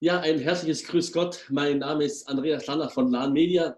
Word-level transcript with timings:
Ja, 0.00 0.20
ein 0.20 0.38
herzliches 0.38 0.84
Grüß 0.84 1.12
Gott. 1.12 1.44
Mein 1.48 1.78
Name 1.78 2.04
ist 2.04 2.28
Andreas 2.28 2.68
Lanner 2.68 2.88
von 2.88 3.10
LAN 3.10 3.32
Media 3.32 3.76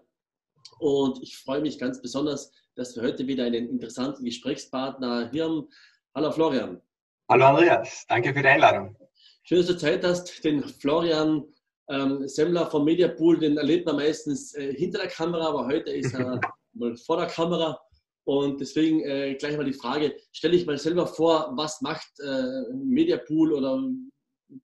und 0.77 1.19
ich 1.23 1.35
freue 1.35 1.61
mich 1.61 1.79
ganz 1.79 1.99
besonders, 1.99 2.51
dass 2.75 2.95
wir 2.95 3.01
heute 3.01 3.25
wieder 3.25 3.45
einen 3.45 3.67
interessanten 3.67 4.23
Gesprächspartner 4.23 5.31
hier 5.31 5.45
haben. 5.45 5.67
Hallo 6.13 6.31
Florian. 6.31 6.79
Hallo 7.27 7.45
Andreas, 7.45 8.05
danke 8.07 8.35
für 8.35 8.41
die 8.43 8.49
Einladung. 8.49 8.95
Schön, 9.41 9.57
dass 9.57 9.65
du 9.65 9.77
Zeit 9.77 10.03
hast. 10.03 10.43
Den 10.43 10.63
Florian 10.63 11.43
ähm, 11.89 12.27
Semmler 12.27 12.69
vom 12.69 12.85
Mediapool, 12.85 13.39
den 13.39 13.57
erlebt 13.57 13.87
man 13.87 13.95
meistens 13.95 14.53
äh, 14.53 14.75
hinter 14.75 14.99
der 14.99 15.07
Kamera, 15.07 15.47
aber 15.47 15.65
heute 15.65 15.89
ist 15.89 16.13
er 16.13 16.39
mal 16.73 16.95
vor 16.97 17.17
der 17.17 17.29
Kamera. 17.29 17.79
Und 18.25 18.61
deswegen 18.61 18.99
äh, 19.05 19.33
gleich 19.39 19.57
mal 19.57 19.65
die 19.65 19.73
Frage, 19.73 20.15
stelle 20.31 20.55
ich 20.55 20.67
mal 20.67 20.77
selber 20.77 21.07
vor, 21.07 21.51
was 21.55 21.81
macht 21.81 22.11
äh, 22.19 22.71
Mediapool 22.75 23.53
oder 23.53 23.83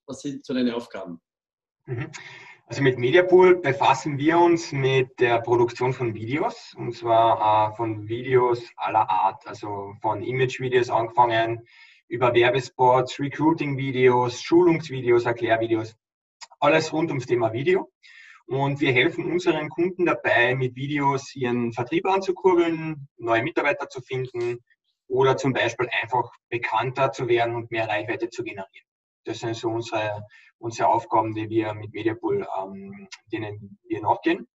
was 0.06 0.22
sind 0.22 0.46
so 0.46 0.54
deine 0.54 0.76
Aufgaben? 0.76 1.20
Mhm. 1.88 2.12
Also 2.66 2.84
mit 2.84 3.00
Mediapool 3.00 3.62
befassen 3.62 4.18
wir 4.18 4.38
uns 4.38 4.74
mit 4.74 5.18
der 5.22 5.40
Produktion 5.40 5.94
von 5.94 6.14
Videos 6.14 6.76
und 6.78 6.94
zwar 6.94 7.72
äh, 7.72 7.76
von 7.78 8.10
Videos 8.10 8.62
aller 8.76 9.10
Art, 9.10 9.48
also 9.48 9.94
von 10.02 10.22
Image-Videos 10.22 10.90
angefangen 10.90 11.66
über 12.10 12.34
Werbespots, 12.34 13.20
Recruiting-Videos, 13.20 14.42
Schulungsvideos, 14.42 15.26
Erklärvideos, 15.26 15.96
alles 16.60 16.92
rund 16.92 17.10
ums 17.10 17.26
Thema 17.26 17.54
Video. 17.54 17.90
Und 18.48 18.82
wir 18.82 18.92
helfen 18.92 19.32
unseren 19.32 19.70
Kunden 19.70 20.06
dabei, 20.06 20.54
mit 20.56 20.76
Videos 20.76 21.36
ihren 21.36 21.72
Vertrieb 21.72 22.06
anzukurbeln, 22.06 23.08
neue 23.18 23.44
Mitarbeiter 23.44 23.88
zu 23.88 24.02
finden 24.02 24.60
oder 25.08 25.38
zum 25.38 25.54
Beispiel 25.54 25.88
einfach 26.02 26.32
bekannter 26.50 27.14
zu 27.14 27.30
werden 27.30 27.56
und 27.56 27.72
mehr 27.72 27.88
Reichweite 27.88 28.30
zu 28.30 28.44
generieren. 28.44 28.88
Das 29.24 29.40
sind 29.40 29.56
so 29.56 29.70
unsere, 29.70 30.26
unsere 30.60 30.90
Aufgaben, 30.90 31.34
die 31.34 31.50
wir 31.50 31.74
mit 31.74 31.94
Mediapool, 31.94 32.48
ähm, 32.60 33.08
denen 33.32 33.80
wir 33.84 34.02
nachgehen. 34.02 34.48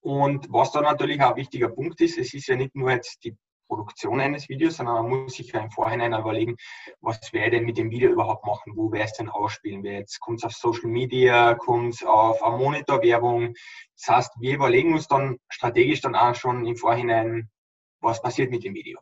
Und 0.00 0.46
was 0.50 0.72
da 0.72 0.80
natürlich 0.80 1.20
auch 1.22 1.30
ein 1.30 1.36
wichtiger 1.36 1.68
Punkt 1.68 2.00
ist, 2.00 2.18
es 2.18 2.34
ist 2.34 2.46
ja 2.46 2.56
nicht 2.56 2.74
nur 2.74 2.90
jetzt 2.90 3.24
die 3.24 3.36
Produktion 3.68 4.20
eines 4.20 4.48
Videos, 4.48 4.76
sondern 4.76 5.08
man 5.08 5.24
muss 5.24 5.34
sich 5.34 5.52
ja 5.52 5.60
im 5.60 5.70
Vorhinein 5.70 6.12
überlegen, 6.12 6.56
was 7.00 7.32
werde 7.32 7.56
ich 7.56 7.60
denn 7.60 7.66
mit 7.66 7.78
dem 7.78 7.90
Video 7.90 8.10
überhaupt 8.10 8.46
machen, 8.46 8.74
wo 8.76 8.92
werde 8.92 9.04
ich 9.06 9.10
es 9.12 9.16
denn 9.16 9.28
ausspielen, 9.28 9.84
jetzt 9.84 10.20
kommt 10.20 10.38
es 10.38 10.44
auf 10.44 10.52
Social 10.52 10.90
Media, 10.90 11.54
kommt 11.54 11.94
es 11.94 12.04
auf 12.04 12.42
eine 12.42 12.56
Monitorwerbung. 12.56 13.54
Das 13.96 14.16
heißt, 14.16 14.32
wir 14.40 14.54
überlegen 14.54 14.92
uns 14.92 15.08
dann 15.08 15.38
strategisch 15.48 16.02
dann 16.02 16.14
auch 16.14 16.34
schon 16.34 16.66
im 16.66 16.76
Vorhinein, 16.76 17.50
was 18.00 18.20
passiert 18.20 18.50
mit 18.50 18.64
dem 18.64 18.74
Video. 18.74 19.00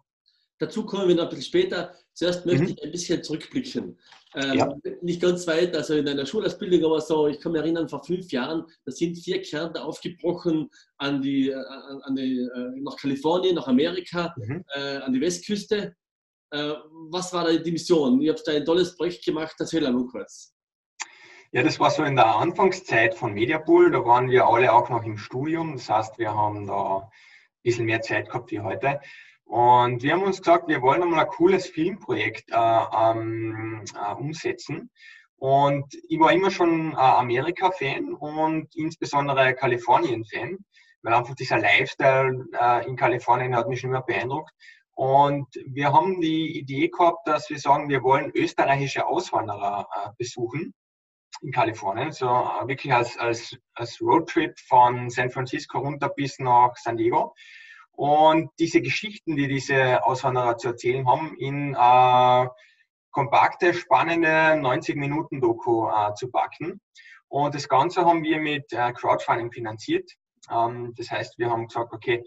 Dazu 0.58 0.86
kommen 0.86 1.08
wir 1.08 1.16
noch 1.16 1.24
ein 1.24 1.30
bisschen 1.30 1.44
später. 1.44 1.96
Zuerst 2.12 2.46
möchte 2.46 2.62
mhm. 2.62 2.68
ich 2.68 2.82
ein 2.84 2.92
bisschen 2.92 3.22
zurückblicken. 3.24 3.98
Ähm, 4.34 4.58
ja. 4.58 4.74
Nicht 5.02 5.20
ganz 5.20 5.46
weit, 5.46 5.76
also 5.76 5.94
in 5.94 6.08
einer 6.08 6.24
Schulausbildung, 6.24 6.84
aber 6.84 7.00
so, 7.00 7.26
ich 7.26 7.38
kann 7.38 7.52
mich 7.52 7.60
erinnern, 7.60 7.88
vor 7.88 8.02
fünf 8.02 8.32
Jahren, 8.32 8.64
da 8.84 8.92
sind 8.92 9.16
vier 9.18 9.42
Kärnte 9.42 9.82
aufgebrochen 9.82 10.70
an 10.98 11.20
die, 11.20 11.50
äh, 11.50 11.54
an 11.54 12.16
die, 12.16 12.38
äh, 12.40 12.80
nach 12.80 12.96
Kalifornien, 12.96 13.54
nach 13.54 13.68
Amerika, 13.68 14.34
mhm. 14.38 14.64
äh, 14.74 14.96
an 14.96 15.12
die 15.12 15.20
Westküste. 15.20 15.94
Äh, 16.50 16.72
was 17.10 17.32
war 17.32 17.44
da 17.44 17.52
die 17.52 17.72
Mission? 17.72 18.20
Ihr 18.20 18.32
habt 18.32 18.46
da 18.46 18.52
ein 18.52 18.64
tolles 18.64 18.96
Projekt 18.96 19.24
gemacht, 19.24 19.54
erzähl 19.58 19.86
einmal 19.86 20.06
kurz. 20.06 20.54
Ja, 21.54 21.62
das 21.62 21.78
war 21.78 21.90
so 21.90 22.02
in 22.02 22.16
der 22.16 22.34
Anfangszeit 22.36 23.14
von 23.14 23.34
Mediapool, 23.34 23.90
da 23.90 24.02
waren 24.06 24.30
wir 24.30 24.46
alle 24.46 24.72
auch 24.72 24.88
noch 24.88 25.04
im 25.04 25.18
Studium, 25.18 25.74
das 25.74 25.90
heißt, 25.90 26.18
wir 26.18 26.32
haben 26.34 26.66
da 26.66 27.00
ein 27.00 27.10
bisschen 27.62 27.84
mehr 27.84 28.00
Zeit 28.00 28.28
gehabt 28.28 28.50
wie 28.50 28.60
heute. 28.60 29.00
Und 29.52 30.02
wir 30.02 30.14
haben 30.14 30.22
uns 30.22 30.38
gesagt, 30.38 30.66
wir 30.68 30.80
wollen 30.80 31.02
einmal 31.02 31.26
ein 31.26 31.30
cooles 31.30 31.66
Filmprojekt 31.66 32.50
äh, 32.50 32.54
ähm, 32.56 33.84
äh, 33.94 34.14
umsetzen. 34.14 34.90
Und 35.36 35.94
ich 36.08 36.18
war 36.18 36.32
immer 36.32 36.50
schon 36.50 36.96
Amerika-Fan 36.96 38.14
und 38.14 38.74
insbesondere 38.74 39.52
Kalifornien-Fan, 39.52 40.56
weil 41.02 41.12
einfach 41.12 41.34
dieser 41.34 41.58
Lifestyle 41.58 42.46
äh, 42.58 42.88
in 42.88 42.96
Kalifornien 42.96 43.54
hat 43.54 43.68
mich 43.68 43.84
immer 43.84 44.00
beeindruckt. 44.00 44.54
Und 44.92 45.48
wir 45.66 45.92
haben 45.92 46.22
die 46.22 46.58
Idee 46.58 46.88
gehabt, 46.88 47.28
dass 47.28 47.50
wir 47.50 47.58
sagen, 47.58 47.90
wir 47.90 48.02
wollen 48.02 48.32
österreichische 48.34 49.06
Auswanderer 49.06 49.86
äh, 49.94 50.08
besuchen 50.16 50.72
in 51.42 51.52
Kalifornien, 51.52 52.10
so 52.10 52.26
äh, 52.26 52.68
wirklich 52.68 52.94
als, 52.94 53.18
als, 53.18 53.54
als 53.74 54.00
Roadtrip 54.00 54.58
von 54.60 55.10
San 55.10 55.28
Francisco 55.28 55.78
runter 55.78 56.08
bis 56.08 56.38
nach 56.38 56.74
San 56.76 56.96
Diego. 56.96 57.34
Und 57.94 58.50
diese 58.58 58.80
Geschichten, 58.80 59.36
die 59.36 59.48
diese 59.48 60.04
Auswanderer 60.04 60.56
zu 60.56 60.68
erzählen 60.68 61.06
haben, 61.06 61.36
in 61.36 61.74
äh, 61.74 62.48
kompakte, 63.10 63.74
spannende 63.74 64.56
90 64.56 64.96
Minuten 64.96 65.40
Doku 65.40 65.88
äh, 65.88 66.14
zu 66.14 66.30
packen. 66.30 66.80
Und 67.28 67.54
das 67.54 67.68
Ganze 67.68 68.04
haben 68.04 68.24
wir 68.24 68.40
mit 68.40 68.72
äh, 68.72 68.92
Crowdfunding 68.92 69.52
finanziert. 69.52 70.10
Ähm, 70.50 70.94
das 70.96 71.10
heißt, 71.10 71.38
wir 71.38 71.50
haben 71.50 71.68
gesagt, 71.68 71.92
okay, 71.92 72.24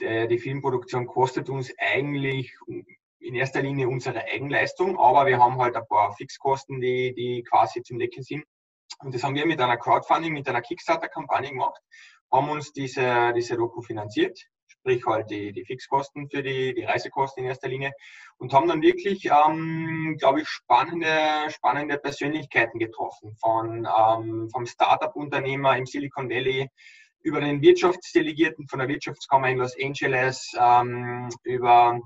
der, 0.00 0.26
die 0.26 0.38
Filmproduktion 0.38 1.06
kostet 1.06 1.48
uns 1.48 1.72
eigentlich 1.78 2.54
in 3.18 3.34
erster 3.34 3.62
Linie 3.62 3.88
unsere 3.88 4.24
Eigenleistung, 4.24 4.98
aber 4.98 5.26
wir 5.26 5.38
haben 5.38 5.58
halt 5.58 5.76
ein 5.76 5.86
paar 5.86 6.12
Fixkosten, 6.14 6.80
die, 6.80 7.14
die 7.14 7.42
quasi 7.48 7.82
zum 7.82 7.98
Decken 7.98 8.22
sind. 8.22 8.44
Und 9.00 9.14
das 9.14 9.22
haben 9.22 9.34
wir 9.34 9.46
mit 9.46 9.60
einer 9.60 9.76
Crowdfunding, 9.76 10.32
mit 10.32 10.48
einer 10.48 10.62
Kickstarter-Kampagne 10.62 11.50
gemacht, 11.50 11.80
haben 12.32 12.50
uns 12.50 12.72
diese, 12.72 13.32
diese 13.34 13.56
Doku 13.56 13.82
finanziert 13.82 14.38
sprich 14.86 15.04
halt 15.04 15.30
die, 15.30 15.52
die 15.52 15.64
Fixkosten 15.64 16.30
für 16.30 16.44
die, 16.44 16.72
die 16.72 16.84
Reisekosten 16.84 17.42
in 17.42 17.48
erster 17.48 17.68
Linie 17.68 17.92
und 18.38 18.52
haben 18.52 18.68
dann 18.68 18.82
wirklich, 18.82 19.26
ähm, 19.26 20.16
glaube 20.18 20.42
ich, 20.42 20.48
spannende, 20.48 21.08
spannende 21.48 21.98
Persönlichkeiten 21.98 22.78
getroffen, 22.78 23.34
von 23.40 23.84
ähm, 23.84 24.48
vom 24.50 24.64
Startup-Unternehmer 24.64 25.76
im 25.76 25.86
Silicon 25.86 26.30
Valley 26.30 26.68
über 27.22 27.40
den 27.40 27.60
Wirtschaftsdelegierten 27.62 28.68
von 28.68 28.78
der 28.78 28.88
Wirtschaftskammer 28.88 29.48
in 29.48 29.58
Los 29.58 29.74
Angeles, 29.82 30.52
ähm, 30.56 31.30
über 31.42 32.00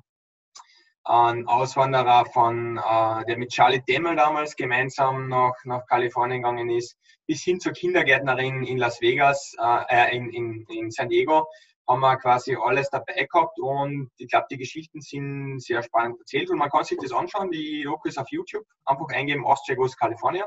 einen 1.05 1.47
Auswanderer 1.49 2.25
von, 2.27 2.79
äh, 2.79 3.25
der 3.27 3.37
mit 3.37 3.51
Charlie 3.51 3.83
Demmel 3.87 4.17
damals 4.17 4.57
gemeinsam 4.57 5.29
nach, 5.29 5.55
nach 5.65 5.85
Kalifornien 5.87 6.43
gegangen 6.43 6.71
ist, 6.71 6.97
bis 7.27 7.43
hin 7.43 7.61
zur 7.61 7.73
Kindergärtnerin 7.73 8.65
in 8.65 8.79
Las 8.79 9.01
Vegas, 9.03 9.55
äh, 9.59 10.17
in, 10.17 10.31
in, 10.31 10.67
in 10.71 10.91
San 10.91 11.09
Diego, 11.09 11.47
haben 11.89 12.01
wir 12.01 12.17
quasi 12.19 12.57
alles 12.57 12.89
dabei 12.91 13.27
gehabt 13.31 13.59
und 13.59 14.11
ich 14.17 14.29
glaube, 14.29 14.47
die 14.51 14.59
Geschichten 14.59 15.01
sind 15.01 15.61
sehr 15.61 15.83
spannend 15.83 16.19
erzählt 16.21 16.51
und 16.51 16.59
man 16.59 16.71
kann 16.71 16.85
sich 16.85 16.99
das 17.01 17.13
anschauen. 17.13 17.51
Die 17.51 17.83
Doku 17.83 18.09
ist 18.09 18.19
auf 18.19 18.31
YouTube. 18.31 18.65
Einfach 18.85 19.09
eingeben 19.09 19.45
Ostchegos 19.45 19.97
California. 19.97 20.47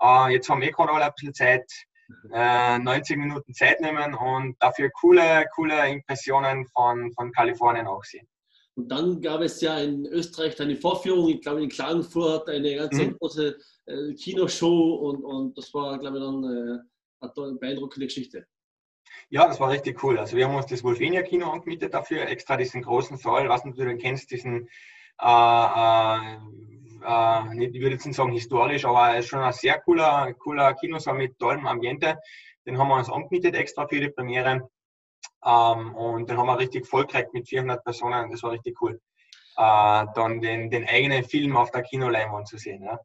Äh, 0.00 0.32
jetzt 0.32 0.48
haben 0.48 0.60
wir 0.60 0.70
gerade 0.70 0.92
alle 0.92 1.06
ein 1.06 1.12
bisschen 1.16 1.34
Zeit, 1.34 1.70
äh, 2.32 2.78
90 2.78 3.16
Minuten 3.16 3.54
Zeit 3.54 3.80
nehmen 3.80 4.14
und 4.14 4.56
dafür 4.60 4.90
coole, 5.00 5.46
coole 5.54 5.88
Impressionen 5.88 6.66
von, 6.66 7.12
von 7.12 7.32
Kalifornien 7.32 7.86
auch 7.86 8.04
sehen. 8.04 8.28
Und 8.76 8.88
dann 8.88 9.20
gab 9.20 9.40
es 9.40 9.60
ja 9.60 9.78
in 9.78 10.06
Österreich 10.06 10.60
eine 10.60 10.76
Vorführung, 10.76 11.28
ich 11.28 11.40
glaube 11.40 11.62
in 11.62 11.68
Klagenfurt, 11.68 12.48
eine 12.48 12.76
ganz 12.76 12.96
mhm. 12.96 13.16
große 13.18 13.56
äh, 13.86 14.14
Kinoshow 14.14 14.94
und, 14.94 15.24
und 15.24 15.58
das 15.58 15.72
war, 15.74 15.98
glaube 15.98 16.18
ich, 16.18 16.24
dann 16.24 16.44
äh, 16.44 17.40
eine 17.42 17.54
beeindruckende 17.56 18.06
Geschichte. 18.06 18.46
Ja, 19.28 19.46
das 19.46 19.60
war 19.60 19.70
richtig 19.70 20.02
cool. 20.02 20.18
Also 20.18 20.36
wir 20.36 20.46
haben 20.46 20.54
uns 20.54 20.66
das 20.66 20.82
Wolfenia 20.82 21.22
Kino 21.22 21.50
angemietet 21.50 21.94
dafür, 21.94 22.28
extra 22.28 22.56
diesen 22.56 22.82
großen 22.82 23.16
Saal, 23.16 23.48
was 23.48 23.62
du 23.62 23.70
den 23.72 23.98
kennst, 23.98 24.30
diesen, 24.30 24.68
äh, 25.20 25.24
äh, 25.24 26.36
äh, 27.04 27.66
ich 27.66 27.80
würde 27.80 27.94
jetzt 27.94 28.06
nicht 28.06 28.16
sagen 28.16 28.32
historisch, 28.32 28.84
aber 28.84 29.20
schon 29.22 29.40
ein 29.40 29.52
sehr 29.52 29.80
cooler, 29.80 30.34
cooler 30.34 30.74
Kinosaal 30.74 31.16
mit 31.16 31.38
tollem 31.38 31.66
Ambiente. 31.66 32.18
Den 32.66 32.78
haben 32.78 32.88
wir 32.88 32.96
uns 32.96 33.10
angemietet 33.10 33.54
extra 33.54 33.86
für 33.86 34.00
die 34.00 34.10
Premiere. 34.10 34.68
Ähm, 35.44 35.94
und 35.94 36.28
den 36.28 36.36
haben 36.36 36.46
wir 36.46 36.58
richtig 36.58 36.86
voll 36.86 37.06
gekriegt 37.06 37.32
mit 37.32 37.48
400 37.48 37.84
Personen. 37.84 38.30
Das 38.30 38.42
war 38.42 38.52
richtig 38.52 38.80
cool. 38.82 39.00
Äh, 39.56 40.06
dann 40.14 40.40
den, 40.40 40.70
den 40.70 40.86
eigenen 40.86 41.24
Film 41.24 41.56
auf 41.56 41.70
der 41.70 41.82
Kinoleinwand 41.82 42.48
zu 42.48 42.58
sehen. 42.58 42.82
Ja. 42.82 42.98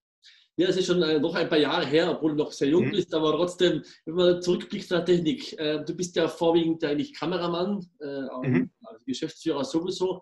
Ja, 0.57 0.69
es 0.69 0.77
ist 0.77 0.85
schon 0.85 1.01
äh, 1.01 1.19
noch 1.19 1.35
ein 1.35 1.49
paar 1.49 1.57
Jahre 1.57 1.85
her, 1.85 2.11
obwohl 2.11 2.31
du 2.31 2.37
noch 2.37 2.51
sehr 2.51 2.69
jung 2.69 2.85
mhm. 2.85 2.91
bist, 2.91 3.13
aber 3.13 3.33
trotzdem, 3.33 3.83
wenn 4.05 4.15
man 4.15 4.41
zurückblickt 4.41 4.89
nach 4.89 5.03
Technik, 5.03 5.57
äh, 5.59 5.83
du 5.83 5.93
bist 5.93 6.15
ja 6.15 6.29
vorwiegend 6.29 6.83
eigentlich 6.83 7.13
Kameramann, 7.13 7.85
äh, 7.99 8.47
mhm. 8.47 8.71
Geschäftsführer 9.05 9.65
sowieso. 9.65 10.21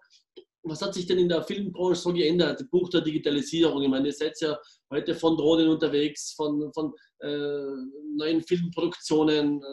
Was 0.64 0.82
hat 0.82 0.94
sich 0.94 1.06
denn 1.06 1.20
in 1.20 1.30
der 1.30 1.44
Filmbranche 1.44 2.02
so 2.02 2.14
geändert, 2.14 2.60
der 2.60 2.66
Punkt 2.66 2.94
der 2.94 3.02
Digitalisierung? 3.02 3.84
Ich 3.84 3.90
meine, 3.90 4.08
ihr 4.08 4.14
seid 4.14 4.40
ja 4.42 4.58
heute 4.90 5.14
von 5.14 5.38
Drohnen 5.38 5.70
unterwegs, 5.70 6.34
von, 6.34 6.72
von 6.74 6.94
äh, 7.20 7.68
neuen 8.16 8.42
Filmproduktionen. 8.42 9.62
Äh, 9.62 9.66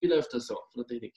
wie 0.00 0.08
läuft 0.08 0.32
das 0.34 0.46
so 0.46 0.56
von 0.72 0.82
der 0.82 0.86
Technik? 0.86 1.14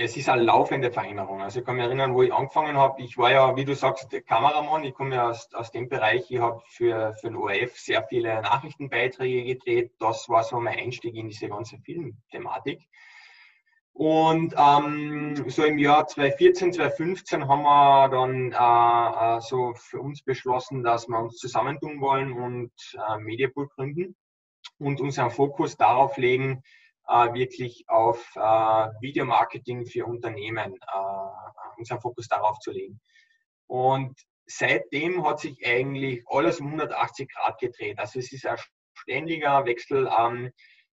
Es 0.00 0.16
ist 0.16 0.28
eine 0.28 0.42
laufende 0.42 0.92
Veränderung. 0.92 1.42
Also 1.42 1.58
ich 1.58 1.66
kann 1.66 1.74
mich 1.74 1.84
erinnern, 1.84 2.14
wo 2.14 2.22
ich 2.22 2.32
angefangen 2.32 2.76
habe, 2.76 3.02
ich 3.02 3.18
war 3.18 3.32
ja, 3.32 3.56
wie 3.56 3.64
du 3.64 3.74
sagst, 3.74 4.08
Kameramann, 4.28 4.84
ich 4.84 4.94
komme 4.94 5.16
ja 5.16 5.28
aus, 5.28 5.52
aus 5.52 5.72
dem 5.72 5.88
Bereich, 5.88 6.30
ich 6.30 6.38
habe 6.38 6.62
für, 6.68 7.14
für 7.14 7.26
den 7.26 7.36
ORF 7.36 7.76
sehr 7.76 8.04
viele 8.04 8.40
Nachrichtenbeiträge 8.40 9.44
gedreht. 9.44 9.90
Das 9.98 10.28
war 10.28 10.44
so 10.44 10.60
mein 10.60 10.78
Einstieg 10.78 11.16
in 11.16 11.28
diese 11.28 11.48
ganze 11.48 11.78
Filmthematik. 11.78 12.80
Und 13.92 14.54
ähm, 14.56 15.44
so 15.48 15.64
im 15.64 15.78
Jahr 15.78 16.06
2014, 16.06 16.74
2015 16.74 17.48
haben 17.48 17.62
wir 17.62 18.08
dann 18.08 18.52
äh, 18.52 19.36
äh, 19.36 19.40
so 19.40 19.74
für 19.74 20.00
uns 20.00 20.22
beschlossen, 20.22 20.84
dass 20.84 21.08
wir 21.08 21.18
uns 21.18 21.38
zusammentun 21.38 22.00
wollen 22.00 22.32
und 22.34 22.70
äh, 22.94 23.18
Mediapool 23.18 23.66
gründen. 23.66 24.14
und 24.78 25.00
unseren 25.00 25.32
Fokus 25.32 25.76
darauf 25.76 26.16
legen, 26.18 26.62
wirklich 27.08 27.84
auf 27.88 28.30
äh, 28.36 28.40
Videomarketing 29.00 29.86
für 29.86 30.06
Unternehmen, 30.06 30.74
äh, 30.74 31.78
unseren 31.78 32.00
Fokus 32.00 32.28
darauf 32.28 32.58
zu 32.58 32.70
legen. 32.70 33.00
Und 33.66 34.18
seitdem 34.46 35.24
hat 35.26 35.40
sich 35.40 35.64
eigentlich 35.66 36.22
alles 36.26 36.60
um 36.60 36.66
180 36.68 37.30
Grad 37.32 37.58
gedreht. 37.58 37.98
Also 37.98 38.18
es 38.18 38.32
ist 38.32 38.46
ein 38.46 38.58
ständiger 38.94 39.64
Wechsel, 39.64 40.10
ähm, 40.18 40.50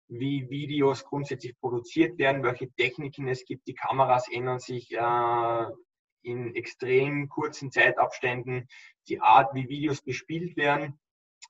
wie 0.07 0.50
Videos 0.50 1.04
grundsätzlich 1.06 1.57
produziert 1.60 2.18
werden, 2.18 2.44
welche 2.44 2.71
Techniken 2.71 3.27
es 3.27 3.45
gibt. 3.45 3.68
Die 3.68 3.74
Kameras 3.74 4.27
ändern 4.31 4.60
sich 4.60 4.92
äh, 4.92 5.65
in 6.24 6.56
extrem 6.56 7.30
kurzen 7.30 7.71
Zeitabständen. 7.71 8.68
Die 9.07 9.19
Art, 9.19 9.54
wie 9.54 9.68
Videos 9.68 10.01
bespielt 10.01 10.57
werden. 10.57 11.00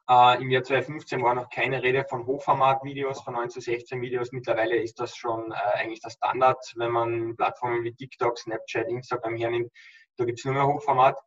Äh, 0.10 0.42
Im 0.42 0.50
Jahr 0.50 0.63
2015 0.63 1.24
war 1.24 1.36
noch 1.36 1.50
keine 1.50 1.81
Rede 1.81 2.06
von 2.10 2.25
Hochformat-Videos, 2.25 3.22
von 3.22 3.34
9 3.36 3.50
zu 3.50 3.62
16 3.62 4.01
Videos. 4.01 4.31
Mittlerweile 4.31 4.75
ist 4.75 5.00
das 5.00 5.16
schon 5.16 5.51
äh, 5.51 5.56
eigentlich 5.78 6.01
der 6.01 6.10
Standard, 6.10 6.74
wenn 6.75 6.92
man 6.92 7.36
Plattformen 7.36 7.84
wie 7.84 7.94
TikTok, 7.94 8.38
Snapchat, 8.38 8.90
Instagram 8.90 9.36
hernimmt. 9.38 9.72
Da 10.18 10.25
gibt 10.25 10.40
es 10.40 10.45
nur 10.45 10.54
mehr 10.54 10.68
Hochformat. 10.68 11.18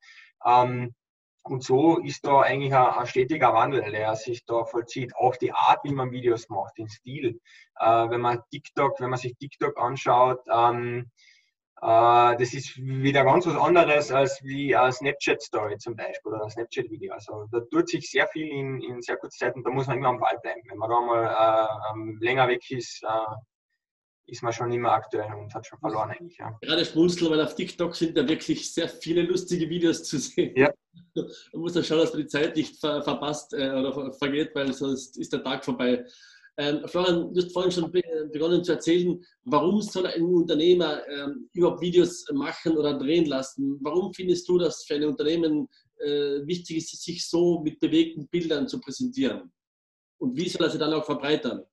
Ähm, 0.45 0.95
und 1.43 1.63
so 1.63 1.99
ist 2.01 2.27
da 2.27 2.41
eigentlich 2.41 2.75
ein, 2.75 2.87
ein, 2.87 3.07
stetiger 3.07 3.55
Wandel, 3.55 3.91
der 3.91 4.17
sich 4.17 4.45
da 4.45 4.65
vollzieht. 4.65 5.15
Auch 5.17 5.37
die 5.37 5.53
Art, 5.53 5.81
wie 5.85 5.93
man 5.93 6.11
Videos 6.11 6.49
macht, 6.49 6.77
den 6.77 6.89
Stil. 6.89 7.41
Äh, 7.79 8.11
wenn 8.11 8.21
man 8.21 8.43
TikTok, 8.51 9.01
wenn 9.01 9.11
man 9.11 9.19
sich 9.19 9.37
TikTok 9.37 9.79
anschaut, 9.79 10.41
ähm, 10.53 11.09
äh, 11.09 11.36
das 11.81 12.55
ist 12.55 12.77
wieder 12.79 13.25
ganz 13.25 13.47
was 13.47 13.57
anderes 13.57 14.11
als 14.11 14.43
wie 14.43 14.75
eine 14.75 14.93
Snapchat-Story 14.93 15.77
zum 15.79 15.95
Beispiel 15.95 16.33
oder 16.33 16.45
ein 16.45 16.51
Snapchat-Video. 16.51 17.13
Also 17.13 17.47
da 17.53 17.61
tut 17.61 17.89
sich 17.89 18.11
sehr 18.11 18.27
viel 18.29 18.49
in, 18.49 18.81
in 18.81 19.03
sehr 19.03 19.17
kurzer 19.17 19.47
Zeit 19.47 19.57
und 19.57 19.65
da 19.65 19.71
muss 19.71 19.87
man 19.87 19.99
immer 19.99 20.09
am 20.09 20.19
Ball 20.19 20.39
bleiben. 20.43 20.63
Wenn 20.69 20.79
man 20.79 20.91
da 20.91 21.01
mal 21.01 21.25
äh, 21.25 21.93
ähm, 21.93 22.19
länger 22.21 22.49
weg 22.49 22.71
ist, 22.71 23.03
äh, 23.03 23.37
ist 24.27 24.43
man 24.43 24.53
schon 24.53 24.73
immer 24.73 24.93
aktuell 24.93 25.33
und 25.35 25.55
hat 25.55 25.67
schon 25.67 25.79
verloren 25.79 26.11
eigentlich. 26.11 26.39
Ja. 26.39 26.57
Gerade 26.61 26.85
schmunzeln, 26.85 27.31
weil 27.31 27.41
auf 27.41 27.55
TikTok 27.55 27.95
sind 27.95 28.17
da 28.17 28.27
wirklich 28.29 28.73
sehr 28.73 28.89
viele 28.89 29.23
lustige 29.23 29.69
Videos 29.69 30.05
zu 30.05 30.19
sehen. 30.19 30.57
Ja. 30.57 30.73
Man 31.15 31.61
muss 31.61 31.75
dann 31.75 31.85
schauen, 31.85 31.99
dass 31.99 32.13
man 32.13 32.23
die 32.23 32.29
Zeit 32.29 32.57
nicht 32.57 32.79
ver 32.81 33.03
verpasst 33.03 33.53
äh, 33.53 33.71
oder 33.71 34.13
vergeht, 34.15 34.55
weil 34.55 34.73
sonst 34.73 35.17
ist 35.19 35.33
der 35.33 35.43
Tag 35.43 35.65
vorbei. 35.65 36.05
Ähm, 36.59 36.89
Florian, 36.89 37.35
du 37.35 37.43
hast 37.43 37.53
vorhin 37.53 37.71
schon 37.71 37.93
begonnen 38.33 38.65
zu 38.65 38.73
erzählen, 38.73 39.23
warum 39.45 39.83
soll 39.83 40.07
ein 40.07 40.23
Unternehmer 40.23 41.07
ähm, 41.09 41.51
überhaupt 41.53 41.83
Videos 41.83 42.25
machen 42.33 42.77
oder 42.79 42.99
drehen 42.99 43.27
lassen? 43.27 43.79
Warum 43.83 44.13
findest 44.15 44.49
du, 44.49 44.59
dass 44.59 44.85
für 44.85 44.95
ein 44.95 45.05
Unternehmen 45.05 45.69
äh, 45.99 46.47
wichtig 46.47 46.79
ist, 46.79 47.03
sich 47.03 47.29
so 47.29 47.61
mit 47.61 47.79
bewegten 47.79 48.27
Bildern 48.29 48.69
zu 48.69 48.81
präsentieren? 48.81 49.53
Und 50.19 50.35
wie 50.37 50.49
soll 50.49 50.67
er 50.67 50.71
sie 50.71 50.79
dann 50.79 50.95
auch 50.95 51.05
verbreitern? 51.05 51.65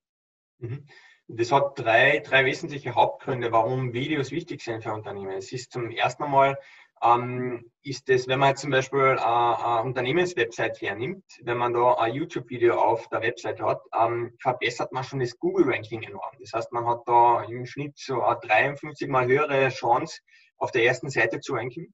Mhm. 0.58 0.86
Das 1.26 1.50
hat 1.50 1.78
drei, 1.78 2.18
drei 2.18 2.44
wesentliche 2.44 2.94
Hauptgründe, 2.94 3.50
warum 3.50 3.94
Videos 3.94 4.30
wichtig 4.30 4.60
sind 4.60 4.82
für 4.82 4.92
Unternehmen. 4.92 5.30
Es 5.30 5.50
ist 5.52 5.72
zum 5.72 5.90
ersten 5.90 6.30
Mal, 6.30 6.58
ähm, 7.04 7.70
ist 7.82 8.08
es, 8.08 8.26
wenn 8.28 8.38
man 8.38 8.50
jetzt 8.50 8.62
zum 8.62 8.70
Beispiel 8.70 9.00
eine, 9.00 9.64
eine 9.64 9.82
Unternehmenswebsite 9.82 10.80
hernimmt, 10.80 11.24
wenn 11.42 11.58
man 11.58 11.74
da 11.74 11.94
ein 11.94 12.14
YouTube-Video 12.14 12.80
auf 12.80 13.08
der 13.08 13.20
Website 13.20 13.60
hat, 13.60 13.82
ähm, 13.98 14.34
verbessert 14.40 14.90
man 14.92 15.04
schon 15.04 15.20
das 15.20 15.38
Google-Ranking 15.38 16.02
enorm. 16.02 16.34
Das 16.40 16.52
heißt, 16.52 16.72
man 16.72 16.86
hat 16.86 17.02
da 17.06 17.42
im 17.44 17.66
Schnitt 17.66 17.98
so 17.98 18.22
eine 18.22 18.40
53 18.40 19.08
mal 19.08 19.26
höhere 19.26 19.68
Chance, 19.68 20.20
auf 20.56 20.70
der 20.70 20.84
ersten 20.84 21.10
Seite 21.10 21.40
zu 21.40 21.54
ranken. 21.54 21.92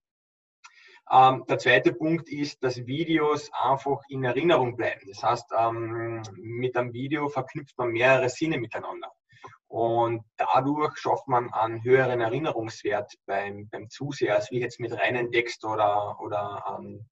Ähm, 1.11 1.45
der 1.49 1.59
zweite 1.59 1.93
Punkt 1.93 2.29
ist, 2.29 2.63
dass 2.63 2.87
Videos 2.87 3.51
einfach 3.53 4.01
in 4.09 4.23
Erinnerung 4.23 4.77
bleiben. 4.77 5.01
Das 5.09 5.23
heißt, 5.23 5.47
ähm, 5.59 6.23
mit 6.37 6.77
einem 6.77 6.93
Video 6.93 7.29
verknüpft 7.29 7.77
man 7.79 7.91
mehrere 7.91 8.29
Sinne 8.29 8.59
miteinander. 8.59 9.11
Und 9.71 10.25
dadurch 10.37 10.99
schafft 10.99 11.29
man 11.29 11.53
einen 11.53 11.85
höheren 11.85 12.21
Erinnerungswert 12.21 13.15
beim, 13.25 13.69
beim 13.71 13.89
Zuseher, 13.89 14.35
als 14.35 14.51
wie 14.51 14.59
jetzt 14.59 14.81
mit 14.81 14.93
reinen 14.93 15.31
Text 15.31 15.65
oder, 15.65 16.19
oder 16.21 16.77
ähm, 16.77 17.07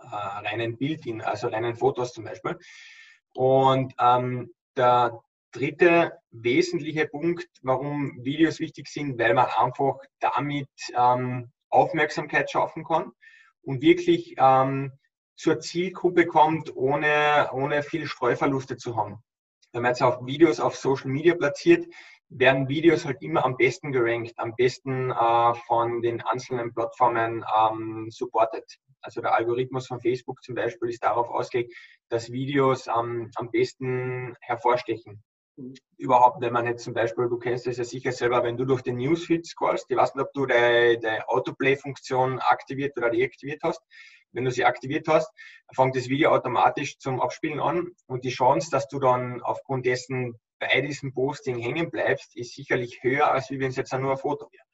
äh, 0.00 0.06
reinen 0.08 0.76
Bild, 0.76 1.06
also 1.24 1.46
reinen 1.46 1.76
Fotos 1.76 2.12
zum 2.12 2.24
Beispiel. 2.24 2.58
Und 3.36 3.94
ähm, 4.00 4.52
der 4.76 5.20
dritte 5.52 6.18
wesentliche 6.32 7.06
Punkt, 7.06 7.46
warum 7.62 8.24
Videos 8.24 8.58
wichtig 8.58 8.88
sind, 8.88 9.16
weil 9.20 9.34
man 9.34 9.46
einfach 9.56 9.98
damit 10.18 10.68
ähm, 10.96 11.52
Aufmerksamkeit 11.70 12.50
schaffen 12.50 12.82
kann 12.82 13.12
und 13.62 13.82
wirklich 13.82 14.34
ähm, 14.36 14.98
zur 15.36 15.60
Zielgruppe 15.60 16.26
kommt, 16.26 16.74
ohne, 16.74 17.50
ohne 17.52 17.84
viel 17.84 18.08
Streuverluste 18.08 18.76
zu 18.76 18.96
haben 18.96 19.22
wenn 19.74 19.82
man 19.82 19.90
jetzt 19.90 20.02
auf 20.02 20.24
Videos 20.24 20.60
auf 20.60 20.76
Social 20.76 21.10
Media 21.10 21.34
platziert, 21.34 21.86
werden 22.28 22.68
Videos 22.68 23.04
halt 23.04 23.20
immer 23.22 23.44
am 23.44 23.56
besten 23.56 23.92
gerankt, 23.92 24.32
am 24.38 24.54
besten 24.56 25.10
äh, 25.10 25.54
von 25.66 26.00
den 26.00 26.22
einzelnen 26.22 26.72
Plattformen 26.72 27.44
ähm, 27.58 28.08
supported. 28.10 28.64
Also 29.02 29.20
der 29.20 29.34
Algorithmus 29.34 29.88
von 29.88 30.00
Facebook 30.00 30.42
zum 30.42 30.54
Beispiel 30.54 30.88
ist 30.88 31.02
darauf 31.02 31.28
ausgelegt, 31.28 31.74
dass 32.08 32.32
Videos 32.32 32.86
ähm, 32.86 33.30
am 33.34 33.50
besten 33.50 34.36
hervorstechen. 34.40 35.22
Überhaupt, 35.98 36.40
wenn 36.40 36.52
man 36.52 36.66
jetzt 36.66 36.84
zum 36.84 36.94
Beispiel, 36.94 37.28
du 37.28 37.38
kennst 37.38 37.66
das 37.66 37.76
ja 37.76 37.84
sicher 37.84 38.12
selber, 38.12 38.42
wenn 38.42 38.56
du 38.56 38.64
durch 38.64 38.82
den 38.82 38.96
Newsfeed 38.96 39.46
scrollst, 39.46 39.86
ich 39.88 39.96
weiß 39.96 40.14
nicht, 40.14 40.24
ob 40.24 40.32
du 40.32 40.46
die 40.46 40.98
Autoplay-Funktion 41.26 42.40
aktiviert 42.40 42.96
oder 42.96 43.10
deaktiviert 43.10 43.60
hast, 43.62 43.80
wenn 44.34 44.44
du 44.44 44.50
sie 44.50 44.64
aktiviert 44.64 45.08
hast, 45.08 45.30
fängt 45.74 45.96
das 45.96 46.08
Video 46.08 46.30
automatisch 46.30 46.98
zum 46.98 47.20
Abspielen 47.20 47.60
an 47.60 47.88
und 48.06 48.24
die 48.24 48.30
Chance, 48.30 48.68
dass 48.70 48.88
du 48.88 48.98
dann 48.98 49.40
aufgrund 49.42 49.86
dessen 49.86 50.38
bei 50.58 50.80
diesem 50.80 51.12
Posting 51.12 51.58
hängen 51.58 51.90
bleibst, 51.90 52.36
ist 52.36 52.54
sicherlich 52.54 53.02
höher, 53.02 53.30
als 53.30 53.50
wenn 53.50 53.62
es 53.62 53.76
jetzt 53.76 53.92
nur 53.92 54.12
ein 54.12 54.18
Foto 54.18 54.48
wäre. 54.50 54.64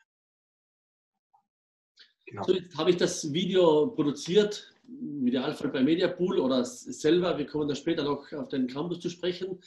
Genau. 2.27 2.45
So, 2.45 2.55
jetzt 2.55 2.77
habe 2.77 2.91
ich 2.91 2.97
das 2.97 3.33
Video 3.33 3.89
produziert, 3.89 4.73
im 4.89 5.27
Idealfall 5.27 5.71
bei 5.71 5.83
Mediapool 5.83 6.39
oder 6.39 6.65
selber. 6.65 7.37
Wir 7.39 7.47
kommen 7.47 7.69
da 7.69 7.75
später 7.75 8.05
noch 8.05 8.33
auf 8.33 8.49
den 8.49 8.67
Campus 8.67 9.01
zu 9.01 9.09
sprechen. 9.09 9.61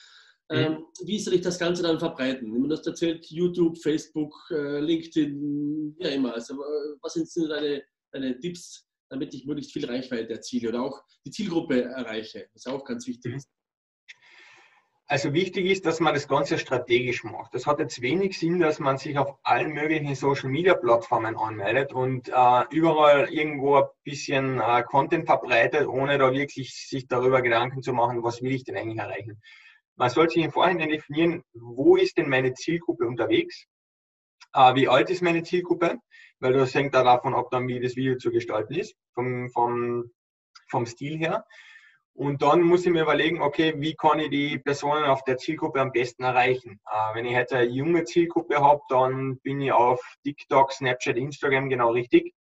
Mhm. 0.49 0.57
Ähm, 0.57 0.85
wie 1.05 1.19
soll 1.19 1.35
ich 1.35 1.41
das 1.41 1.59
Ganze 1.59 1.83
dann 1.83 1.99
verbreiten? 1.99 2.53
Wenn 2.53 2.61
man 2.61 2.69
das 2.69 2.85
erzählt, 2.85 3.25
YouTube, 3.27 3.77
Facebook, 3.77 4.33
äh, 4.51 4.79
LinkedIn, 4.79 5.95
ja 5.99 6.09
immer. 6.09 6.33
Also, 6.33 6.53
äh, 6.53 6.97
was 7.01 7.13
sind 7.13 7.49
deine, 7.49 7.83
deine 8.11 8.39
Tipps, 8.39 8.85
damit 9.13 9.33
ich 9.33 9.45
möglichst 9.45 9.71
viel 9.71 9.86
Reichweite 9.86 10.33
erziele 10.33 10.69
oder 10.69 10.81
auch 10.81 11.01
die 11.25 11.31
Zielgruppe 11.31 11.83
erreiche, 11.83 12.50
was 12.54 12.65
auch 12.65 12.83
ganz 12.83 13.07
wichtig 13.07 13.31
mhm. 13.31 13.38
ist. 13.38 13.50
Also 15.05 15.34
wichtig 15.34 15.65
ist, 15.65 15.86
dass 15.86 16.00
man 16.00 16.13
das 16.13 16.27
Ganze 16.27 16.58
strategisch 16.58 17.24
macht. 17.24 17.53
Das 17.53 17.67
hat 17.67 17.79
jetzt 17.79 18.01
wenig 18.01 18.39
Sinn, 18.39 18.60
dass 18.60 18.79
man 18.79 18.98
sich 18.98 19.17
auf 19.17 19.38
allen 19.43 19.74
möglichen 19.74 20.15
Social-Media-Plattformen 20.15 21.38
anmeldet 21.38 21.93
und 21.93 22.29
äh, 22.29 22.63
überall 22.72 23.32
irgendwo 23.32 23.75
ein 23.75 23.88
bisschen 24.03 24.60
äh, 24.60 24.82
Content 24.84 25.25
verbreitet, 25.25 25.88
ohne 25.88 26.17
da 26.17 26.34
wirklich 26.34 26.74
sich 26.88 27.08
darüber 27.08 27.41
Gedanken 27.41 27.84
zu 27.84 27.93
machen, 27.93 28.24
was 28.24 28.41
will 28.41 28.53
ich 28.53 28.63
denn 28.63 28.77
eigentlich 28.77 28.98
erreichen. 28.98 29.41
Man 29.96 30.10
sollte 30.10 30.34
sich 30.34 30.43
im 30.46 30.51
Vorhinein 30.51 30.89
definieren, 30.89 31.43
wo 31.53 31.98
ist 31.98 32.17
denn 32.17 32.29
meine 32.29 32.53
Zielgruppe 32.53 33.05
unterwegs? 33.05 33.67
Äh, 34.53 34.75
wie 34.75 34.88
alt 34.88 35.10
ist 35.10 35.22
meine 35.22 35.43
Zielgruppe? 35.43 35.98
Weil 36.39 36.53
das 36.53 36.74
hängt 36.75 36.93
da 36.93 37.03
davon 37.03 37.33
ab, 37.33 37.48
dann, 37.51 37.67
wie 37.67 37.79
das 37.79 37.95
Video 37.95 38.17
zu 38.17 38.31
gestalten 38.31 38.75
ist, 38.75 38.95
vom, 39.13 39.50
vom, 39.50 40.12
vom 40.69 40.86
Stil 40.86 41.17
her. 41.17 41.45
Und 42.15 42.43
dann 42.43 42.62
muss 42.62 42.86
ich 42.86 42.91
mir 42.91 43.01
überlegen, 43.01 43.41
okay, 43.41 43.74
wie 43.77 43.95
kann 43.95 44.19
ich 44.19 44.29
die 44.29 44.60
Personen 44.60 45.05
auf 45.05 45.24
der 45.24 45.38
Zielgruppe 45.38 45.81
am 45.81 45.91
besten 45.91 46.24
erreichen? 46.24 46.79
Äh, 46.86 47.15
wenn 47.15 47.25
ich 47.25 47.31
jetzt 47.31 47.53
eine 47.53 47.65
junge 47.65 48.03
Zielgruppe 48.03 48.60
habe, 48.60 48.81
dann 48.89 49.39
bin 49.39 49.62
ich 49.62 49.72
auf 49.72 50.00
TikTok, 50.24 50.72
Snapchat, 50.72 51.17
Instagram 51.17 51.69
genau 51.69 51.91
richtig. 51.91 52.33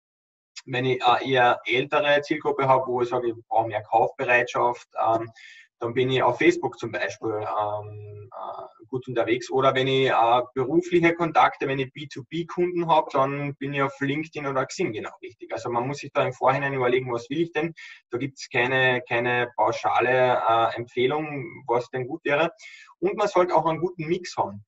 Wenn 0.66 0.84
ich 0.84 1.04
eine 1.04 1.24
eher 1.24 1.60
ältere 1.64 2.20
Zielgruppe 2.22 2.66
habe, 2.66 2.86
wo 2.88 3.00
ich 3.00 3.08
sage, 3.08 3.28
ich 3.28 3.34
brauche 3.48 3.68
mehr 3.68 3.82
Kaufbereitschaft, 3.82 4.88
ähm, 4.98 5.30
dann 5.78 5.94
bin 5.94 6.10
ich 6.10 6.22
auf 6.22 6.38
Facebook 6.38 6.78
zum 6.78 6.90
Beispiel 6.90 7.30
ähm, 7.30 8.28
äh, 8.32 8.79
gut 8.90 9.08
unterwegs. 9.08 9.50
Oder 9.50 9.74
wenn 9.74 9.86
ich 9.86 10.08
äh, 10.08 10.42
berufliche 10.54 11.14
Kontakte, 11.14 11.66
wenn 11.66 11.78
ich 11.78 11.92
B2B-Kunden 11.92 12.88
habe, 12.88 13.08
dann 13.12 13.54
bin 13.56 13.72
ich 13.72 13.82
auf 13.82 13.98
LinkedIn 14.00 14.46
oder 14.46 14.66
Xing 14.66 14.92
genau 14.92 15.10
richtig. 15.22 15.52
Also 15.52 15.70
man 15.70 15.86
muss 15.86 15.98
sich 15.98 16.12
da 16.12 16.24
im 16.24 16.32
Vorhinein 16.32 16.74
überlegen, 16.74 17.12
was 17.12 17.30
will 17.30 17.40
ich 17.40 17.52
denn. 17.52 17.74
Da 18.10 18.18
gibt 18.18 18.38
es 18.38 18.48
keine, 18.50 19.02
keine 19.08 19.50
pauschale 19.56 20.42
äh, 20.46 20.76
Empfehlung, 20.76 21.64
was 21.66 21.88
denn 21.90 22.06
gut 22.06 22.24
wäre. 22.24 22.50
Und 22.98 23.16
man 23.16 23.28
sollte 23.28 23.54
auch 23.54 23.66
einen 23.66 23.80
guten 23.80 24.06
Mix 24.06 24.36
haben. 24.36 24.64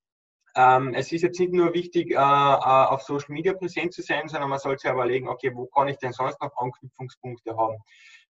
Ähm, 0.54 0.92
es 0.94 1.10
ist 1.12 1.22
jetzt 1.22 1.40
nicht 1.40 1.52
nur 1.52 1.72
wichtig, 1.72 2.10
äh, 2.10 2.14
äh, 2.14 2.16
auf 2.16 3.02
Social 3.02 3.32
Media 3.32 3.54
präsent 3.54 3.94
zu 3.94 4.02
sein, 4.02 4.28
sondern 4.28 4.50
man 4.50 4.58
sollte 4.58 4.82
sich 4.82 4.90
überlegen, 4.90 5.28
okay, 5.28 5.50
wo 5.54 5.66
kann 5.66 5.88
ich 5.88 5.96
denn 5.96 6.12
sonst 6.12 6.40
noch 6.42 6.54
Anknüpfungspunkte 6.56 7.56
haben? 7.56 7.78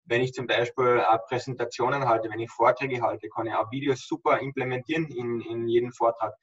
Wenn 0.04 0.22
ich 0.22 0.32
zum 0.32 0.46
Beispiel 0.46 1.00
äh, 1.00 1.18
Präsentationen 1.28 2.08
halte, 2.08 2.28
wenn 2.30 2.40
ich 2.40 2.50
Vorträge 2.50 3.02
halte, 3.02 3.28
kann 3.28 3.46
ich 3.46 3.54
auch 3.54 3.70
Videos 3.70 4.06
super 4.06 4.40
implementieren 4.40 5.06
in, 5.08 5.40
in 5.40 5.68
jeden 5.68 5.92
Vortrag. 5.92 6.34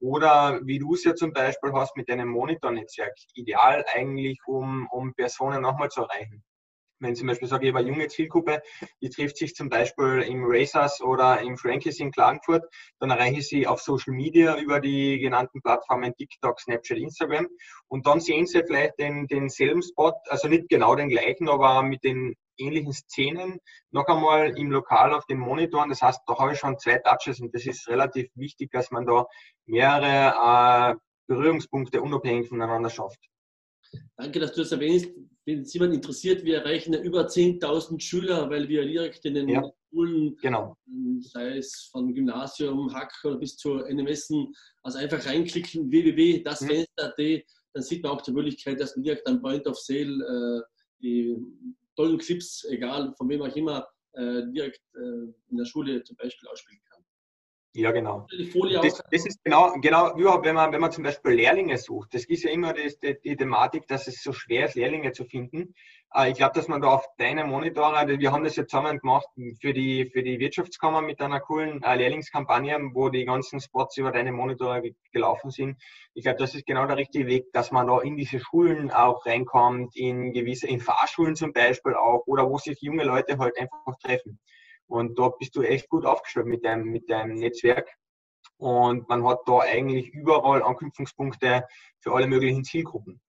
Oder 0.00 0.60
wie 0.64 0.78
du 0.78 0.94
es 0.94 1.04
ja 1.04 1.14
zum 1.14 1.32
Beispiel 1.32 1.72
hast 1.72 1.96
mit 1.96 2.08
deinem 2.08 2.28
Monitornetzwerk, 2.28 3.14
ideal 3.34 3.84
eigentlich, 3.92 4.38
um, 4.46 4.86
um 4.92 5.12
Personen 5.14 5.62
nochmal 5.62 5.88
zu 5.88 6.02
erreichen. 6.02 6.44
wenn 7.00 7.14
zum 7.14 7.28
Beispiel 7.28 7.48
sage, 7.48 7.66
ich 7.66 7.72
habe 7.72 7.80
eine 7.80 7.88
junge 7.88 8.08
Zielgruppe, 8.08 8.60
die 9.00 9.10
trifft 9.10 9.36
sich 9.36 9.54
zum 9.54 9.68
Beispiel 9.68 10.24
im 10.26 10.44
Racers 10.44 11.00
oder 11.00 11.40
im 11.40 11.56
Frankies 11.56 12.00
in 12.00 12.10
Klagenfurt, 12.10 12.64
dann 13.00 13.10
erreiche 13.10 13.38
ich 13.38 13.48
sie 13.48 13.66
auf 13.66 13.80
Social 13.80 14.14
Media 14.14 14.56
über 14.58 14.80
die 14.80 15.18
genannten 15.18 15.62
Plattformen 15.62 16.14
TikTok, 16.16 16.60
Snapchat, 16.60 16.98
Instagram 16.98 17.46
und 17.88 18.06
dann 18.06 18.20
sehen 18.20 18.46
sie 18.46 18.62
vielleicht 18.64 18.98
den, 18.98 19.26
denselben 19.26 19.82
Spot, 19.82 20.12
also 20.28 20.48
nicht 20.48 20.68
genau 20.68 20.94
den 20.96 21.08
gleichen, 21.08 21.48
aber 21.48 21.82
mit 21.82 22.02
den 22.04 22.34
ähnlichen 22.58 22.92
Szenen 22.92 23.60
noch 23.90 24.06
einmal 24.06 24.58
im 24.58 24.70
Lokal 24.70 25.14
auf 25.14 25.26
den 25.26 25.38
Monitoren. 25.38 25.88
Das 25.88 26.02
heißt, 26.02 26.20
da 26.26 26.38
habe 26.38 26.52
ich 26.52 26.58
schon 26.58 26.78
zwei 26.78 26.98
Touches 26.98 27.40
und 27.40 27.54
das 27.54 27.66
ist 27.66 27.88
relativ 27.88 28.30
wichtig, 28.34 28.70
dass 28.72 28.90
man 28.90 29.06
da 29.06 29.26
mehrere 29.66 30.92
äh, 30.92 30.96
Berührungspunkte 31.26 32.02
unabhängig 32.02 32.48
voneinander 32.48 32.90
schafft. 32.90 33.20
Danke, 34.16 34.40
dass 34.40 34.52
du 34.52 34.62
das 34.62 34.72
erwähnst. 34.72 35.10
Wenn 35.44 35.60
es 35.60 35.72
jemand 35.72 35.94
interessiert, 35.94 36.44
wir 36.44 36.58
erreichen 36.58 36.92
ja 36.92 37.00
über 37.00 37.26
10.000 37.26 38.00
Schüler, 38.00 38.50
weil 38.50 38.68
wir 38.68 38.84
direkt 38.84 39.24
in 39.24 39.34
den 39.34 39.48
ja, 39.48 39.62
Schulen, 39.90 40.36
genau. 40.42 40.76
sei 41.20 41.56
es 41.56 41.88
von 41.90 42.14
Gymnasium, 42.14 42.92
Hack 42.92 43.12
oder 43.24 43.36
bis 43.36 43.56
zu 43.56 43.78
NMS, 43.78 44.30
also 44.82 44.98
einfach 44.98 45.24
reinklicken, 45.24 45.90
www.dasfenster.at, 45.90 47.18
mhm. 47.18 47.42
dann 47.72 47.82
sieht 47.82 48.02
man 48.02 48.12
auch 48.12 48.20
die 48.20 48.32
Möglichkeit, 48.32 48.80
dass 48.80 48.94
man 48.96 49.04
direkt 49.04 49.26
am 49.26 49.40
Point 49.40 49.66
of 49.66 49.78
Sale 49.78 50.02
äh, 50.02 50.62
die 51.00 51.36
tollen 51.98 52.18
Clips, 52.18 52.64
egal 52.70 53.12
von 53.16 53.28
wem 53.28 53.42
auch 53.42 53.56
immer, 53.56 53.88
äh, 54.12 54.42
direkt 54.52 54.80
äh, 54.94 55.32
in 55.50 55.56
der 55.56 55.64
Schule 55.64 56.02
zum 56.04 56.16
Beispiel 56.16 56.48
ausspielen. 56.48 56.80
Ja, 57.78 57.92
genau. 57.92 58.26
Das, 58.82 59.00
das, 59.08 59.24
ist 59.24 59.44
genau, 59.44 59.72
genau 59.80 60.12
überhaupt, 60.16 60.44
wenn 60.44 60.56
man, 60.56 60.72
wenn 60.72 60.80
man 60.80 60.90
zum 60.90 61.04
Beispiel 61.04 61.30
Lehrlinge 61.30 61.78
sucht. 61.78 62.12
Das 62.12 62.24
ist 62.24 62.42
ja 62.42 62.50
immer 62.50 62.72
die, 62.72 62.92
die, 63.00 63.16
die 63.24 63.36
Thematik, 63.36 63.86
dass 63.86 64.08
es 64.08 64.20
so 64.20 64.32
schwer 64.32 64.64
ist, 64.64 64.74
Lehrlinge 64.74 65.12
zu 65.12 65.24
finden. 65.24 65.74
Äh, 66.12 66.32
ich 66.32 66.36
glaube, 66.38 66.54
dass 66.54 66.66
man 66.66 66.80
da 66.80 66.88
auf 66.88 67.06
deine 67.18 67.44
Monitore, 67.44 68.18
wir 68.18 68.32
haben 68.32 68.42
das 68.42 68.56
ja 68.56 68.66
zusammen 68.66 68.98
gemacht 68.98 69.28
für 69.60 69.72
die, 69.72 70.10
für 70.12 70.24
die 70.24 70.40
Wirtschaftskammer 70.40 71.02
mit 71.02 71.20
einer 71.20 71.38
coolen 71.38 71.80
äh, 71.84 71.94
Lehrlingskampagne, 71.94 72.80
wo 72.94 73.10
die 73.10 73.24
ganzen 73.24 73.60
Spots 73.60 73.96
über 73.96 74.10
deine 74.10 74.32
Monitore 74.32 74.82
gelaufen 75.12 75.52
sind. 75.52 75.80
Ich 76.14 76.24
glaube, 76.24 76.38
das 76.38 76.56
ist 76.56 76.66
genau 76.66 76.84
der 76.88 76.96
richtige 76.96 77.28
Weg, 77.28 77.44
dass 77.52 77.70
man 77.70 77.86
da 77.86 78.00
in 78.00 78.16
diese 78.16 78.40
Schulen 78.40 78.90
auch 78.90 79.24
reinkommt, 79.24 79.94
in 79.94 80.32
gewisse, 80.32 80.66
in 80.66 80.80
Fahrschulen 80.80 81.36
zum 81.36 81.52
Beispiel 81.52 81.94
auch, 81.94 82.24
oder 82.26 82.50
wo 82.50 82.58
sich 82.58 82.80
junge 82.80 83.04
Leute 83.04 83.38
halt 83.38 83.56
einfach 83.56 83.96
treffen. 84.02 84.40
Und 84.88 85.18
da 85.18 85.28
bist 85.28 85.54
du 85.54 85.62
echt 85.62 85.88
gut 85.88 86.04
aufgestellt 86.04 86.46
mit 86.46 86.64
deinem, 86.64 86.88
mit 86.88 87.08
deinem 87.08 87.36
Netzwerk. 87.36 87.88
Und 88.56 89.08
man 89.08 89.24
hat 89.26 89.40
da 89.46 89.60
eigentlich 89.60 90.08
überall 90.08 90.62
Anknüpfungspunkte 90.62 91.64
für 92.00 92.12
alle 92.12 92.26
möglichen 92.26 92.64
Zielgruppen. 92.64 93.20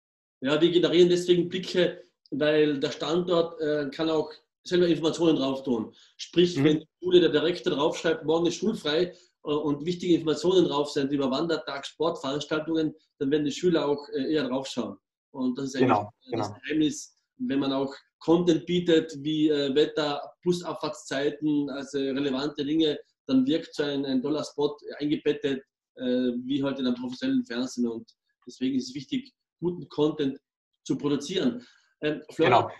Ja, 0.41 0.57
die 0.57 0.71
generieren 0.71 1.09
deswegen 1.09 1.49
Blicke, 1.49 2.01
weil 2.31 2.79
der 2.79 2.91
Standort 2.91 3.59
äh, 3.59 3.89
kann 3.91 4.09
auch 4.09 4.31
selber 4.63 4.87
Informationen 4.87 5.35
drauf 5.35 5.63
tun. 5.63 5.93
Sprich, 6.17 6.57
mhm. 6.57 6.63
wenn 6.63 6.79
die 6.79 6.87
Schule 7.03 7.19
der 7.19 7.29
Direktor 7.29 7.73
draufschreibt, 7.73 8.25
morgen 8.25 8.45
ist 8.47 8.55
schulfrei 8.55 9.13
äh, 9.43 9.51
und 9.51 9.85
wichtige 9.85 10.15
Informationen 10.15 10.67
drauf 10.67 10.89
sind 10.91 11.11
über 11.11 11.29
Wandertag, 11.29 11.85
Sportveranstaltungen, 11.85 12.95
dann 13.19 13.31
werden 13.31 13.45
die 13.45 13.51
Schüler 13.51 13.87
auch 13.87 14.07
äh, 14.09 14.33
eher 14.33 14.47
draufschauen. 14.47 14.97
Und 15.31 15.57
das 15.57 15.65
ist 15.65 15.75
eigentlich 15.75 15.89
genau, 15.89 16.13
das 16.31 16.47
genau. 16.47 16.59
Geheimnis, 16.61 17.15
wenn 17.37 17.59
man 17.59 17.73
auch 17.73 17.93
Content 18.19 18.65
bietet, 18.65 19.13
wie 19.19 19.49
äh, 19.49 19.73
Wetter, 19.73 20.21
Busabfahrtszeiten, 20.43 21.69
also 21.69 21.97
relevante 21.97 22.65
Dinge, 22.65 22.99
dann 23.27 23.45
wirkt 23.45 23.73
so 23.73 23.83
ein, 23.83 24.05
ein 24.05 24.21
toller 24.21 24.43
Spot 24.43 24.75
eingebettet, 24.99 25.63
äh, 25.95 26.03
wie 26.03 26.61
heute 26.61 26.65
halt 26.65 26.79
in 26.79 26.87
einem 26.87 26.95
professionellen 26.95 27.45
Fernsehen. 27.45 27.87
Und 27.87 28.09
deswegen 28.45 28.77
ist 28.77 28.89
es 28.89 28.95
wichtig, 28.95 29.31
guten 29.59 29.87
Content 29.89 30.37
zu 30.85 30.97
produzieren. 30.97 31.65
Ähm, 32.01 32.21
Florian, 32.31 32.63
genau. 32.63 32.75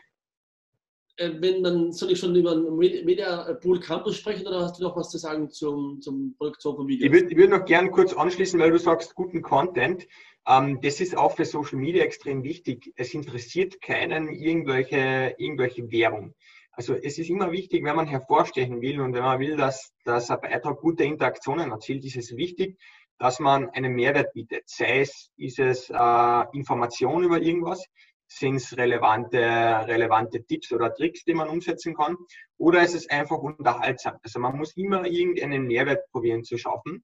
Äh, 1.19 1.33
wenn 1.39 1.63
dann 1.63 1.91
soll 1.91 2.11
ich 2.11 2.19
schon 2.19 2.33
über 2.35 2.53
einen 2.53 2.77
Media 2.77 3.53
Pool 3.61 3.79
Campus 3.79 4.17
sprechen 4.17 4.47
oder 4.47 4.61
hast 4.61 4.79
du 4.79 4.83
noch 4.83 4.95
was 4.95 5.09
zu 5.09 5.17
sagen 5.17 5.49
zum, 5.49 5.99
zum 6.01 6.33
Produktion 6.37 6.77
von 6.77 6.87
Videos? 6.87 7.05
Ich 7.05 7.11
würde 7.11 7.35
würd 7.35 7.49
noch 7.49 7.65
gerne 7.65 7.91
kurz 7.91 8.13
anschließen, 8.13 8.59
weil 8.59 8.71
du 8.71 8.79
sagst, 8.79 9.15
guten 9.15 9.41
Content. 9.41 10.07
Ähm, 10.47 10.79
das 10.81 11.01
ist 11.01 11.17
auch 11.17 11.35
für 11.35 11.43
Social 11.43 11.77
Media 11.77 12.03
extrem 12.03 12.43
wichtig. 12.43 12.93
Es 12.95 13.13
interessiert 13.13 13.81
keinen 13.81 14.29
irgendwelche, 14.29 15.35
irgendwelche 15.37 15.91
Währung. 15.91 16.33
Also 16.71 16.93
es 16.93 17.19
ist 17.19 17.29
immer 17.29 17.51
wichtig, 17.51 17.83
wenn 17.83 17.97
man 17.97 18.07
hervorstechen 18.07 18.81
will 18.81 19.01
und 19.01 19.13
wenn 19.13 19.23
man 19.23 19.41
will, 19.41 19.57
dass, 19.57 19.91
dass 20.05 20.31
ein 20.31 20.39
Beitrag 20.39 20.79
gute 20.79 21.03
Interaktionen 21.03 21.71
erzielt, 21.71 22.05
ist 22.05 22.15
es 22.15 22.37
wichtig, 22.37 22.77
dass 23.17 23.41
man 23.41 23.69
einen 23.71 23.93
Mehrwert 23.93 24.31
bietet. 24.31 24.63
Sei 24.67 25.01
es, 25.01 25.29
ist 25.35 25.59
es 25.59 25.89
äh, 25.89 26.43
Information 26.53 27.25
über 27.25 27.41
irgendwas, 27.41 27.85
sind 28.29 28.57
es 28.57 28.77
relevante, 28.77 29.39
relevante 29.39 30.43
Tipps 30.45 30.71
oder 30.71 30.93
Tricks, 30.93 31.23
die 31.25 31.33
man 31.33 31.49
umsetzen 31.49 31.95
kann, 31.95 32.15
oder 32.57 32.83
ist 32.83 32.95
es 32.95 33.09
einfach 33.09 33.37
unterhaltsam. 33.37 34.17
Also 34.23 34.39
man 34.39 34.55
muss 34.55 34.77
immer 34.77 35.05
irgendeinen 35.05 35.65
Mehrwert 35.65 36.09
probieren 36.11 36.43
zu 36.43 36.57
schaffen. 36.57 37.03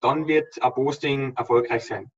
Dann 0.00 0.26
wird 0.26 0.60
ein 0.60 0.74
Posting 0.74 1.34
erfolgreich 1.36 1.84
sein. 1.84 2.10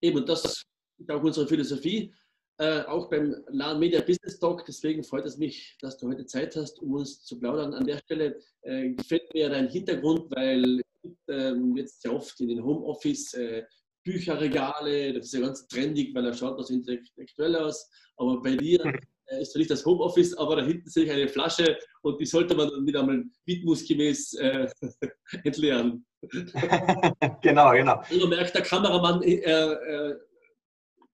Eben, 0.00 0.18
und 0.18 0.28
das 0.28 0.44
ist 0.44 1.10
auch 1.10 1.22
unsere 1.22 1.46
Philosophie, 1.46 2.14
äh, 2.58 2.82
auch 2.82 3.10
beim 3.10 3.34
LAN 3.48 3.78
Media 3.78 4.00
Business 4.00 4.38
Talk. 4.38 4.64
Deswegen 4.64 5.02
freut 5.04 5.26
es 5.26 5.36
mich, 5.36 5.76
dass 5.80 5.98
du 5.98 6.08
heute 6.08 6.24
Zeit 6.24 6.56
hast, 6.56 6.78
um 6.80 6.94
uns 6.94 7.22
zu 7.24 7.38
plaudern. 7.38 7.74
An 7.74 7.84
der 7.84 7.98
Stelle 7.98 8.38
äh, 8.62 8.90
gefällt 8.90 9.32
mir 9.34 9.50
dein 9.50 9.68
Hintergrund, 9.68 10.30
weil 10.30 10.80
äh, 11.28 11.52
jetzt 11.74 12.02
sehr 12.02 12.14
oft 12.14 12.40
in 12.40 12.48
den 12.48 12.64
Homeoffice 12.64 13.34
äh, 13.34 13.64
Bücherregale, 14.04 15.14
das 15.14 15.26
ist 15.26 15.34
ja 15.34 15.40
ganz 15.40 15.66
trendig, 15.66 16.14
weil 16.14 16.26
er 16.26 16.34
schaut 16.34 16.58
das 16.58 16.70
intellektuell 16.70 17.56
aus. 17.56 17.90
Aber 18.16 18.40
bei 18.40 18.56
dir 18.56 18.80
äh, 19.26 19.40
ist 19.40 19.52
zwar 19.52 19.60
nicht 19.60 19.70
das 19.70 19.84
Homeoffice, 19.84 20.34
aber 20.34 20.56
da 20.56 20.64
hinten 20.64 20.88
sehe 20.88 21.04
ich 21.04 21.10
eine 21.10 21.28
Flasche 21.28 21.78
und 22.02 22.20
die 22.20 22.26
sollte 22.26 22.54
man 22.54 22.68
dann 22.70 22.86
wieder 22.86 23.00
einmal 23.00 23.24
rhythmusgemäß 23.48 24.34
äh, 24.34 24.68
entleeren. 25.44 26.06
genau, 27.42 27.72
genau. 27.72 28.02
Also 28.08 28.28
merkt 28.28 28.54
der 28.54 28.62
Kameramann, 28.62 29.22
äh, 29.22 29.40
äh, 29.40 30.14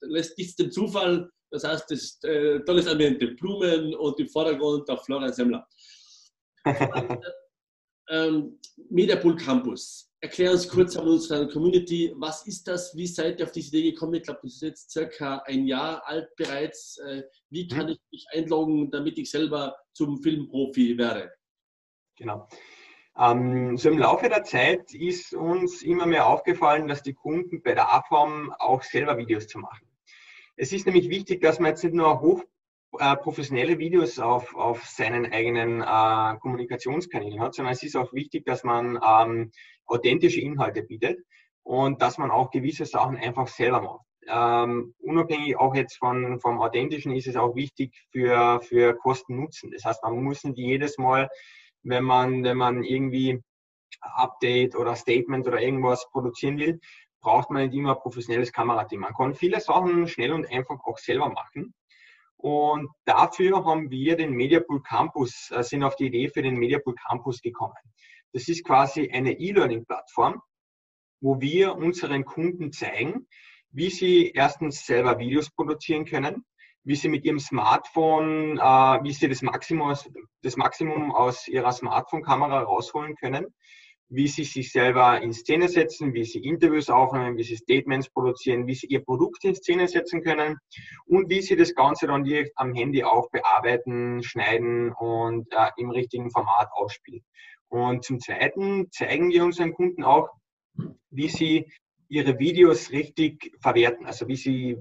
lässt 0.02 0.36
nichts 0.36 0.56
dem 0.56 0.70
Zufall. 0.70 1.30
Das 1.52 1.64
heißt, 1.64 1.90
das 1.90 1.98
ist 2.00 2.24
äh, 2.24 2.60
tolles 2.64 2.86
Ambiente. 2.86 3.28
Blumen 3.28 3.94
und 3.94 4.18
im 4.20 4.28
Vordergrund 4.28 4.88
der 4.88 4.98
Florian 4.98 5.32
Semmler. 5.32 5.66
ähm, 8.08 8.58
Mediapool 8.88 9.36
Campus. 9.36 10.09
Erklär 10.22 10.52
uns 10.52 10.68
kurz 10.68 10.98
an 10.98 11.08
unserer 11.08 11.48
Community, 11.48 12.12
was 12.14 12.46
ist 12.46 12.68
das? 12.68 12.94
Wie 12.94 13.06
seid 13.06 13.40
ihr 13.40 13.46
auf 13.46 13.52
diese 13.52 13.68
Idee 13.68 13.92
gekommen? 13.92 14.14
Ich 14.14 14.24
glaube, 14.24 14.40
das 14.42 14.52
ist 14.52 14.62
jetzt 14.62 14.90
circa 14.90 15.38
ein 15.46 15.66
Jahr 15.66 16.06
alt 16.06 16.28
bereits. 16.36 16.98
Äh, 16.98 17.22
wie 17.48 17.66
kann 17.66 17.86
mhm. 17.86 17.92
ich 17.92 18.00
mich 18.12 18.26
einloggen, 18.34 18.90
damit 18.90 19.16
ich 19.16 19.30
selber 19.30 19.74
zum 19.94 20.18
Filmprofi 20.22 20.98
werde? 20.98 21.32
Genau. 22.16 22.46
Ähm, 23.18 23.78
so 23.78 23.88
im 23.88 23.98
Laufe 23.98 24.28
der 24.28 24.44
Zeit 24.44 24.92
ist 24.92 25.32
uns 25.32 25.80
immer 25.80 26.04
mehr 26.04 26.26
aufgefallen, 26.26 26.86
dass 26.86 27.02
die 27.02 27.14
Kunden 27.14 27.62
bei 27.62 27.72
der 27.72 27.90
A-Form 27.90 28.54
auch 28.58 28.82
selber 28.82 29.16
Videos 29.16 29.46
zu 29.46 29.58
machen. 29.58 29.86
Es 30.56 30.70
ist 30.72 30.84
nämlich 30.84 31.08
wichtig, 31.08 31.40
dass 31.40 31.58
man 31.58 31.70
jetzt 31.70 31.82
nicht 31.82 31.94
nur 31.94 32.20
hoch 32.20 32.44
äh, 32.98 33.16
professionelle 33.16 33.78
Videos 33.78 34.18
auf, 34.18 34.54
auf 34.54 34.84
seinen 34.84 35.32
eigenen 35.32 35.80
äh, 35.80 36.38
Kommunikationskanälen 36.40 37.40
hat, 37.40 37.54
sondern 37.54 37.72
es 37.72 37.82
ist 37.82 37.96
auch 37.96 38.12
wichtig, 38.12 38.44
dass 38.44 38.64
man 38.64 38.98
ähm, 39.02 39.52
authentische 39.90 40.40
Inhalte 40.40 40.82
bietet 40.82 41.18
und 41.62 42.00
dass 42.00 42.18
man 42.18 42.30
auch 42.30 42.50
gewisse 42.50 42.86
Sachen 42.86 43.16
einfach 43.16 43.48
selber 43.48 43.82
macht. 43.82 44.06
Ähm, 44.26 44.94
unabhängig 44.98 45.56
auch 45.56 45.74
jetzt 45.74 45.96
von, 45.96 46.40
vom 46.40 46.60
Authentischen 46.60 47.14
ist 47.14 47.26
es 47.26 47.36
auch 47.36 47.54
wichtig 47.54 47.94
für, 48.12 48.60
für 48.62 48.94
Kosten-Nutzen. 48.94 49.70
Das 49.72 49.84
heißt, 49.84 50.02
man 50.02 50.22
muss 50.22 50.44
nicht 50.44 50.58
jedes 50.58 50.98
Mal 50.98 51.28
wenn 51.82 52.04
man, 52.04 52.44
wenn 52.44 52.56
man 52.56 52.82
irgendwie 52.82 53.42
Update 54.00 54.76
oder 54.76 54.94
Statement 54.96 55.46
oder 55.46 55.60
irgendwas 55.60 56.08
produzieren 56.10 56.58
will, 56.58 56.80
braucht 57.20 57.50
man 57.50 57.64
nicht 57.64 57.74
immer 57.74 57.94
ein 57.94 58.00
professionelles 58.00 58.52
Kamerateam. 58.52 59.00
Man 59.00 59.14
kann 59.14 59.34
viele 59.34 59.60
Sachen 59.60 60.08
schnell 60.08 60.32
und 60.32 60.50
einfach 60.50 60.78
auch 60.84 60.98
selber 60.98 61.28
machen. 61.28 61.74
Und 62.36 62.88
dafür 63.04 63.64
haben 63.66 63.90
wir 63.90 64.16
den 64.16 64.32
Mediapool 64.32 64.82
Campus, 64.82 65.50
äh, 65.50 65.62
sind 65.62 65.84
auf 65.84 65.96
die 65.96 66.06
Idee 66.06 66.28
für 66.28 66.40
den 66.40 66.56
Mediapool 66.56 66.94
Campus 66.94 67.42
gekommen. 67.42 67.74
Das 68.32 68.48
ist 68.48 68.64
quasi 68.64 69.10
eine 69.10 69.38
E-Learning-Plattform, 69.38 70.40
wo 71.20 71.40
wir 71.40 71.74
unseren 71.74 72.24
Kunden 72.24 72.72
zeigen, 72.72 73.26
wie 73.70 73.90
sie 73.90 74.30
erstens 74.30 74.86
selber 74.86 75.18
Videos 75.18 75.50
produzieren 75.50 76.04
können, 76.04 76.44
wie 76.84 76.96
sie 76.96 77.08
mit 77.08 77.24
ihrem 77.24 77.38
Smartphone, 77.38 78.58
äh, 78.58 78.60
wie 79.04 79.12
sie 79.12 79.28
das 79.28 79.42
Maximum, 79.42 79.94
das 80.42 80.56
Maximum 80.56 81.14
aus 81.14 81.46
ihrer 81.46 81.72
Smartphone-Kamera 81.72 82.62
rausholen 82.62 83.16
können, 83.16 83.46
wie 84.08 84.26
sie 84.26 84.44
sich 84.44 84.72
selber 84.72 85.20
in 85.20 85.32
Szene 85.32 85.68
setzen, 85.68 86.14
wie 86.14 86.24
sie 86.24 86.40
Interviews 86.40 86.90
aufnehmen, 86.90 87.36
wie 87.36 87.44
sie 87.44 87.56
Statements 87.56 88.10
produzieren, 88.10 88.66
wie 88.66 88.74
sie 88.74 88.86
ihr 88.86 89.04
Produkt 89.04 89.44
in 89.44 89.54
Szene 89.54 89.86
setzen 89.86 90.22
können 90.22 90.58
und 91.06 91.30
wie 91.30 91.42
sie 91.42 91.54
das 91.54 91.74
Ganze 91.74 92.08
dann 92.08 92.24
direkt 92.24 92.52
am 92.56 92.74
Handy 92.74 93.04
auch 93.04 93.30
bearbeiten, 93.30 94.22
schneiden 94.22 94.92
und 94.92 95.52
äh, 95.52 95.70
im 95.76 95.90
richtigen 95.90 96.30
Format 96.30 96.68
ausspielen. 96.72 97.24
Und 97.70 98.04
zum 98.04 98.20
Zweiten 98.20 98.90
zeigen 98.90 99.30
wir 99.30 99.44
unseren 99.44 99.72
Kunden 99.72 100.02
auch, 100.02 100.28
wie 101.10 101.28
sie 101.28 101.72
ihre 102.08 102.38
Videos 102.38 102.90
richtig 102.90 103.56
verwerten, 103.60 104.06
also 104.06 104.26
wie 104.26 104.36
sie 104.36 104.76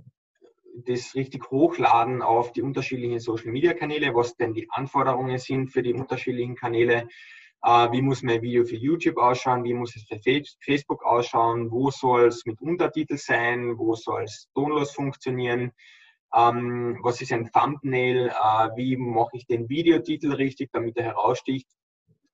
das 0.87 1.13
richtig 1.13 1.51
hochladen 1.51 2.21
auf 2.21 2.51
die 2.51 2.63
unterschiedlichen 2.63 3.19
Social 3.19 3.51
Media 3.51 3.73
Kanäle, 3.73 4.13
was 4.15 4.35
denn 4.35 4.53
die 4.53 4.67
Anforderungen 4.71 5.37
sind 5.37 5.69
für 5.69 5.83
die 5.83 5.93
unterschiedlichen 5.93 6.55
Kanäle, 6.55 7.07
äh, 7.61 7.91
wie 7.91 8.01
muss 8.01 8.23
mein 8.23 8.41
Video 8.41 8.65
für 8.65 8.77
YouTube 8.77 9.17
ausschauen, 9.17 9.63
wie 9.63 9.73
muss 9.73 9.95
es 9.95 10.05
für 10.05 10.19
Facebook 10.61 11.05
ausschauen, 11.05 11.69
wo 11.69 11.91
soll 11.91 12.27
es 12.27 12.45
mit 12.45 12.59
Untertitel 12.59 13.17
sein, 13.17 13.77
wo 13.77 13.93
soll 13.93 14.23
es 14.23 14.49
tonlos 14.55 14.93
funktionieren, 14.93 15.73
ähm, 16.35 16.97
was 17.03 17.21
ist 17.21 17.33
ein 17.33 17.51
Thumbnail, 17.51 18.29
äh, 18.29 18.69
wie 18.75 18.97
mache 18.97 19.37
ich 19.37 19.45
den 19.45 19.69
Videotitel 19.69 20.33
richtig, 20.33 20.71
damit 20.71 20.97
er 20.97 21.03
heraussticht. 21.03 21.67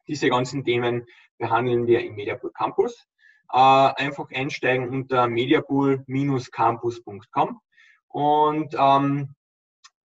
Diese 0.07 0.29
ganzen 0.29 0.63
Themen 0.63 1.05
behandeln 1.37 1.87
wir 1.87 1.99
im 2.01 2.15
Mediapool 2.15 2.51
Campus. 2.51 2.95
Äh, 3.51 3.57
einfach 3.57 4.29
einsteigen 4.31 4.89
unter 4.89 5.27
mediapool-campus.com 5.27 7.59
und 8.07 8.73
ähm, 8.73 9.35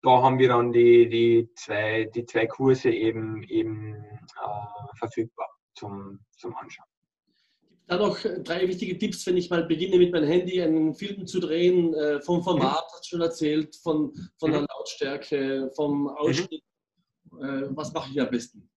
da 0.02 0.22
haben 0.22 0.38
wir 0.38 0.48
dann 0.48 0.72
die, 0.72 1.08
die, 1.08 1.50
zwei, 1.54 2.10
die 2.14 2.24
zwei 2.24 2.46
Kurse 2.46 2.90
eben, 2.90 3.42
eben 3.44 3.94
äh, 3.94 4.98
verfügbar 4.98 5.48
zum, 5.74 6.20
zum 6.36 6.56
Anschauen. 6.56 6.86
Da 7.86 7.98
noch 7.98 8.18
drei 8.44 8.68
wichtige 8.68 8.96
Tipps, 8.96 9.26
wenn 9.26 9.36
ich 9.36 9.50
mal 9.50 9.64
beginne 9.64 9.98
mit 9.98 10.12
meinem 10.12 10.28
Handy 10.28 10.62
einen 10.62 10.94
Film 10.94 11.26
zu 11.26 11.40
drehen, 11.40 11.92
äh, 11.94 12.20
vom 12.20 12.42
Format, 12.42 12.84
hast 12.92 13.04
du 13.04 13.16
schon 13.16 13.20
erzählt, 13.20 13.74
von, 13.76 14.12
von 14.38 14.52
der 14.52 14.60
mhm. 14.60 14.66
Lautstärke, 14.70 15.70
vom 15.74 16.08
Ausschnitt. 16.08 16.62
Mhm. 17.32 17.42
Äh, 17.42 17.76
was 17.76 17.92
mache 17.92 18.10
ich 18.12 18.20
am 18.20 18.30
besten? 18.30 18.70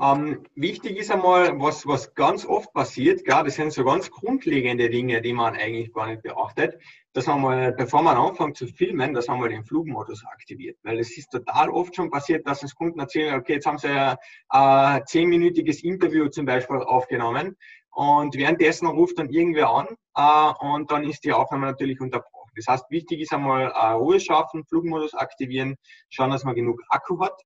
Ähm, 0.00 0.46
wichtig 0.54 0.96
ist 0.96 1.10
einmal, 1.10 1.60
was, 1.60 1.86
was 1.86 2.14
ganz 2.14 2.46
oft 2.46 2.72
passiert, 2.72 3.26
klar, 3.26 3.44
das 3.44 3.56
sind 3.56 3.72
so 3.74 3.84
ganz 3.84 4.10
grundlegende 4.10 4.88
Dinge, 4.88 5.20
die 5.20 5.34
man 5.34 5.54
eigentlich 5.54 5.92
gar 5.92 6.06
nicht 6.06 6.22
beachtet, 6.22 6.78
dass 7.12 7.26
man 7.26 7.42
mal, 7.42 7.72
bevor 7.72 8.00
man 8.00 8.16
anfängt 8.16 8.56
zu 8.56 8.66
filmen, 8.68 9.12
dass 9.12 9.28
man 9.28 9.38
mal 9.38 9.50
den 9.50 9.64
Flugmodus 9.64 10.24
aktiviert. 10.24 10.78
Weil 10.82 10.98
es 10.98 11.16
ist 11.18 11.30
total 11.30 11.68
oft 11.68 11.94
schon 11.94 12.10
passiert, 12.10 12.46
dass 12.46 12.62
uns 12.62 12.74
Kunden 12.74 13.00
erzählen, 13.00 13.34
okay, 13.34 13.54
jetzt 13.54 13.66
haben 13.66 13.76
sie 13.76 13.88
ein, 13.88 14.16
ein 14.48 15.06
zehnminütiges 15.06 15.84
Interview 15.84 16.28
zum 16.28 16.46
Beispiel 16.46 16.76
aufgenommen 16.76 17.58
und 17.90 18.34
währenddessen 18.34 18.86
ruft 18.86 19.18
dann 19.18 19.28
irgendwer 19.28 19.68
an 19.68 19.88
äh, 20.16 20.66
und 20.66 20.90
dann 20.90 21.04
ist 21.04 21.22
die 21.24 21.34
Aufnahme 21.34 21.66
natürlich 21.66 22.00
unterbrochen. 22.00 22.50
Das 22.56 22.66
heißt, 22.66 22.90
wichtig 22.90 23.20
ist 23.20 23.34
einmal 23.34 23.70
äh, 23.70 23.86
Ruhe 23.88 24.20
schaffen, 24.20 24.64
Flugmodus 24.64 25.12
aktivieren, 25.12 25.76
schauen, 26.08 26.30
dass 26.30 26.44
man 26.44 26.54
genug 26.54 26.80
Akku 26.88 27.20
hat 27.20 27.42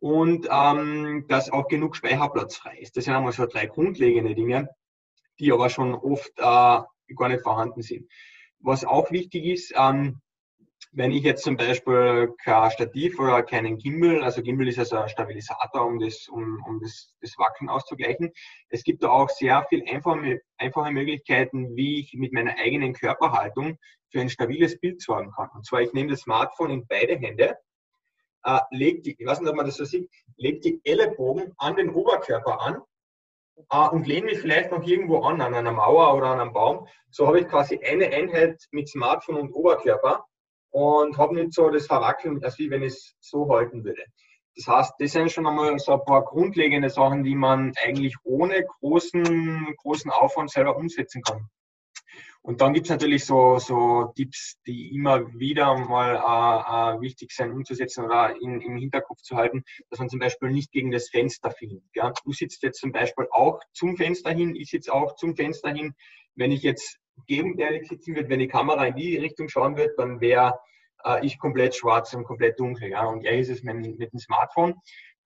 und 0.00 0.48
ähm, 0.50 1.26
dass 1.28 1.50
auch 1.50 1.68
genug 1.68 1.96
Speicherplatz 1.96 2.56
frei 2.56 2.78
ist. 2.78 2.96
Das 2.96 3.04
sind 3.04 3.14
einmal 3.14 3.32
so 3.32 3.46
drei 3.46 3.66
grundlegende 3.66 4.34
Dinge, 4.34 4.68
die 5.38 5.52
aber 5.52 5.70
schon 5.70 5.94
oft 5.94 6.32
äh, 6.38 6.42
gar 6.42 7.28
nicht 7.28 7.42
vorhanden 7.42 7.82
sind. 7.82 8.10
Was 8.60 8.84
auch 8.84 9.10
wichtig 9.10 9.44
ist, 9.44 9.72
ähm, 9.76 10.20
wenn 10.92 11.12
ich 11.12 11.22
jetzt 11.22 11.44
zum 11.44 11.56
Beispiel 11.56 12.34
kein 12.42 12.70
Stativ 12.70 13.18
oder 13.18 13.42
keinen 13.42 13.78
Gimbal, 13.78 14.22
also 14.22 14.42
Gimbal 14.42 14.68
ist 14.68 14.78
also 14.78 14.96
ein 14.96 15.08
Stabilisator, 15.08 15.84
um 15.84 15.98
das, 15.98 16.28
um, 16.28 16.62
um 16.66 16.80
das, 16.80 17.12
das 17.20 17.36
Wackeln 17.36 17.68
auszugleichen. 17.68 18.32
Es 18.68 18.84
gibt 18.84 19.02
da 19.02 19.10
auch 19.10 19.28
sehr 19.28 19.64
viel 19.68 19.84
einfache, 19.88 20.40
einfache 20.56 20.90
Möglichkeiten, 20.90 21.76
wie 21.76 22.00
ich 22.00 22.14
mit 22.14 22.32
meiner 22.32 22.56
eigenen 22.58 22.94
Körperhaltung 22.94 23.78
für 24.10 24.20
ein 24.20 24.30
stabiles 24.30 24.80
Bild 24.80 25.02
sorgen 25.02 25.30
kann. 25.32 25.50
Und 25.54 25.66
zwar, 25.66 25.82
ich 25.82 25.92
nehme 25.92 26.10
das 26.10 26.20
Smartphone 26.20 26.70
in 26.70 26.86
beide 26.86 27.16
Hände 27.18 27.56
äh, 28.44 28.60
legt 28.70 29.06
die, 29.06 29.16
ich 29.18 29.26
weiß 29.26 29.40
nicht, 29.40 29.50
ob 29.50 29.56
man 29.56 29.66
das 29.66 29.76
so 29.76 29.84
sieht, 29.84 30.10
legt 30.36 30.64
die 30.64 30.80
Ellenbogen 30.84 31.52
an 31.58 31.76
den 31.76 31.90
Oberkörper 31.90 32.60
an 32.60 32.82
äh, 33.70 33.88
und 33.88 34.06
lehne 34.06 34.26
mich 34.26 34.38
vielleicht 34.38 34.70
noch 34.70 34.82
irgendwo 34.82 35.20
an, 35.22 35.40
an 35.40 35.54
einer 35.54 35.72
Mauer 35.72 36.14
oder 36.14 36.28
an 36.28 36.40
einem 36.40 36.52
Baum. 36.52 36.86
So 37.10 37.26
habe 37.26 37.40
ich 37.40 37.48
quasi 37.48 37.78
eine 37.84 38.06
Einheit 38.08 38.62
mit 38.70 38.88
Smartphone 38.88 39.36
und 39.36 39.52
Oberkörper 39.52 40.24
und 40.70 41.16
habe 41.16 41.34
nicht 41.34 41.54
so 41.54 41.70
das 41.70 41.86
Verwackeln, 41.86 42.42
als 42.44 42.58
wie 42.58 42.70
wenn 42.70 42.82
ich 42.82 42.92
es 42.92 43.16
so 43.20 43.48
halten 43.50 43.84
würde. 43.84 44.04
Das 44.56 44.66
heißt, 44.66 44.94
das 44.98 45.12
sind 45.12 45.30
schon 45.30 45.46
einmal 45.46 45.78
so 45.78 45.92
ein 45.92 46.04
paar 46.04 46.24
grundlegende 46.24 46.90
Sachen, 46.90 47.22
die 47.22 47.36
man 47.36 47.72
eigentlich 47.84 48.16
ohne 48.24 48.64
großen, 48.80 49.74
großen 49.76 50.10
Aufwand 50.10 50.50
selber 50.50 50.76
umsetzen 50.76 51.22
kann. 51.22 51.48
Und 52.48 52.62
dann 52.62 52.72
gibt 52.72 52.86
es 52.86 52.90
natürlich 52.90 53.26
so, 53.26 53.58
so 53.58 54.10
Tipps, 54.16 54.56
die 54.66 54.94
immer 54.94 55.38
wieder 55.38 55.76
mal 55.76 56.14
äh, 56.16 56.96
äh, 56.96 57.00
wichtig 57.02 57.30
sind 57.30 57.52
umzusetzen 57.52 58.06
oder 58.06 58.34
in, 58.40 58.62
im 58.62 58.78
Hinterkopf 58.78 59.20
zu 59.20 59.36
halten, 59.36 59.64
dass 59.90 59.98
man 59.98 60.08
zum 60.08 60.18
Beispiel 60.18 60.48
nicht 60.48 60.72
gegen 60.72 60.90
das 60.90 61.10
Fenster 61.10 61.50
filmt. 61.50 61.82
Ja? 61.94 62.10
Du 62.24 62.32
sitzt 62.32 62.62
jetzt 62.62 62.80
zum 62.80 62.90
Beispiel 62.90 63.26
auch 63.32 63.60
zum 63.74 63.98
Fenster 63.98 64.30
hin, 64.30 64.56
ich 64.56 64.70
sitze 64.70 64.94
auch 64.94 65.16
zum 65.16 65.36
Fenster 65.36 65.68
hin. 65.68 65.92
Wenn 66.36 66.50
ich 66.50 66.62
jetzt 66.62 66.96
gegenwärtig 67.26 67.86
sitzen 67.86 68.14
würde, 68.14 68.30
wenn 68.30 68.38
die 68.38 68.48
Kamera 68.48 68.86
in 68.86 68.96
die 68.96 69.18
Richtung 69.18 69.50
schauen 69.50 69.76
würde, 69.76 69.92
dann 69.98 70.22
wäre 70.22 70.58
äh, 71.04 71.26
ich 71.26 71.38
komplett 71.38 71.74
schwarz 71.74 72.14
und 72.14 72.24
komplett 72.24 72.58
dunkel. 72.58 72.88
Ja? 72.88 73.04
Und 73.04 73.20
gleich 73.20 73.40
ist 73.40 73.50
es 73.50 73.62
mit, 73.62 73.76
mit 73.76 74.10
dem 74.10 74.18
Smartphone, 74.18 74.74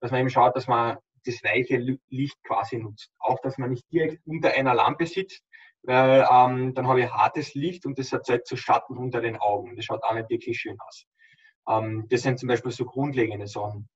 dass 0.01 0.11
man 0.11 0.19
eben 0.19 0.29
schaut, 0.29 0.57
dass 0.57 0.67
man 0.67 0.97
das 1.25 1.41
weiche 1.41 1.77
Licht 2.09 2.43
quasi 2.43 2.79
nutzt. 2.79 3.11
Auch, 3.17 3.39
dass 3.39 3.57
man 3.57 3.69
nicht 3.69 3.89
direkt 3.93 4.19
unter 4.25 4.51
einer 4.51 4.73
Lampe 4.73 5.05
sitzt, 5.05 5.41
weil 5.83 6.25
ähm, 6.31 6.73
dann 6.73 6.87
habe 6.87 7.01
ich 7.01 7.11
hartes 7.11 7.53
Licht 7.53 7.85
und 7.85 7.99
das 7.99 8.11
erzeugt 8.13 8.47
so 8.47 8.55
Schatten 8.55 8.97
unter 8.97 9.21
den 9.21 9.37
Augen. 9.37 9.75
Das 9.75 9.85
schaut 9.85 10.03
auch 10.03 10.13
nicht 10.13 10.29
wirklich 10.29 10.57
schön 10.57 10.77
aus. 10.79 11.05
Ähm, 11.67 12.07
das 12.09 12.21
sind 12.21 12.39
zum 12.39 12.47
Beispiel 12.47 12.71
so 12.71 12.85
grundlegende 12.85 13.47
Sachen. 13.47 13.89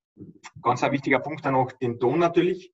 Ganz 0.62 0.84
ein 0.84 0.92
wichtiger 0.92 1.20
Punkt 1.20 1.46
dann 1.46 1.56
auch 1.56 1.72
den 1.72 2.00
Ton 2.00 2.20
natürlich, 2.20 2.74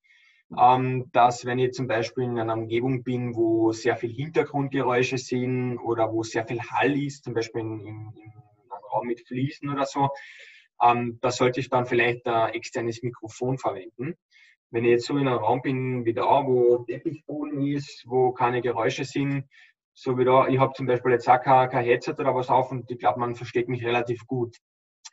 ähm, 0.57 1.09
dass 1.11 1.45
wenn 1.45 1.59
ich 1.59 1.73
zum 1.73 1.87
Beispiel 1.87 2.23
in 2.23 2.39
einer 2.39 2.53
Umgebung 2.53 3.03
bin, 3.03 3.35
wo 3.35 3.71
sehr 3.71 3.97
viel 3.97 4.11
Hintergrundgeräusche 4.11 5.17
sind 5.17 5.77
oder 5.77 6.11
wo 6.11 6.23
sehr 6.23 6.47
viel 6.47 6.61
Hall 6.61 6.97
ist, 6.97 7.23
zum 7.23 7.33
Beispiel 7.33 7.61
in, 7.61 7.79
in, 7.81 7.87
in 7.87 8.31
einem 8.31 8.83
Raum 8.91 9.07
mit 9.07 9.27
Fliesen 9.27 9.69
oder 9.69 9.85
so, 9.85 10.09
ähm, 10.81 11.19
da 11.21 11.31
sollte 11.31 11.59
ich 11.59 11.69
dann 11.69 11.85
vielleicht 11.85 12.25
ein 12.27 12.53
externes 12.53 13.03
Mikrofon 13.03 13.57
verwenden 13.57 14.15
wenn 14.73 14.85
ich 14.85 14.89
jetzt 14.89 15.05
so 15.05 15.15
in 15.15 15.27
einem 15.27 15.37
Raum 15.37 15.61
bin 15.61 16.03
wie 16.03 16.15
da, 16.15 16.45
wo 16.45 16.79
Teppichboden 16.79 17.61
ist, 17.67 18.03
wo 18.07 18.31
keine 18.31 18.59
Geräusche 18.59 19.05
sind, 19.05 19.45
so 19.93 20.17
wie 20.17 20.25
da, 20.25 20.47
ich 20.47 20.57
habe 20.57 20.73
zum 20.73 20.87
Beispiel 20.87 21.11
jetzt 21.11 21.29
auch 21.29 21.39
kein, 21.39 21.69
kein 21.69 21.85
Headset 21.85 22.15
oder 22.17 22.33
was 22.33 22.49
auf 22.49 22.71
und 22.71 22.89
ich 22.89 22.97
glaube, 22.97 23.19
man 23.19 23.35
versteht 23.35 23.69
mich 23.69 23.85
relativ 23.85 24.25
gut. 24.25 24.57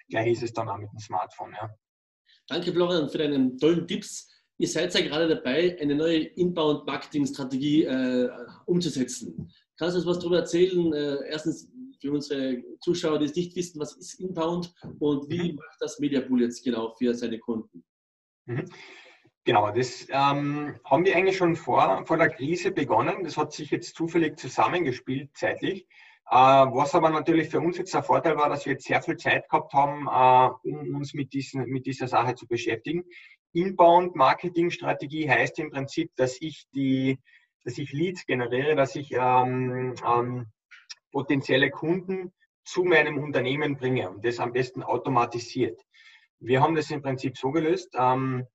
Gleich 0.09 0.33
ist 0.33 0.42
es 0.42 0.55
dann 0.55 0.70
auch 0.70 0.79
mit 0.79 0.90
dem 0.90 0.99
Smartphone. 0.99 1.53
Ja. 1.53 1.68
Danke, 2.49 2.73
Florian, 2.73 3.11
für 3.11 3.18
deine 3.18 3.55
tollen 3.59 3.87
Tipps. 3.87 4.33
Ihr 4.57 4.66
seid 4.66 4.94
ja 4.94 5.03
gerade 5.03 5.29
dabei, 5.29 5.77
eine 5.79 5.94
neue 5.94 6.20
Inbound-Marketing-Strategie 6.20 7.85
äh, 7.85 8.31
umzusetzen. 8.64 9.53
Kannst 9.79 9.94
du 9.94 9.99
uns 9.99 10.09
was 10.09 10.18
darüber 10.20 10.38
erzählen? 10.38 10.90
Äh, 10.94 11.29
erstens 11.29 11.70
für 12.01 12.12
unsere 12.12 12.62
Zuschauer, 12.81 13.18
die 13.18 13.27
es 13.27 13.37
nicht 13.37 13.55
wissen, 13.57 13.79
was 13.79 13.94
ist 13.94 14.20
Inbound 14.20 14.73
und 15.01 15.29
wie 15.29 15.53
mhm. 15.53 15.57
macht 15.57 15.77
das 15.81 15.99
Mediapool 15.99 16.40
jetzt 16.40 16.64
genau 16.64 16.94
für 16.96 17.14
seine 17.14 17.38
Kunden? 17.38 17.85
Mhm. 18.46 18.64
Genau, 19.44 19.70
das 19.70 20.07
ähm, 20.11 20.79
haben 20.85 21.05
wir 21.05 21.16
eigentlich 21.16 21.38
schon 21.38 21.57
vor, 21.57 22.05
vor 22.07 22.18
der 22.18 22.29
Krise 22.29 22.72
begonnen. 22.72 23.24
Das 23.24 23.38
hat 23.38 23.53
sich 23.53 23.70
jetzt 23.70 23.94
zufällig 23.94 24.38
zusammengespielt 24.38 25.31
zeitlich. 25.35 25.87
Äh, 26.31 26.37
was 26.37 26.94
aber 26.94 27.09
natürlich 27.11 27.48
für 27.48 27.59
uns 27.61 27.79
jetzt 27.79 27.94
der 27.94 28.03
Vorteil 28.03 28.37
war, 28.37 28.50
dass 28.50 28.66
wir 28.66 28.74
jetzt 28.74 28.87
sehr 28.87 29.03
viel 29.03 29.16
Zeit 29.16 29.48
gehabt 29.48 29.72
haben, 29.72 30.07
äh, 30.07 30.68
um 30.68 30.94
uns 30.94 31.14
mit, 31.14 31.33
diesen, 31.33 31.64
mit 31.64 31.87
dieser 31.87 32.07
Sache 32.07 32.35
zu 32.35 32.46
beschäftigen. 32.46 33.05
Inbound-Marketing-Strategie 33.53 35.29
heißt 35.29 35.59
im 35.59 35.70
Prinzip, 35.70 36.12
dass 36.16 36.40
ich 36.40 36.66
die, 36.74 37.18
dass 37.64 37.79
ich 37.79 37.92
Leads 37.92 38.26
generiere, 38.26 38.76
dass 38.76 38.94
ich 38.94 39.11
ähm, 39.12 39.94
ähm, 40.07 40.46
potenzielle 41.11 41.70
Kunden 41.70 42.33
zu 42.64 42.85
meinem 42.85 43.18
Unternehmen 43.18 43.76
bringe 43.76 44.11
und 44.11 44.24
das 44.24 44.38
am 44.38 44.53
besten 44.53 44.83
automatisiert. 44.83 45.81
Wir 46.38 46.62
haben 46.62 46.76
das 46.76 46.90
im 46.90 47.03
Prinzip 47.03 47.37
so 47.37 47.50
gelöst. 47.50 47.96
Ähm, 47.98 48.46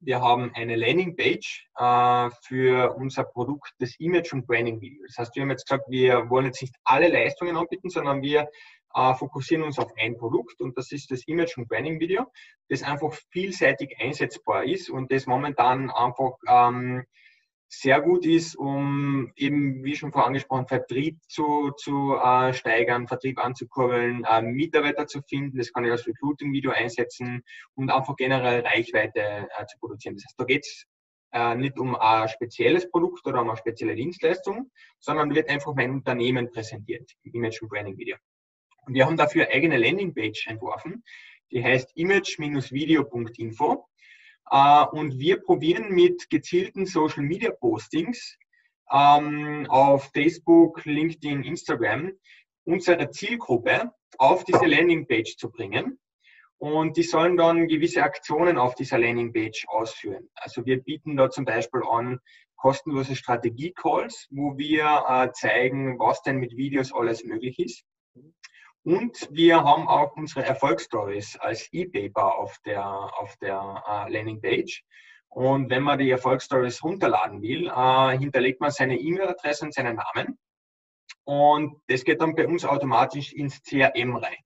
wir 0.00 0.20
haben 0.20 0.52
eine 0.54 0.76
Landingpage 0.76 1.68
äh, 1.76 2.30
für 2.42 2.94
unser 2.96 3.24
Produkt, 3.24 3.72
das 3.78 3.98
Image- 3.98 4.32
und 4.32 4.46
Branding-Video. 4.46 5.02
Das 5.06 5.18
heißt, 5.18 5.36
wir 5.36 5.42
haben 5.42 5.50
jetzt 5.50 5.66
gesagt, 5.68 5.84
wir 5.88 6.30
wollen 6.30 6.46
jetzt 6.46 6.62
nicht 6.62 6.74
alle 6.84 7.08
Leistungen 7.08 7.56
anbieten, 7.56 7.90
sondern 7.90 8.22
wir 8.22 8.48
äh, 8.94 9.14
fokussieren 9.14 9.64
uns 9.64 9.78
auf 9.78 9.92
ein 9.98 10.16
Produkt 10.16 10.60
und 10.60 10.76
das 10.76 10.92
ist 10.92 11.10
das 11.10 11.26
Image- 11.26 11.56
und 11.58 11.68
Branding-Video, 11.68 12.26
das 12.68 12.82
einfach 12.82 13.12
vielseitig 13.30 13.96
einsetzbar 14.00 14.64
ist 14.64 14.90
und 14.90 15.12
das 15.12 15.26
momentan 15.26 15.90
einfach 15.90 16.32
ähm, 16.48 17.04
sehr 17.72 18.00
gut 18.00 18.26
ist, 18.26 18.56
um 18.56 19.32
eben, 19.36 19.84
wie 19.84 19.94
schon 19.94 20.10
vorher 20.10 20.26
angesprochen, 20.26 20.66
Vertrieb 20.66 21.18
zu, 21.28 21.70
zu 21.76 22.16
äh, 22.16 22.52
steigern, 22.52 23.06
Vertrieb 23.06 23.38
anzukurbeln, 23.38 24.24
äh, 24.24 24.42
Mitarbeiter 24.42 25.06
zu 25.06 25.22
finden. 25.22 25.56
Das 25.56 25.72
kann 25.72 25.84
ich 25.84 25.92
als 25.92 26.04
Recruiting-Video 26.04 26.72
einsetzen 26.72 27.44
und 27.74 27.90
einfach 27.90 28.16
generell 28.16 28.62
Reichweite 28.62 29.20
äh, 29.20 29.66
zu 29.66 29.78
produzieren. 29.78 30.16
Das 30.16 30.24
heißt, 30.24 30.40
da 30.40 30.44
geht 30.44 30.66
es 30.66 30.84
äh, 31.32 31.54
nicht 31.54 31.78
um 31.78 31.94
ein 31.94 32.28
spezielles 32.28 32.90
Produkt 32.90 33.24
oder 33.24 33.40
um 33.40 33.48
eine 33.48 33.56
spezielle 33.56 33.94
Dienstleistung, 33.94 34.72
sondern 34.98 35.32
wird 35.32 35.48
einfach 35.48 35.72
mein 35.76 35.92
Unternehmen 35.92 36.50
präsentiert 36.50 37.12
im 37.22 37.34
Image- 37.34 37.62
und 37.62 37.68
Branding-Video. 37.68 38.16
Und 38.86 38.94
wir 38.94 39.06
haben 39.06 39.16
dafür 39.16 39.48
eigene 39.48 39.76
Landingpage 39.76 40.48
entworfen, 40.48 41.04
die 41.52 41.62
heißt 41.62 41.92
image-video.info. 41.94 43.86
Äh, 44.50 44.84
und 44.92 45.18
wir 45.18 45.40
probieren 45.40 45.90
mit 45.90 46.28
gezielten 46.30 46.86
Social 46.86 47.22
Media 47.22 47.50
Postings 47.50 48.36
ähm, 48.92 49.66
auf 49.68 50.10
Facebook, 50.12 50.84
LinkedIn, 50.84 51.42
Instagram 51.44 52.12
unsere 52.64 53.10
Zielgruppe 53.10 53.92
auf 54.18 54.44
diese 54.44 54.66
Landingpage 54.66 55.36
zu 55.36 55.50
bringen. 55.50 55.98
Und 56.58 56.96
die 56.96 57.02
sollen 57.02 57.36
dann 57.36 57.68
gewisse 57.68 58.02
Aktionen 58.02 58.58
auf 58.58 58.74
dieser 58.74 58.98
Landingpage 58.98 59.66
ausführen. 59.68 60.28
Also 60.34 60.66
wir 60.66 60.82
bieten 60.82 61.16
da 61.16 61.30
zum 61.30 61.46
Beispiel 61.46 61.80
an 61.90 62.20
kostenlose 62.56 63.16
Strategie-Calls, 63.16 64.28
wo 64.30 64.58
wir 64.58 65.04
äh, 65.08 65.32
zeigen, 65.32 65.98
was 65.98 66.22
denn 66.22 66.36
mit 66.36 66.54
Videos 66.56 66.92
alles 66.92 67.24
möglich 67.24 67.58
ist. 67.58 67.84
Und 68.82 69.28
wir 69.30 69.62
haben 69.62 69.88
auch 69.88 70.16
unsere 70.16 70.44
Erfolgsstories 70.44 71.36
als 71.36 71.68
E-Paper 71.72 72.38
auf 72.38 72.56
der, 72.64 72.84
auf 72.84 73.36
der 73.36 73.82
äh, 73.86 74.12
Landingpage. 74.12 74.84
Und 75.28 75.70
wenn 75.70 75.82
man 75.82 75.98
die 75.98 76.10
Erfolgsstories 76.10 76.82
runterladen 76.82 77.42
will, 77.42 77.68
äh, 77.68 78.18
hinterlegt 78.18 78.60
man 78.60 78.70
seine 78.70 78.98
E-Mail-Adresse 78.98 79.66
und 79.66 79.74
seinen 79.74 79.96
Namen. 79.96 80.38
Und 81.24 81.80
das 81.88 82.04
geht 82.04 82.20
dann 82.20 82.34
bei 82.34 82.46
uns 82.48 82.64
automatisch 82.64 83.32
ins 83.32 83.62
CRM 83.62 84.16
rein. 84.16 84.38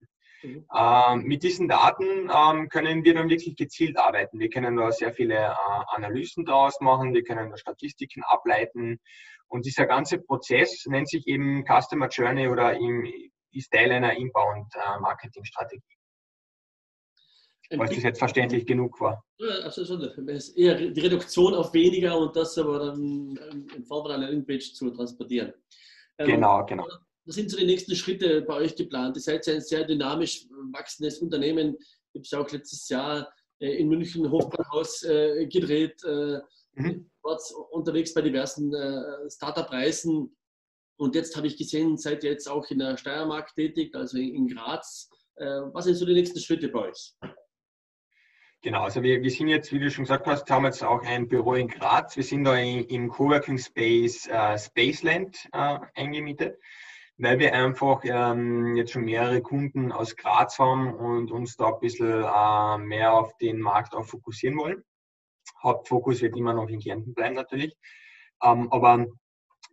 Mhm. 0.43 0.65
Ähm, 0.75 1.23
mit 1.23 1.43
diesen 1.43 1.67
Daten 1.67 2.29
ähm, 2.29 2.69
können 2.69 3.03
wir 3.03 3.13
dann 3.13 3.29
wirklich 3.29 3.55
gezielt 3.55 3.97
arbeiten. 3.97 4.39
Wir 4.39 4.49
können 4.49 4.75
da 4.75 4.91
sehr 4.91 5.13
viele 5.13 5.35
äh, 5.35 5.55
Analysen 5.87 6.45
daraus 6.45 6.79
machen, 6.81 7.13
wir 7.13 7.23
können 7.23 7.49
da 7.49 7.57
Statistiken 7.57 8.23
ableiten. 8.23 8.99
Und 9.47 9.65
dieser 9.65 9.85
ganze 9.85 10.19
Prozess 10.19 10.85
nennt 10.87 11.09
sich 11.09 11.27
eben 11.27 11.63
Customer 11.65 12.09
Journey 12.09 12.47
oder 12.47 12.73
im, 12.73 13.05
ist 13.55 13.71
Teil 13.71 13.91
einer 13.91 14.13
Inbound-Marketing-Strategie. 14.13 15.81
Falls 17.75 17.95
das 17.95 18.03
jetzt 18.03 18.19
verständlich 18.19 18.65
genug 18.67 18.99
war. 19.01 19.25
Ja, 19.39 19.65
absolut. 19.65 20.15
Es 20.29 20.49
ist 20.49 20.57
eher 20.57 20.75
die 20.75 21.01
Reduktion 21.01 21.55
auf 21.55 21.73
weniger 21.73 22.17
und 22.17 22.35
das 22.35 22.57
aber 22.59 22.77
dann 22.77 23.39
in 23.75 23.83
Form 23.85 24.05
einer 24.05 24.19
Landingpage 24.19 24.73
zu 24.73 24.91
transportieren. 24.91 25.51
Ähm, 26.19 26.27
genau, 26.27 26.63
genau. 26.65 26.87
Was 27.25 27.35
sind 27.35 27.49
so 27.49 27.57
die 27.57 27.65
nächsten 27.65 27.95
Schritte 27.95 28.43
bei 28.43 28.53
euch 28.53 28.75
geplant? 28.75 29.17
Ihr 29.17 29.21
seid 29.21 29.47
ja 29.47 29.55
ein 29.55 29.61
sehr 29.61 29.83
dynamisch 29.83 30.45
wachsendes 30.71 31.19
Unternehmen. 31.19 31.75
Ich 32.13 32.19
habe 32.19 32.21
es 32.21 32.33
auch 32.33 32.51
letztes 32.51 32.87
Jahr 32.87 33.27
äh, 33.59 33.77
in 33.77 33.87
München 33.87 34.29
Hofbrandhaus 34.29 35.03
äh, 35.03 35.47
gedreht, 35.47 36.03
äh, 36.03 36.39
mhm. 36.73 37.09
unterwegs 37.71 38.13
bei 38.13 38.21
diversen 38.21 38.71
Startup-Reisen. 39.29 40.35
Und 40.97 41.15
jetzt 41.15 41.35
habe 41.35 41.47
ich 41.47 41.57
gesehen, 41.57 41.97
seid 41.97 42.23
ihr 42.23 42.31
jetzt 42.31 42.47
auch 42.47 42.69
in 42.69 42.79
der 42.79 42.97
Steiermark 42.97 43.53
tätig, 43.53 43.93
also 43.95 44.17
in 44.17 44.47
Graz. 44.47 45.09
Was 45.37 45.85
sind 45.85 45.95
so 45.95 46.05
die 46.05 46.13
nächsten 46.13 46.39
Schritte 46.39 46.69
bei 46.69 46.89
euch? 46.89 47.13
Genau, 48.61 48.83
also 48.83 49.03
wir, 49.03 49.21
wir 49.21 49.29
sind 49.29 49.49
jetzt, 49.49 49.73
wie 49.73 49.79
du 49.79 49.91
schon 49.91 50.05
gesagt 50.05 50.25
hast, 50.25 50.49
haben 50.49 50.65
jetzt 50.65 50.83
auch 50.83 51.03
ein 51.03 51.27
Büro 51.27 51.55
in 51.55 51.67
Graz. 51.67 52.15
Wir 52.15 52.23
sind 52.23 52.45
da 52.45 52.57
im 52.57 53.09
Coworking 53.09 53.57
Space 53.57 54.27
äh, 54.27 54.57
Spaceland 54.57 55.49
äh, 55.51 55.79
eingemietet 55.95 56.57
weil 57.17 57.39
wir 57.39 57.53
einfach 57.53 58.01
ähm, 58.03 58.75
jetzt 58.75 58.91
schon 58.91 59.05
mehrere 59.05 59.41
Kunden 59.41 59.91
aus 59.91 60.15
Graz 60.15 60.59
haben 60.59 60.93
und 60.93 61.31
uns 61.31 61.55
da 61.55 61.67
ein 61.67 61.79
bisschen 61.79 62.23
äh, 62.23 62.77
mehr 62.77 63.13
auf 63.13 63.37
den 63.37 63.59
Markt 63.59 63.95
auch 63.95 64.05
fokussieren 64.05 64.57
wollen. 64.57 64.83
Hauptfokus 65.63 66.21
wird 66.21 66.35
immer 66.35 66.53
noch 66.53 66.67
in 66.67 66.79
Kärnten 66.79 67.13
bleiben 67.13 67.35
natürlich. 67.35 67.77
Ähm, 68.43 68.71
aber 68.71 69.05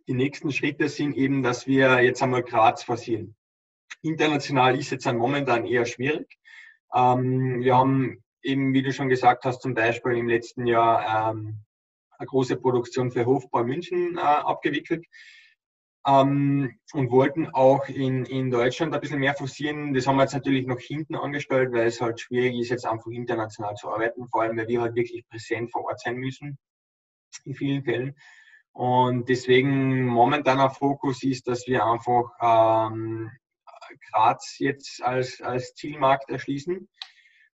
die 0.07 0.13
nächsten 0.13 0.51
Schritte 0.51 0.89
sind 0.89 1.15
eben, 1.15 1.43
dass 1.43 1.67
wir 1.67 2.01
jetzt 2.01 2.21
einmal 2.21 2.43
Graz 2.43 2.83
forcieren. 2.83 3.35
International 4.01 4.77
ist 4.77 4.91
jetzt 4.91 5.05
momentan 5.05 5.65
eher 5.65 5.85
schwierig. 5.85 6.37
Ähm, 6.93 7.61
wir 7.61 7.75
haben 7.75 8.23
eben, 8.41 8.73
wie 8.73 8.83
du 8.83 8.91
schon 8.91 9.09
gesagt 9.09 9.45
hast, 9.45 9.61
zum 9.61 9.73
Beispiel 9.73 10.13
im 10.13 10.27
letzten 10.27 10.67
Jahr 10.67 11.31
ähm, 11.31 11.63
eine 12.17 12.27
große 12.27 12.57
Produktion 12.57 13.11
für 13.11 13.25
Hofbau 13.25 13.63
München 13.63 14.17
äh, 14.17 14.21
abgewickelt 14.21 15.05
ähm, 16.05 16.77
und 16.93 17.11
wollten 17.11 17.47
auch 17.47 17.87
in, 17.87 18.25
in 18.25 18.51
Deutschland 18.51 18.93
ein 18.93 19.01
bisschen 19.01 19.19
mehr 19.19 19.35
forcieren. 19.35 19.93
Das 19.93 20.05
haben 20.05 20.17
wir 20.17 20.23
jetzt 20.23 20.33
natürlich 20.33 20.67
noch 20.67 20.79
hinten 20.79 21.15
angestellt, 21.15 21.71
weil 21.71 21.87
es 21.87 22.01
halt 22.01 22.19
schwierig 22.19 22.59
ist, 22.59 22.69
jetzt 22.69 22.85
einfach 22.85 23.07
international 23.07 23.75
zu 23.75 23.89
arbeiten, 23.89 24.27
vor 24.27 24.41
allem 24.41 24.57
weil 24.57 24.67
wir 24.67 24.81
halt 24.81 24.95
wirklich 24.95 25.25
präsent 25.29 25.71
vor 25.71 25.85
Ort 25.85 26.01
sein 26.01 26.17
müssen, 26.17 26.57
in 27.45 27.55
vielen 27.55 27.83
Fällen. 27.83 28.15
Und 28.73 29.29
deswegen 29.29 30.05
momentaner 30.05 30.69
Fokus 30.69 31.23
ist, 31.23 31.47
dass 31.47 31.67
wir 31.67 31.85
einfach 31.85 32.31
ähm, 32.41 33.31
Graz 34.11 34.55
jetzt 34.57 35.01
als, 35.03 35.41
als 35.41 35.73
Zielmarkt 35.75 36.29
erschließen 36.29 36.89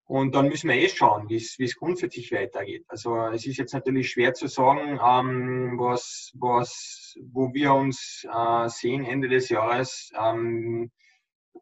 und 0.08 0.36
dann 0.36 0.47
müssen 0.47 0.69
wir 0.69 0.77
eh 0.77 0.88
schauen, 0.88 1.27
wie 1.27 1.36
es 1.36 1.75
grundsätzlich 1.75 2.32
weitergeht. 2.32 2.86
Also 2.88 3.17
es 3.27 3.45
ist 3.45 3.58
jetzt 3.58 3.73
natürlich 3.73 4.10
schwer 4.10 4.34
zu 4.34 4.47
sagen, 4.47 4.99
ähm, 5.03 5.77
was, 5.77 6.32
was, 6.36 7.13
wo 7.34 7.53
wir 7.53 7.73
uns 7.73 8.25
äh, 8.34 8.69
sehen 8.69 9.03
Ende 9.03 9.27
des 9.27 9.49
Jahres. 9.49 10.10
Ähm, 10.17 10.91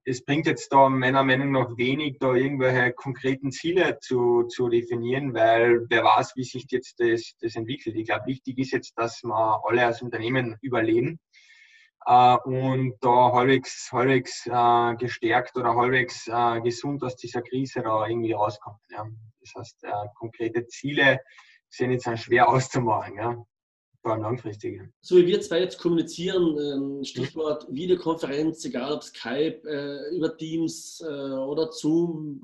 es 0.03 0.23
bringt 0.23 0.47
jetzt 0.47 0.71
da 0.71 0.89
meiner 0.89 1.23
Meinung 1.23 1.51
nach 1.51 1.77
wenig, 1.77 2.17
da 2.19 2.33
irgendwelche 2.33 2.93
konkreten 2.93 3.51
Ziele 3.51 3.99
zu, 3.99 4.43
zu 4.43 4.69
definieren, 4.69 5.33
weil 5.33 5.85
wer 5.89 6.03
weiß, 6.03 6.33
wie 6.35 6.43
sich 6.43 6.65
jetzt 6.69 6.99
das, 6.99 7.35
das 7.39 7.55
entwickelt. 7.55 7.95
Ich 7.95 8.05
glaube, 8.07 8.27
wichtig 8.27 8.57
ist 8.59 8.71
jetzt, 8.71 8.93
dass 8.97 9.23
wir 9.23 9.61
alle 9.63 9.85
als 9.85 10.01
Unternehmen 10.01 10.57
überleben 10.61 11.19
äh, 12.05 12.37
und 12.43 12.95
da 13.01 13.31
halbwegs, 13.33 13.89
halbwegs 13.91 14.45
äh, 14.47 14.95
gestärkt 14.97 15.55
oder 15.57 15.75
halbwegs 15.75 16.27
äh, 16.27 16.61
gesund 16.61 17.03
aus 17.03 17.15
dieser 17.15 17.41
Krise 17.41 17.81
da 17.81 18.05
irgendwie 18.07 18.33
rauskommt. 18.33 18.81
Ja. 18.89 19.05
Das 19.41 19.53
heißt, 19.55 19.83
äh, 19.83 19.91
konkrete 20.15 20.67
Ziele 20.67 21.19
sind 21.69 21.91
jetzt 21.91 22.07
schwer 22.19 22.49
auszumachen, 22.49 23.15
ja. 23.15 23.45
Vor 24.05 24.13
allem 24.13 24.21
langfristige. 24.21 24.87
So 25.01 25.17
wie 25.17 25.25
wir 25.25 25.41
zwei 25.41 25.61
jetzt 25.61 25.79
kommunizieren, 25.79 26.55
ähm, 26.59 27.03
Stichwort 27.03 27.67
mhm. 27.67 27.75
Videokonferenz, 27.75 28.63
egal 28.63 28.93
ob 28.93 29.03
Skype, 29.03 29.67
äh, 29.67 30.15
über 30.15 30.37
Teams 30.37 31.01
äh, 31.03 31.11
oder 31.11 31.71
Zoom 31.71 32.39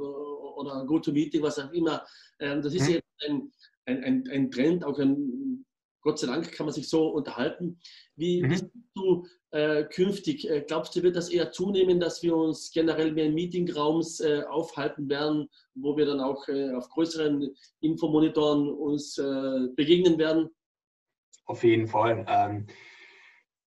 oder 0.55 0.83
GoToMeeting, 0.87 1.43
was 1.43 1.59
auch 1.59 1.71
immer, 1.71 2.03
ähm, 2.39 2.63
das 2.63 2.73
ist 2.73 2.87
mhm. 2.87 2.93
jetzt 2.95 3.05
ein, 3.27 3.51
ein, 3.85 4.03
ein, 4.03 4.27
ein 4.31 4.49
Trend, 4.49 4.83
auch 4.83 4.97
ein 4.97 5.63
Gott 6.03 6.17
sei 6.17 6.25
Dank 6.25 6.51
kann 6.51 6.65
man 6.65 6.73
sich 6.73 6.89
so 6.89 7.09
unterhalten. 7.09 7.79
Wie, 8.15 8.41
mhm. 8.41 8.49
wie 8.49 8.71
du 8.95 9.27
äh, 9.51 9.83
künftig? 9.83 10.49
Äh, 10.49 10.65
glaubst 10.67 10.95
du, 10.95 11.03
wird 11.03 11.15
das 11.15 11.29
eher 11.29 11.51
zunehmen, 11.51 11.99
dass 11.99 12.23
wir 12.23 12.35
uns 12.35 12.71
generell 12.71 13.11
mehr 13.11 13.25
in 13.25 13.35
Meetingraums 13.35 14.19
äh, 14.19 14.41
aufhalten 14.49 15.07
werden, 15.09 15.47
wo 15.75 15.95
wir 15.95 16.07
dann 16.07 16.19
auch 16.19 16.47
äh, 16.47 16.73
auf 16.73 16.89
größeren 16.89 17.53
Infomonitoren 17.81 18.67
uns 18.67 19.19
äh, 19.19 19.67
begegnen 19.75 20.17
werden? 20.17 20.49
Auf 21.45 21.63
jeden 21.63 21.87
Fall. 21.87 22.25
Ähm, 22.27 22.67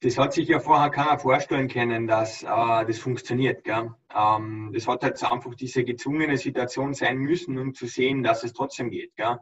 das 0.01 0.19
hat 0.19 0.35
sich 0.35 0.49
ja 0.49 0.61
vorher 0.61 0.91
keiner 0.91 1.19
vorstellen 1.19 1.69
können, 1.69 2.07
dass 2.07 2.43
äh, 2.43 2.47
das 2.47 2.99
funktioniert. 2.99 3.67
Ähm, 3.67 4.71
das 4.73 4.87
hat 4.87 5.03
jetzt 5.03 5.25
einfach 5.25 5.55
diese 5.55 5.83
gezwungene 5.83 6.37
Situation 6.37 6.93
sein 6.93 7.17
müssen, 7.17 7.59
um 7.59 7.73
zu 7.73 7.87
sehen, 7.87 8.23
dass 8.23 8.45
es 8.45 8.53
trotzdem 8.53 8.91
geht. 8.91 9.17
Gell? 9.17 9.39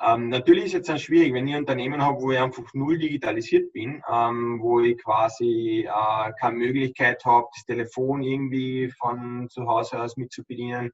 Ähm, 0.00 0.28
natürlich 0.28 0.64
ist 0.64 0.68
es 0.68 0.74
jetzt 0.74 0.88
dann 0.88 0.98
schwierig, 0.98 1.32
wenn 1.32 1.46
ich 1.46 1.54
ein 1.54 1.60
Unternehmen 1.60 2.02
habe, 2.02 2.20
wo 2.20 2.32
ich 2.32 2.38
einfach 2.38 2.64
null 2.74 2.98
digitalisiert 2.98 3.72
bin, 3.72 4.02
ähm, 4.10 4.60
wo 4.60 4.80
ich 4.80 4.98
quasi 5.02 5.88
äh, 5.88 6.32
keine 6.40 6.56
Möglichkeit 6.56 7.24
habe, 7.24 7.46
das 7.54 7.64
Telefon 7.64 8.22
irgendwie 8.22 8.90
von 8.98 9.48
zu 9.48 9.66
Hause 9.66 10.00
aus 10.00 10.16
mitzubedienen, 10.16 10.90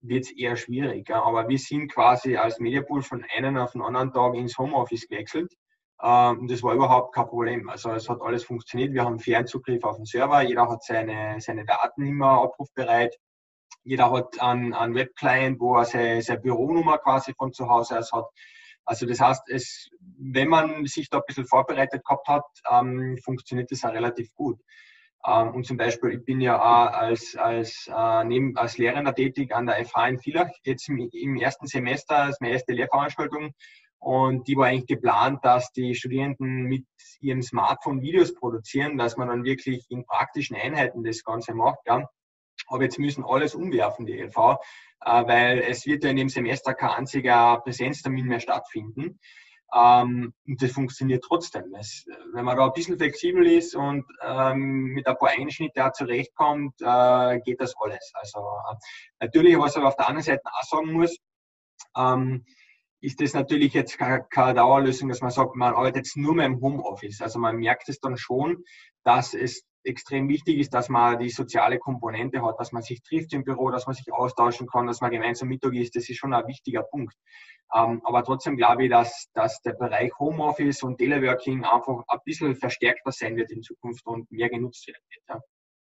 wird 0.00 0.24
es 0.24 0.32
eher 0.32 0.56
schwierig. 0.56 1.08
Ja. 1.08 1.22
Aber 1.22 1.48
wir 1.48 1.58
sind 1.58 1.92
quasi 1.92 2.36
als 2.36 2.60
Mediapool 2.60 3.02
von 3.02 3.24
einem 3.36 3.56
auf 3.56 3.72
den 3.72 3.82
anderen 3.82 4.12
Tag 4.12 4.34
ins 4.34 4.56
Homeoffice 4.56 5.08
gewechselt. 5.08 5.52
Ähm, 6.02 6.40
und 6.40 6.50
das 6.50 6.62
war 6.62 6.74
überhaupt 6.74 7.14
kein 7.14 7.26
Problem. 7.26 7.68
Also 7.68 7.90
es 7.90 8.08
hat 8.08 8.20
alles 8.20 8.44
funktioniert. 8.44 8.92
Wir 8.92 9.04
haben 9.04 9.18
Fernzugriff 9.18 9.84
auf 9.84 9.96
den 9.96 10.04
Server, 10.04 10.42
jeder 10.42 10.68
hat 10.68 10.82
seine, 10.82 11.40
seine 11.40 11.64
Daten 11.64 12.04
immer 12.04 12.42
abrufbereit. 12.42 13.16
Jeder 13.84 14.10
hat 14.12 14.40
einen, 14.40 14.74
einen 14.74 14.94
Webclient, 14.94 15.60
wo 15.60 15.76
er 15.76 15.84
seine, 15.84 16.22
seine 16.22 16.40
Büronummer 16.40 16.98
quasi 16.98 17.32
von 17.34 17.52
zu 17.52 17.68
Hause 17.68 17.98
aus 17.98 18.12
hat. 18.12 18.26
Also 18.84 19.06
das 19.06 19.20
heißt, 19.20 19.42
es, 19.48 19.90
wenn 20.18 20.48
man 20.48 20.86
sich 20.86 21.08
da 21.08 21.18
ein 21.18 21.24
bisschen 21.26 21.46
vorbereitet 21.46 22.04
gehabt 22.04 22.26
hat, 22.26 22.44
ähm, 22.70 23.16
funktioniert 23.24 23.70
das 23.70 23.84
auch 23.84 23.92
relativ 23.92 24.34
gut. 24.34 24.58
Ähm, 25.24 25.54
und 25.54 25.64
zum 25.66 25.76
Beispiel, 25.76 26.10
ich 26.10 26.24
bin 26.24 26.40
ja 26.40 26.58
auch 26.60 26.92
als, 26.92 27.36
als, 27.36 27.88
äh, 27.94 28.24
neben, 28.24 28.56
als 28.56 28.78
Lehrender 28.78 29.14
tätig 29.14 29.54
an 29.54 29.66
der 29.66 29.84
FH 29.84 30.08
in 30.08 30.18
Villach, 30.18 30.50
jetzt 30.64 30.88
im, 30.88 30.98
im 31.12 31.36
ersten 31.36 31.66
Semester, 31.66 32.26
das 32.26 32.30
ist 32.30 32.40
meine 32.40 32.54
erste 32.54 32.72
Lehrveranstaltung. 32.72 33.54
Und 34.02 34.48
die 34.48 34.56
war 34.56 34.66
eigentlich 34.66 34.88
geplant, 34.88 35.44
dass 35.44 35.70
die 35.70 35.94
Studierenden 35.94 36.64
mit 36.64 36.84
ihrem 37.20 37.40
Smartphone 37.40 38.02
Videos 38.02 38.34
produzieren, 38.34 38.98
dass 38.98 39.16
man 39.16 39.28
dann 39.28 39.44
wirklich 39.44 39.86
in 39.90 40.04
praktischen 40.04 40.56
Einheiten 40.56 41.04
das 41.04 41.22
Ganze 41.22 41.54
macht. 41.54 41.78
Ja. 41.86 42.08
Aber 42.66 42.82
jetzt 42.82 42.98
müssen 42.98 43.24
alles 43.24 43.54
umwerfen, 43.54 44.04
die 44.04 44.18
LV, 44.20 44.36
äh, 44.36 45.26
weil 45.26 45.60
es 45.60 45.86
wird 45.86 46.02
ja 46.02 46.10
in 46.10 46.16
dem 46.16 46.28
Semester 46.28 46.74
kein 46.74 46.90
einziger 46.90 47.60
Präsenztermin 47.60 48.26
mehr 48.26 48.40
stattfinden. 48.40 49.20
Ähm, 49.72 50.34
und 50.48 50.60
das 50.60 50.72
funktioniert 50.72 51.22
trotzdem. 51.22 51.72
Wenn 52.32 52.44
man 52.44 52.56
da 52.56 52.66
ein 52.66 52.72
bisschen 52.72 52.98
flexibel 52.98 53.46
ist 53.46 53.76
und 53.76 54.04
ähm, 54.20 54.86
mit 54.94 55.06
ein 55.06 55.16
paar 55.16 55.30
Einschnitte 55.30 55.86
auch 55.86 55.92
zurechtkommt, 55.92 56.74
äh, 56.80 57.38
geht 57.38 57.60
das 57.60 57.72
alles. 57.78 58.10
Also 58.14 58.40
äh, 58.40 58.74
natürlich, 59.20 59.56
was 59.56 59.76
ich 59.76 59.82
auf 59.84 59.94
der 59.94 60.08
anderen 60.08 60.24
Seite 60.24 60.42
auch 60.44 60.64
sagen 60.64 60.92
muss, 60.92 61.16
ähm, 61.96 62.44
ist 63.02 63.20
das 63.20 63.34
natürlich 63.34 63.74
jetzt 63.74 63.98
keine, 63.98 64.54
Dauerlösung, 64.54 65.08
dass 65.08 65.20
man 65.20 65.32
sagt, 65.32 65.56
man 65.56 65.74
arbeitet 65.74 65.96
jetzt 65.96 66.16
nur 66.16 66.34
mehr 66.34 66.46
im 66.46 66.60
Homeoffice. 66.60 67.20
Also 67.20 67.40
man 67.40 67.56
merkt 67.56 67.88
es 67.88 67.98
dann 67.98 68.16
schon, 68.16 68.64
dass 69.02 69.34
es 69.34 69.64
extrem 69.84 70.28
wichtig 70.28 70.58
ist, 70.58 70.72
dass 70.72 70.88
man 70.88 71.18
die 71.18 71.28
soziale 71.28 71.80
Komponente 71.80 72.44
hat, 72.44 72.60
dass 72.60 72.70
man 72.70 72.82
sich 72.82 73.02
trifft 73.02 73.32
im 73.32 73.42
Büro, 73.42 73.70
dass 73.70 73.86
man 73.86 73.96
sich 73.96 74.12
austauschen 74.12 74.68
kann, 74.68 74.86
dass 74.86 75.00
man 75.00 75.10
gemeinsam 75.10 75.48
Mittag 75.48 75.74
isst. 75.74 75.96
Das 75.96 76.08
ist 76.08 76.16
schon 76.16 76.32
ein 76.32 76.46
wichtiger 76.46 76.84
Punkt. 76.84 77.14
Ähm, 77.74 78.00
aber 78.04 78.22
trotzdem 78.22 78.56
glaube 78.56 78.84
ich, 78.84 78.90
dass, 78.90 79.26
dass 79.34 79.60
der 79.62 79.72
Bereich 79.72 80.12
Homeoffice 80.20 80.84
und 80.84 80.98
Teleworking 80.98 81.64
einfach 81.64 82.04
ein 82.06 82.18
bisschen 82.24 82.54
verstärkter 82.54 83.10
sein 83.10 83.34
wird 83.34 83.50
in 83.50 83.62
Zukunft 83.62 84.06
und 84.06 84.30
mehr 84.30 84.48
genutzt 84.48 84.86
werden 84.86 85.02
wird. 85.10 85.42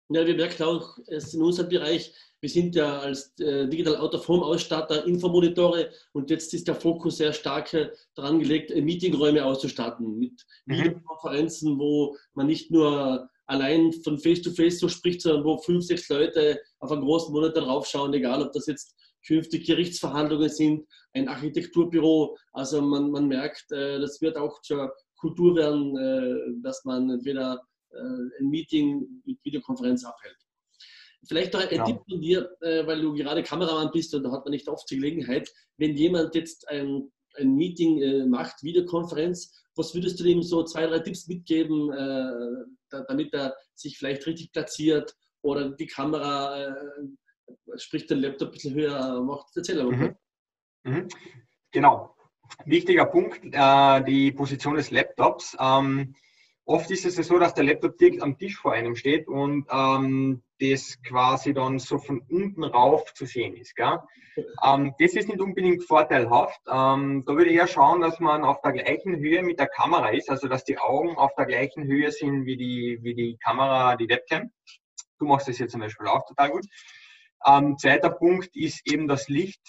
Ja. 0.09 0.27
Wir 0.27 0.37
merken 0.37 0.63
auch 0.63 0.99
es 1.07 1.35
in 1.35 1.43
unserem 1.43 1.69
Bereich, 1.69 2.15
wir 2.41 2.51
sind 2.51 2.75
ja 2.77 3.01
als 3.01 3.39
äh, 3.41 3.67
Digital 3.67 3.97
Out 3.97 4.15
of 4.15 4.29
Home 4.29 4.45
Ausstatter 4.45 5.05
Infomonitore 5.07 5.91
und 6.13 6.31
jetzt 6.31 6.53
ist 6.55 6.69
der 6.69 6.75
Fokus 6.75 7.17
sehr 7.17 7.33
stark 7.33 7.73
äh, 7.75 7.91
daran 8.15 8.39
gelegt, 8.39 8.71
äh, 8.71 8.83
Meetingräume 8.83 9.45
auszustatten 9.45 10.19
mit 10.19 10.45
mhm. 10.67 10.75
Videokonferenzen, 10.75 11.79
wo 11.79 12.17
man 12.35 12.47
nicht 12.47 12.71
nur 12.71 13.29
allein 13.47 13.93
von 13.93 14.19
Face 14.19 14.43
to 14.43 14.51
Face 14.51 14.79
so 14.79 14.89
spricht, 14.89 15.23
sondern 15.23 15.45
wo 15.45 15.59
fünf, 15.59 15.85
sechs 15.85 16.09
Leute 16.09 16.61
auf 16.79 16.93
einen 16.93 17.03
großen 17.03 17.33
Monitor 17.33 17.65
draufschauen, 17.65 18.13
egal 18.13 18.43
ob 18.43 18.53
das 18.53 18.67
jetzt 18.67 18.95
künftig 19.27 19.67
Gerichtsverhandlungen 19.67 20.49
sind, 20.49 20.87
ein 21.15 21.29
Architekturbüro. 21.29 22.37
Also 22.53 22.81
man, 22.83 23.11
man 23.11 23.27
merkt, 23.27 23.73
äh, 23.73 23.99
das 23.99 24.21
wird 24.21 24.37
auch 24.37 24.61
zur 24.61 24.93
Kultur 25.17 25.57
werden, 25.57 25.97
äh, 25.97 26.63
dass 26.63 26.85
man 26.85 27.11
entweder 27.11 27.61
ein 27.97 28.49
Meeting 28.49 29.23
mit 29.25 29.39
Videokonferenz 29.45 30.05
abhält. 30.05 30.37
Vielleicht 31.29 31.53
noch 31.55 31.61
ein 31.61 31.77
ja. 31.77 31.85
Tipp 31.85 32.01
von 32.09 32.21
dir, 32.21 32.51
äh, 32.61 32.87
weil 32.87 33.01
du 33.01 33.13
gerade 33.15 33.43
Kameramann 33.43 33.91
bist 33.91 34.15
und 34.15 34.23
da 34.23 34.31
hat 34.31 34.45
man 34.45 34.53
nicht 34.53 34.69
oft 34.69 34.89
die 34.91 34.97
Gelegenheit, 34.97 35.53
wenn 35.77 35.97
jemand 35.97 36.35
jetzt 36.35 36.69
ein, 36.69 37.11
ein 37.37 37.55
Meeting 37.57 38.01
äh, 38.01 38.27
macht, 38.27 38.63
Videokonferenz, 38.63 39.53
was 39.75 39.95
würdest 39.95 40.21
du 40.21 40.25
ihm 40.25 40.43
so 40.43 40.63
zwei, 40.63 40.87
drei 40.87 41.01
Tipps 41.01 41.29
mitgeben, 41.29 41.91
damit 42.89 43.35
er 43.35 43.55
sich 43.75 43.99
vielleicht 43.99 44.27
richtig 44.27 44.51
platziert 44.51 45.15
oder 45.43 45.69
die 45.69 45.87
Kamera, 45.87 46.75
sprich 47.77 48.07
den 48.07 48.21
Laptop 48.21 48.49
ein 48.49 48.53
bisschen 48.53 48.75
höher 48.75 49.23
macht? 49.23 49.55
Erzähl 49.55 49.83
aber. 49.83 49.93
Mhm. 49.93 50.17
Mhm. 50.85 51.09
Genau. 51.73 52.17
Wichtiger 52.65 53.05
Punkt, 53.05 53.45
die 54.09 54.33
Position 54.33 54.77
des 54.77 54.91
Laptops. 54.91 55.55
Ähm, 55.61 56.15
Oft 56.69 56.91
ist 56.91 57.05
es 57.05 57.15
so, 57.15 57.39
dass 57.39 57.55
der 57.55 57.63
Laptop 57.63 57.97
direkt 57.97 58.23
am 58.23 58.37
Tisch 58.37 58.57
vor 58.57 58.73
einem 58.73 58.97
steht 58.97 59.29
und 59.29 59.67
ähm, 59.71 60.43
das 60.59 61.01
quasi 61.07 61.55
dann 61.55 61.79
so 61.79 61.99
von 61.99 62.21
unten 62.29 62.65
rauf 62.65 63.15
zu 63.15 63.25
sehen 63.25 63.55
ist. 63.57 63.77
Gell? 63.77 64.01
Ähm, 64.65 64.93
das 64.99 65.15
ist 65.15 65.29
nicht 65.29 65.41
unbedingt 65.41 65.85
vorteilhaft. 65.85 66.61
Ähm, 66.67 67.23
da 67.25 67.35
würde 67.35 67.51
ich 67.51 67.57
eher 67.57 67.69
schauen, 67.69 68.01
dass 68.01 68.19
man 68.19 68.43
auf 68.43 68.61
der 68.63 68.73
gleichen 68.73 69.17
Höhe 69.17 69.45
mit 69.45 69.61
der 69.61 69.69
Kamera 69.69 70.09
ist, 70.09 70.29
also 70.29 70.49
dass 70.49 70.65
die 70.65 70.77
Augen 70.77 71.17
auf 71.17 71.33
der 71.37 71.47
gleichen 71.47 71.85
Höhe 71.85 72.11
sind 72.11 72.47
wie 72.47 72.57
die, 72.57 72.99
wie 73.03 73.15
die 73.15 73.39
Kamera, 73.45 73.95
die 73.95 74.09
Webcam. 74.09 74.51
Du 75.21 75.27
machst 75.27 75.47
das 75.47 75.61
jetzt 75.61 75.71
zum 75.71 75.81
Beispiel 75.81 76.09
auch 76.09 76.27
total 76.27 76.51
gut. 76.51 76.67
Ähm, 77.47 77.79
zweiter 77.79 78.11
Punkt 78.11 78.57
ist 78.57 78.81
eben 78.91 79.07
das 79.07 79.29
Licht 79.29 79.61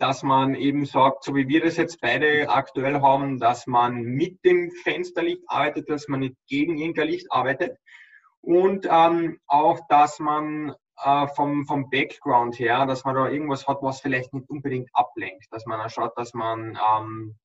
dass 0.00 0.22
man 0.22 0.54
eben 0.54 0.86
sagt, 0.86 1.24
so 1.24 1.34
wie 1.34 1.46
wir 1.46 1.62
das 1.62 1.76
jetzt 1.76 2.00
beide 2.00 2.48
aktuell 2.48 3.02
haben, 3.02 3.38
dass 3.38 3.66
man 3.66 4.00
mit 4.00 4.42
dem 4.46 4.70
Fensterlicht 4.82 5.42
arbeitet, 5.46 5.90
dass 5.90 6.08
man 6.08 6.20
nicht 6.20 6.36
gegen 6.48 6.78
irgendein 6.78 7.08
Licht 7.08 7.30
arbeitet. 7.30 7.76
Und 8.40 8.88
ähm, 8.90 9.38
auch, 9.46 9.78
dass 9.90 10.18
man 10.18 10.74
äh, 11.04 11.26
vom, 11.28 11.66
vom 11.66 11.90
Background 11.90 12.58
her, 12.58 12.86
dass 12.86 13.04
man 13.04 13.14
da 13.14 13.28
irgendwas 13.28 13.68
hat, 13.68 13.82
was 13.82 14.00
vielleicht 14.00 14.32
nicht 14.32 14.48
unbedingt 14.48 14.88
ablenkt, 14.94 15.46
dass 15.50 15.66
man 15.66 15.86
schaut, 15.90 16.16
dass 16.16 16.32
man 16.32 16.78
ähm, 16.96 17.36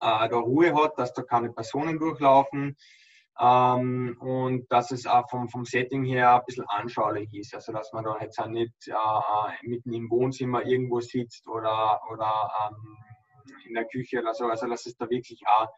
äh, 0.00 0.28
da 0.30 0.36
Ruhe 0.38 0.74
hat, 0.74 0.98
dass 0.98 1.12
da 1.12 1.20
keine 1.20 1.52
Personen 1.52 1.98
durchlaufen, 1.98 2.76
ähm, 3.40 4.16
und 4.20 4.70
dass 4.70 4.90
es 4.90 5.06
auch 5.06 5.28
vom, 5.30 5.48
vom 5.48 5.64
Setting 5.64 6.04
her 6.04 6.34
ein 6.34 6.42
bisschen 6.46 6.66
anschaulich 6.68 7.32
ist. 7.32 7.54
Also 7.54 7.72
dass 7.72 7.92
man 7.92 8.04
da 8.04 8.18
jetzt 8.20 8.38
auch 8.38 8.46
nicht 8.46 8.74
äh, 8.86 8.92
äh, 8.92 9.68
mitten 9.68 9.92
im 9.92 10.10
Wohnzimmer 10.10 10.64
irgendwo 10.64 11.00
sitzt 11.00 11.46
oder, 11.48 12.00
oder 12.12 12.50
ähm, 12.66 12.96
in 13.66 13.74
der 13.74 13.86
Küche 13.86 14.20
oder 14.20 14.34
so. 14.34 14.46
Also 14.46 14.66
dass 14.66 14.86
es 14.86 14.96
da 14.96 15.08
wirklich 15.08 15.40
auch 15.46 15.68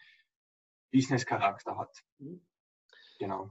Business-Charakter 0.93 1.77
hat. 1.77 1.97
Mhm. 2.19 2.45
Genau. 3.19 3.51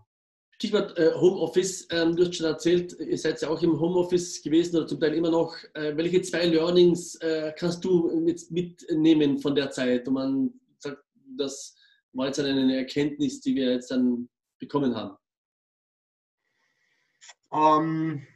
Stichwort 0.51 0.97
äh, 0.97 1.11
Homeoffice, 1.15 1.87
ähm, 1.91 2.15
du 2.15 2.23
hast 2.23 2.35
schon 2.35 2.45
erzählt, 2.45 2.95
ihr 2.99 3.17
seid 3.17 3.41
ja 3.41 3.49
auch 3.49 3.61
im 3.61 3.79
Homeoffice 3.79 4.41
gewesen 4.41 4.77
oder 4.77 4.87
zum 4.87 4.99
Teil 4.99 5.13
immer 5.13 5.31
noch. 5.31 5.55
Äh, 5.73 5.97
welche 5.97 6.21
zwei 6.21 6.45
Learnings 6.45 7.15
äh, 7.15 7.53
kannst 7.57 7.83
du 7.83 8.25
jetzt 8.27 8.51
mitnehmen 8.51 9.39
von 9.39 9.55
der 9.55 9.71
Zeit, 9.71 10.07
wo 10.07 10.11
man 10.11 10.53
sagt, 10.77 11.03
dass 11.37 11.75
war 12.13 12.27
jetzt 12.27 12.39
eine 12.39 12.77
Erkenntnis, 12.77 13.41
die 13.41 13.55
wir 13.55 13.73
jetzt 13.73 13.91
dann 13.91 14.29
bekommen 14.59 14.95
haben? 14.95 15.17
Ähm, 17.51 18.27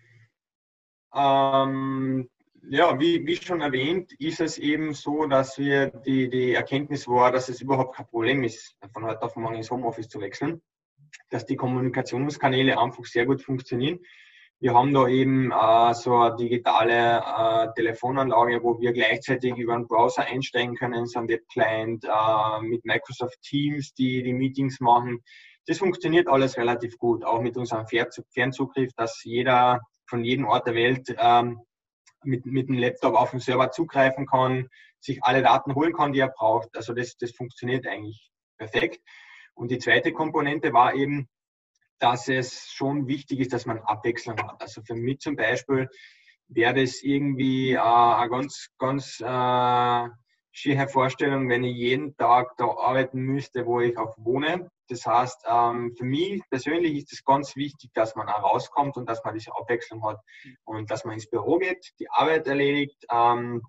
ähm, 1.14 2.30
ja, 2.70 3.00
wie, 3.00 3.26
wie, 3.26 3.36
schon 3.36 3.62
erwähnt, 3.62 4.14
ist 4.20 4.42
es 4.42 4.58
eben 4.58 4.94
so, 4.94 5.26
dass 5.26 5.58
wir 5.58 5.88
die, 5.88 6.30
die 6.30 6.54
Erkenntnis 6.54 7.08
war, 7.08 7.32
dass 7.32 7.50
es 7.50 7.62
überhaupt 7.62 7.96
kein 7.96 8.08
Problem 8.08 8.44
ist, 8.44 8.76
von 8.94 9.06
heute 9.06 9.22
auf 9.24 9.36
morgen 9.36 9.56
ins 9.56 9.72
Homeoffice 9.72 10.10
zu 10.10 10.20
wechseln, 10.20 10.62
dass 11.30 11.46
die 11.46 11.56
Kommunikationskanäle 11.56 12.78
einfach 12.78 13.06
sehr 13.06 13.26
gut 13.26 13.42
funktionieren 13.42 14.00
wir 14.60 14.74
haben 14.74 14.94
da 14.94 15.08
eben 15.08 15.52
äh, 15.52 15.94
so 15.94 16.16
eine 16.16 16.36
digitale 16.36 17.18
äh, 17.20 17.74
Telefonanlage, 17.76 18.64
wo 18.64 18.80
wir 18.80 18.92
gleichzeitig 18.92 19.56
über 19.56 19.76
einen 19.76 19.88
Browser 19.88 20.24
einsteigen 20.24 20.76
können, 20.76 21.06
so 21.06 21.20
ein 21.20 21.28
Webclient 21.28 22.06
äh, 22.06 22.62
mit 22.62 22.84
Microsoft 22.84 23.40
Teams, 23.44 23.94
die 23.94 24.24
die 24.24 24.34
Meetings 24.34 24.80
machen. 24.80 25.24
Das 25.68 25.78
funktioniert 25.78 26.28
alles 26.28 26.58
relativ 26.58 26.98
gut, 26.98 27.24
auch 27.24 27.42
mit 27.42 27.56
unserem 27.56 27.86
Fernzugriff, 27.88 28.94
dass 28.96 29.24
jeder 29.24 29.82
von 30.08 30.24
jedem 30.24 30.48
Ort 30.48 30.66
der 30.66 30.76
Welt 30.76 31.16
ähm, 31.20 31.60
mit, 32.24 32.46
mit 32.46 32.68
dem 32.68 32.78
Laptop 32.78 33.16
auf 33.16 33.32
den 33.32 33.40
Server 33.40 33.70
zugreifen 33.72 34.26
kann, 34.26 34.70
sich 35.00 35.24
alle 35.24 35.44
Daten 35.44 35.76
holen 35.76 35.94
kann, 35.94 36.14
die 36.14 36.20
er 36.20 36.30
braucht. 36.36 36.76
Also 36.76 36.94
das, 36.94 37.16
das 37.18 37.32
funktioniert 37.32 37.86
eigentlich 37.86 38.32
perfekt. 38.58 39.02
Und 39.54 39.70
die 39.70 39.78
zweite 39.78 40.14
Komponente 40.14 40.74
war 40.74 40.96
eben, 40.96 41.28
dass 42.00 42.28
es 42.28 42.70
schon 42.72 43.08
wichtig 43.08 43.40
ist, 43.40 43.54
dass 43.54 43.66
man 43.66 43.80
Abwechslung 43.80 44.38
hat. 44.38 44.62
Also 44.62 44.82
für 44.82 44.96
mich 44.96 45.20
zum 45.20 45.36
Beispiel 45.36 45.90
wäre 46.48 46.74
das 46.76 47.02
irgendwie 47.02 47.74
äh, 47.74 47.80
eine 47.80 48.30
ganz, 48.30 48.70
ganz 48.78 49.20
äh, 49.20 50.10
schöne 50.52 50.88
Vorstellung, 50.88 51.50
wenn 51.50 51.64
ich 51.64 51.76
jeden 51.76 52.16
Tag 52.18 52.56
da 52.58 52.66
arbeiten 52.66 53.20
müsste, 53.20 53.66
wo 53.66 53.80
ich 53.80 53.98
auch 53.98 54.16
wohne. 54.18 54.70
Das 54.90 55.06
heißt, 55.06 55.46
ähm, 55.48 55.94
für 55.98 56.06
mich 56.06 56.42
persönlich 56.50 56.96
ist 56.96 57.14
es 57.14 57.24
ganz 57.24 57.56
wichtig, 57.56 57.92
dass 57.94 58.16
man 58.16 58.30
auch 58.30 58.44
rauskommt 58.44 58.96
und 58.98 59.08
dass 59.08 59.24
man 59.24 59.34
diese 59.34 59.56
Abwechslung 59.56 60.04
hat 60.06 60.20
und 60.64 60.90
dass 60.90 61.04
man 61.04 61.16
ins 61.16 61.30
Büro 61.30 61.58
geht, 61.58 61.94
die 62.00 62.10
Arbeit 62.10 62.48
erledigt, 62.48 63.06
ähm, 63.12 63.62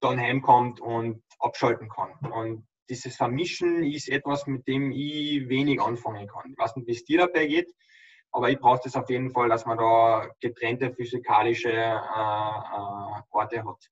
dann 0.00 0.20
heimkommt 0.20 0.80
und 0.80 1.22
abschalten 1.40 1.88
kann. 1.88 2.12
Und 2.30 2.66
dieses 2.88 3.16
Vermischen 3.16 3.84
ist 3.84 4.08
etwas, 4.08 4.46
mit 4.46 4.66
dem 4.66 4.92
ich 4.92 5.48
wenig 5.48 5.80
anfangen 5.80 6.26
kann. 6.26 6.50
Ich 6.50 6.58
weiß 6.58 6.76
nicht, 6.76 6.86
wie 6.86 6.92
es 6.92 7.04
dir 7.04 7.18
dabei 7.18 7.46
geht, 7.46 7.74
aber 8.32 8.50
ich 8.50 8.58
brauche 8.58 8.80
das 8.84 8.96
auf 8.96 9.08
jeden 9.10 9.30
Fall, 9.30 9.48
dass 9.48 9.66
man 9.66 9.78
da 9.78 10.28
getrennte 10.40 10.92
physikalische 10.92 11.70
äh, 11.70 11.94
äh, 11.94 13.22
Orte 13.30 13.64
hat. 13.64 13.90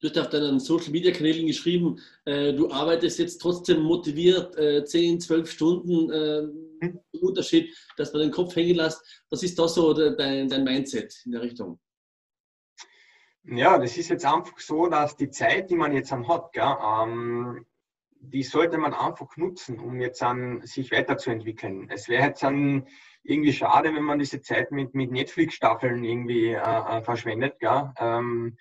Du 0.00 0.08
hast 0.08 0.18
auf 0.18 0.30
deinen 0.30 0.58
Social 0.58 0.90
Media 0.92 1.12
Kanälen 1.12 1.46
geschrieben, 1.46 2.00
äh, 2.24 2.54
du 2.54 2.70
arbeitest 2.70 3.18
jetzt 3.18 3.38
trotzdem 3.38 3.82
motiviert, 3.82 4.56
äh, 4.56 4.82
10, 4.82 5.20
12 5.20 5.50
Stunden, 5.50 6.10
äh, 6.10 6.48
hm. 6.82 7.00
Unterschied, 7.20 7.76
dass 7.98 8.12
man 8.12 8.22
den 8.22 8.30
Kopf 8.30 8.56
hängen 8.56 8.76
lässt. 8.76 9.24
Was 9.28 9.42
ist 9.42 9.58
da 9.58 9.68
so 9.68 9.92
dein, 9.92 10.48
dein 10.48 10.64
Mindset 10.64 11.14
in 11.26 11.32
der 11.32 11.42
Richtung? 11.42 11.78
Ja, 13.44 13.78
das 13.78 13.96
ist 13.96 14.08
jetzt 14.08 14.24
einfach 14.24 14.58
so, 14.58 14.86
dass 14.86 15.16
die 15.16 15.30
Zeit, 15.30 15.70
die 15.70 15.76
man 15.76 15.92
jetzt 15.92 16.12
hat, 16.12 16.52
gell, 16.52 16.76
ähm, 16.82 17.66
die 18.20 18.42
sollte 18.42 18.78
man 18.78 18.94
einfach 18.94 19.36
nutzen, 19.36 19.80
um 19.80 20.00
jetzt 20.00 20.22
an 20.22 20.60
sich 20.62 20.92
weiterzuentwickeln. 20.92 21.88
Es 21.90 22.08
wäre 22.08 22.26
jetzt 22.26 22.42
dann 22.42 22.86
irgendwie 23.22 23.52
schade, 23.52 23.94
wenn 23.94 24.04
man 24.04 24.18
diese 24.18 24.40
Zeit 24.42 24.70
mit, 24.72 24.94
mit 24.94 25.10
Netflix-Staffeln 25.10 26.04
irgendwie 26.04 26.48
äh, 26.48 26.58
äh 26.58 27.02
verschwendet, 27.02 27.58
gell? 27.58 27.92
Ähm, 27.98 28.56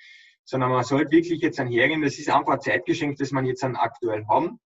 sondern 0.46 0.72
man 0.72 0.84
sollte 0.84 1.12
wirklich 1.12 1.42
jetzt 1.42 1.60
hergehen, 1.60 2.02
das 2.02 2.18
ist 2.18 2.30
einfach 2.30 2.54
ein 2.54 2.62
Zeitgeschenk, 2.62 3.18
das 3.18 3.32
man 3.32 3.46
jetzt 3.46 3.62
dann 3.62 3.76
aktuell 3.76 4.26
haben. 4.28 4.60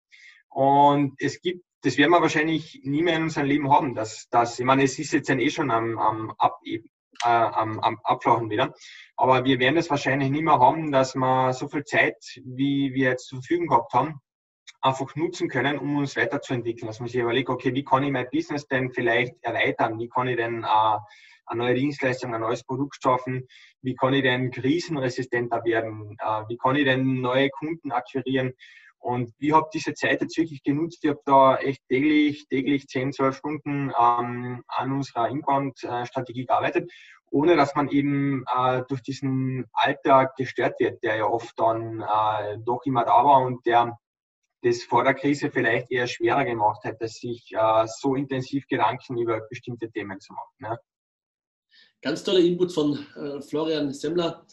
Und 0.47 1.15
es 1.19 1.41
gibt, 1.41 1.65
das 1.81 1.97
werden 1.97 2.11
wir 2.11 2.21
wahrscheinlich 2.21 2.79
nie 2.83 3.01
mehr 3.01 3.17
in 3.17 3.23
unserem 3.23 3.47
Leben 3.47 3.69
haben, 3.69 3.93
dass, 3.93 4.29
dass 4.29 4.57
ich 4.57 4.65
meine, 4.65 4.83
es 4.83 4.97
ist 4.97 5.11
jetzt 5.11 5.29
eh 5.29 5.49
schon 5.49 5.71
am, 5.71 5.99
am, 5.99 6.31
Ab, 6.37 6.59
äh, 6.63 6.79
am, 7.25 7.79
am 7.79 7.99
Abflachen 8.03 8.49
wieder. 8.49 8.73
Aber 9.17 9.43
wir 9.43 9.59
werden 9.59 9.77
es 9.77 9.89
wahrscheinlich 9.89 10.29
nicht 10.29 10.43
mehr 10.43 10.59
haben, 10.59 10.91
dass 10.91 11.15
wir 11.15 11.51
so 11.51 11.67
viel 11.67 11.83
Zeit, 11.83 12.15
wie 12.45 12.93
wir 12.93 13.09
jetzt 13.09 13.27
zur 13.27 13.39
Verfügung 13.39 13.67
gehabt 13.67 13.93
haben, 13.93 14.21
einfach 14.83 15.15
nutzen 15.15 15.47
können, 15.47 15.79
um 15.79 15.97
uns 15.97 16.15
weiterzuentwickeln. 16.15 16.87
Dass 16.87 16.99
man 16.99 17.07
sich 17.09 17.21
überlegt, 17.21 17.49
okay, 17.49 17.73
wie 17.73 17.85
kann 17.85 18.03
ich 18.03 18.11
mein 18.11 18.27
Business 18.31 18.67
denn 18.67 18.91
vielleicht 18.91 19.33
erweitern? 19.41 19.97
Wie 19.97 20.09
kann 20.09 20.27
ich 20.27 20.35
denn 20.35 20.63
äh, 20.63 20.97
eine 21.45 21.63
neue 21.63 21.73
Dienstleistung, 21.75 22.35
ein 22.35 22.41
neues 22.41 22.63
Produkt 22.63 23.01
schaffen? 23.01 23.47
Wie 23.81 23.95
kann 23.95 24.13
ich 24.13 24.23
denn 24.23 24.51
krisenresistenter 24.51 25.63
werden? 25.63 26.17
Äh, 26.19 26.43
wie 26.49 26.57
kann 26.57 26.75
ich 26.75 26.83
denn 26.83 27.21
neue 27.21 27.49
Kunden 27.49 27.91
akquirieren? 27.91 28.53
Und 28.99 29.33
ich 29.39 29.51
habe 29.51 29.67
diese 29.73 29.93
Zeit 29.93 30.21
jetzt 30.21 30.37
wirklich 30.37 30.63
genutzt. 30.63 30.99
Ich 31.03 31.09
habe 31.09 31.21
da 31.25 31.57
echt 31.57 31.81
täglich, 31.89 32.47
täglich 32.47 32.87
10, 32.87 33.11
12 33.11 33.35
Stunden 33.35 33.91
ähm, 33.99 34.63
an 34.67 34.91
unserer 34.91 35.27
Inbound-Strategie 35.27 36.45
gearbeitet, 36.45 36.89
ohne 37.29 37.57
dass 37.57 37.75
man 37.75 37.89
eben 37.89 38.45
äh, 38.55 38.81
durch 38.87 39.01
diesen 39.01 39.65
Alltag 39.73 40.35
gestört 40.37 40.79
wird, 40.79 41.03
der 41.03 41.17
ja 41.17 41.25
oft 41.25 41.53
dann 41.57 42.01
äh, 42.01 42.57
doch 42.65 42.81
immer 42.85 43.03
da 43.03 43.25
war 43.25 43.41
und 43.41 43.65
der 43.65 43.97
das 44.63 44.83
vor 44.83 45.03
der 45.03 45.13
Krise 45.13 45.51
vielleicht 45.51 45.91
eher 45.91 46.07
schwerer 46.07 46.45
gemacht 46.45 46.83
hätte, 46.83 47.07
sich 47.07 47.51
äh, 47.51 47.85
so 47.87 48.15
intensiv 48.15 48.65
Gedanken 48.67 49.17
über 49.17 49.41
bestimmte 49.49 49.91
Themen 49.91 50.19
zu 50.19 50.33
machen. 50.33 50.55
Ja. 50.61 50.77
Ganz 52.01 52.23
toller 52.23 52.39
Input 52.39 52.71
von 52.71 52.97
äh, 53.15 53.41
Florian 53.41 53.93
Semmler 53.93 54.45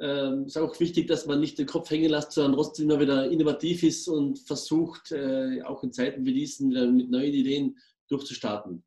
ähm, 0.00 0.46
ist 0.46 0.58
auch 0.58 0.78
wichtig, 0.80 1.06
dass 1.06 1.26
man 1.26 1.40
nicht 1.40 1.58
den 1.58 1.66
Kopf 1.66 1.90
hängen 1.90 2.10
lässt, 2.10 2.32
sondern 2.32 2.54
trotzdem 2.54 2.90
immer 2.90 3.00
wieder 3.00 3.30
innovativ 3.30 3.82
ist 3.84 4.08
und 4.08 4.38
versucht, 4.40 5.12
äh, 5.12 5.62
auch 5.62 5.82
in 5.84 5.92
Zeiten 5.92 6.24
wie 6.24 6.34
diesen 6.34 6.70
wieder 6.70 6.86
mit 6.86 7.10
neuen 7.10 7.32
Ideen 7.32 7.78
durchzustarten. 8.08 8.84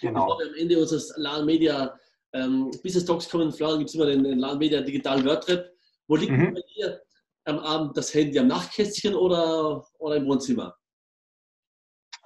Genau. 0.00 0.26
Bevor 0.26 0.38
wir 0.38 0.46
am 0.48 0.54
Ende 0.54 0.78
unseres 0.78 1.12
LAN 1.16 1.44
Media 1.44 1.98
ähm, 2.32 2.70
Business 2.82 3.04
Talks 3.04 3.28
kommen, 3.28 3.52
Florian, 3.52 3.80
gibt 3.80 3.90
es 3.90 3.94
immer 3.94 4.06
den, 4.06 4.24
den 4.24 4.38
LAN 4.38 4.58
Media 4.58 4.80
Digital 4.80 5.22
Wordtrap. 5.24 5.70
Wo 6.08 6.16
liegt 6.16 6.32
mhm. 6.32 6.54
bei 6.54 6.62
dir 6.74 7.00
am 7.44 7.58
Abend 7.58 7.96
das 7.96 8.12
Handy? 8.14 8.38
Am 8.38 8.48
Nachtkästchen 8.48 9.14
oder, 9.14 9.84
oder 9.98 10.16
im 10.16 10.26
Wohnzimmer? 10.26 10.74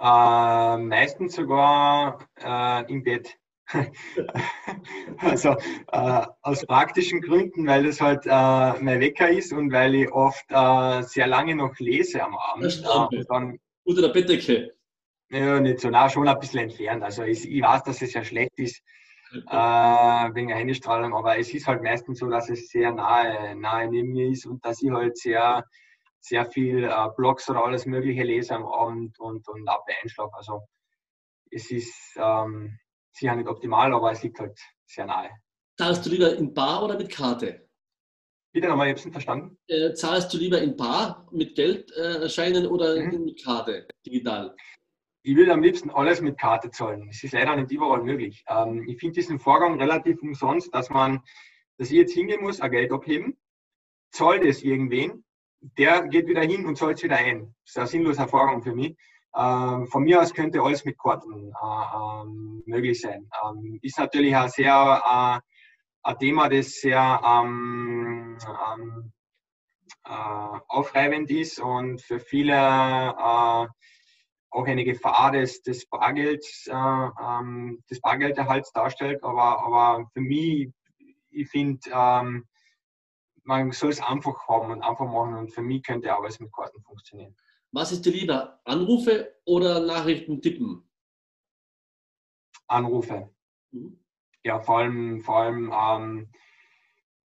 Äh, 0.01 0.77
meistens 0.79 1.35
sogar 1.37 2.19
äh, 2.37 2.93
im 2.93 3.03
Bett. 3.03 3.37
also 5.19 5.57
äh, 5.93 6.27
aus 6.43 6.67
praktischen 6.67 7.23
Gründen, 7.23 7.67
weil 7.67 7.85
das 7.85 8.01
halt 8.01 8.27
äh, 8.27 8.83
mein 8.83 9.01
Wecker 9.01 9.31
ist 9.31 9.53
und 9.53 9.73
weil 9.73 9.95
ich 9.95 10.13
oft 10.13 10.45
äh, 10.51 11.03
sehr 11.03 11.27
lange 11.27 11.57
noch 11.57 11.75
lese 11.79 12.23
am 12.23 12.37
Abend. 12.37 12.85
Äh, 13.13 13.25
dann, 13.29 13.59
Unter 13.85 14.03
der 14.03 14.09
Bettdecke. 14.09 14.75
Ja, 15.31 15.59
nicht 15.61 15.81
so 15.81 15.89
nah, 15.89 16.09
schon 16.11 16.29
ein 16.29 16.39
bisschen 16.39 16.61
entfernt. 16.61 17.03
Also 17.03 17.23
ich, 17.23 17.49
ich 17.49 17.63
weiß, 17.63 17.85
dass 17.85 18.03
es 18.03 18.13
ja 18.13 18.23
schlecht 18.23 18.59
ist 18.59 18.83
äh, 19.35 20.35
wegen 20.35 20.49
der 20.49 20.57
Handystrahlung, 20.57 21.15
aber 21.15 21.39
es 21.39 21.53
ist 21.53 21.67
halt 21.67 21.83
meistens 21.83 22.19
so, 22.19 22.29
dass 22.29 22.49
es 22.51 22.69
sehr 22.69 22.93
nahe, 22.93 23.57
nahe 23.57 23.89
neben 23.89 24.11
mir 24.13 24.29
ist 24.29 24.47
und 24.47 24.65
dass 24.65 24.83
ich 24.83 24.91
halt 24.91 25.17
sehr, 25.19 25.65
sehr 26.21 26.47
viel 26.47 26.85
äh, 26.85 27.09
Blogs 27.17 27.49
oder 27.49 27.65
alles 27.65 27.87
Mögliche 27.87 28.23
lese 28.23 28.55
am 28.55 28.67
Abend 28.67 29.19
und, 29.19 29.47
und 29.49 29.69
ab 29.69 29.85
einschlafe. 30.03 30.35
Also 30.35 30.63
es 31.51 31.71
ist 31.71 32.17
ähm, 32.17 32.79
sicher 33.13 33.37
nicht 33.37 33.49
optimal, 33.49 33.93
aber 33.93 34.13
es 34.13 34.23
liegt 34.23 34.39
halt 34.41 34.59
sehr 34.87 35.07
nahe. 35.07 35.31
Zahlst 35.77 36.07
du 36.07 36.11
lieber 36.11 36.35
in 36.37 36.55
Bar 36.55 36.85
oder 36.85 36.97
mit 36.97 37.11
Karte? 37.11 37.69
Bitte 38.53 38.69
nochmal, 38.69 38.87
ich 38.87 38.91
habe 38.91 38.99
es 39.01 39.05
nicht 39.05 39.15
verstanden. 39.15 39.59
Äh, 39.67 39.95
zahlst 39.95 40.33
du 40.33 40.39
lieber 40.39 40.61
in 40.61 40.77
Bar 40.77 41.27
mit 41.33 41.57
Geldscheinen 41.57 42.65
äh, 42.65 42.69
oder 42.69 43.01
mhm. 43.01 43.25
mit 43.25 43.43
Karte, 43.43 43.89
digital? 44.07 44.55
Ich 45.27 45.37
würde 45.37 45.55
am 45.55 45.63
liebsten 45.63 45.89
alles 45.89 46.21
mit 46.21 46.39
Karte 46.39 46.71
zahlen. 46.71 47.09
Es 47.09 47.25
ist 47.25 47.33
leider 47.33 47.57
nicht 47.57 47.73
überall 47.73 48.03
möglich. 48.03 48.45
Ähm, 48.47 48.87
ich 48.87 48.99
finde 48.99 49.15
diesen 49.15 49.39
Vorgang 49.39 49.81
relativ 49.81 50.21
umsonst, 50.21 50.75
dass 50.75 50.91
man, 50.91 51.23
dass 51.79 51.91
ich 51.91 51.97
jetzt 51.97 52.13
hingehen 52.13 52.43
muss, 52.43 52.61
ein 52.61 52.71
Geld 52.71 52.93
abheben, 52.93 53.39
zahlt 54.13 54.45
es 54.45 54.63
irgendwen, 54.63 55.25
der 55.79 56.09
geht 56.09 56.27
wieder 56.29 56.43
hin 56.43 56.67
und 56.67 56.77
zahlt 56.77 56.99
es 56.99 57.05
wieder 57.05 57.17
ein. 57.17 57.55
Das 57.65 57.71
ist 57.71 57.79
ein 57.79 57.87
sinnloser 57.87 58.29
Vorgang 58.29 58.63
für 58.63 58.75
mich. 58.75 58.99
Ähm, 59.35 59.87
von 59.87 60.03
mir 60.03 60.21
aus 60.21 60.35
könnte 60.35 60.61
alles 60.61 60.85
mit 60.85 60.99
Karten 60.99 61.51
äh, 61.51 62.23
ähm, 62.23 62.63
möglich 62.67 63.01
sein. 63.01 63.27
Ähm, 63.43 63.79
ist 63.81 63.99
natürlich 63.99 64.37
ein 64.37 64.51
sehr 64.51 65.43
äh, 65.43 65.55
ein 66.03 66.19
Thema, 66.19 66.51
das 66.51 66.75
sehr 66.83 67.21
ähm, 67.25 68.37
ähm, 68.77 69.13
äh, 70.05 70.59
aufreibend 70.69 71.31
ist 71.31 71.61
und 71.61 72.03
für 72.03 72.21
viele 72.21 72.53
äh, 72.53 73.67
auch 74.55 74.67
eine 74.67 74.85
Gefahr 74.85 75.33
des, 75.33 75.63
des 75.63 75.87
Bargelds, 75.87 76.67
äh, 76.67 76.73
ähm, 76.73 77.83
des 77.91 78.01
Bargelderhalts 78.01 78.73
darstellt. 78.73 79.23
Aber, 79.23 79.65
aber 79.65 80.09
für 80.13 80.21
mich, 80.21 80.71
ich 81.31 81.49
finde, 81.49 82.45
man 83.43 83.73
soll 83.73 83.91
es 83.91 84.01
einfach 84.01 84.49
haben 84.49 84.71
und 84.71 84.83
einfach 84.83 85.07
machen 85.07 85.35
und 85.35 85.53
für 85.53 85.63
mich 85.63 85.83
könnte 85.83 86.15
alles 86.15 86.41
mit 86.41 86.53
Karten 86.53 86.81
funktionieren. 86.83 87.37
Was 87.73 87.93
ist 87.93 88.07
dir 88.07 88.13
lieber, 88.13 88.61
Anrufe 88.65 89.35
oder 89.45 89.81
Nachrichten 89.81 90.41
tippen? 90.41 90.89
Anrufe. 92.69 93.31
Mhm. 93.73 94.01
Ja, 94.45 94.61
vor 94.61 94.79
allem, 94.79 95.21
vor 95.21 95.39
allem 95.39 95.73
ähm, 95.73 96.31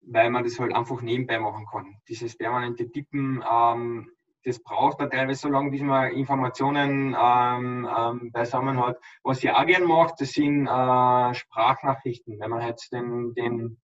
weil 0.09 0.29
man 0.29 0.43
das 0.43 0.59
halt 0.59 0.73
einfach 0.73 1.01
nebenbei 1.01 1.39
machen 1.39 1.65
kann. 1.69 2.01
Dieses 2.07 2.37
permanente 2.37 2.89
Tippen, 2.89 3.43
ähm, 3.49 4.11
das 4.47 4.59
braucht 4.59 4.97
man 4.97 5.09
teilweise 5.09 5.41
so 5.41 5.49
lange, 5.49 5.71
bis 5.71 5.81
man 5.81 6.13
Informationen 6.13 7.13
ähm, 7.21 7.85
ähm, 7.85 8.31
beisammen 8.31 8.79
hat. 8.79 8.97
Was 9.21 9.41
gerne 9.41 9.85
mache, 9.85 10.15
das 10.17 10.31
sind 10.31 10.67
äh, 10.67 11.33
Sprachnachrichten. 11.33 12.39
Wenn 12.39 12.49
man 12.49 12.65
jetzt 12.65 12.93
den, 12.93 13.33
den, 13.33 13.77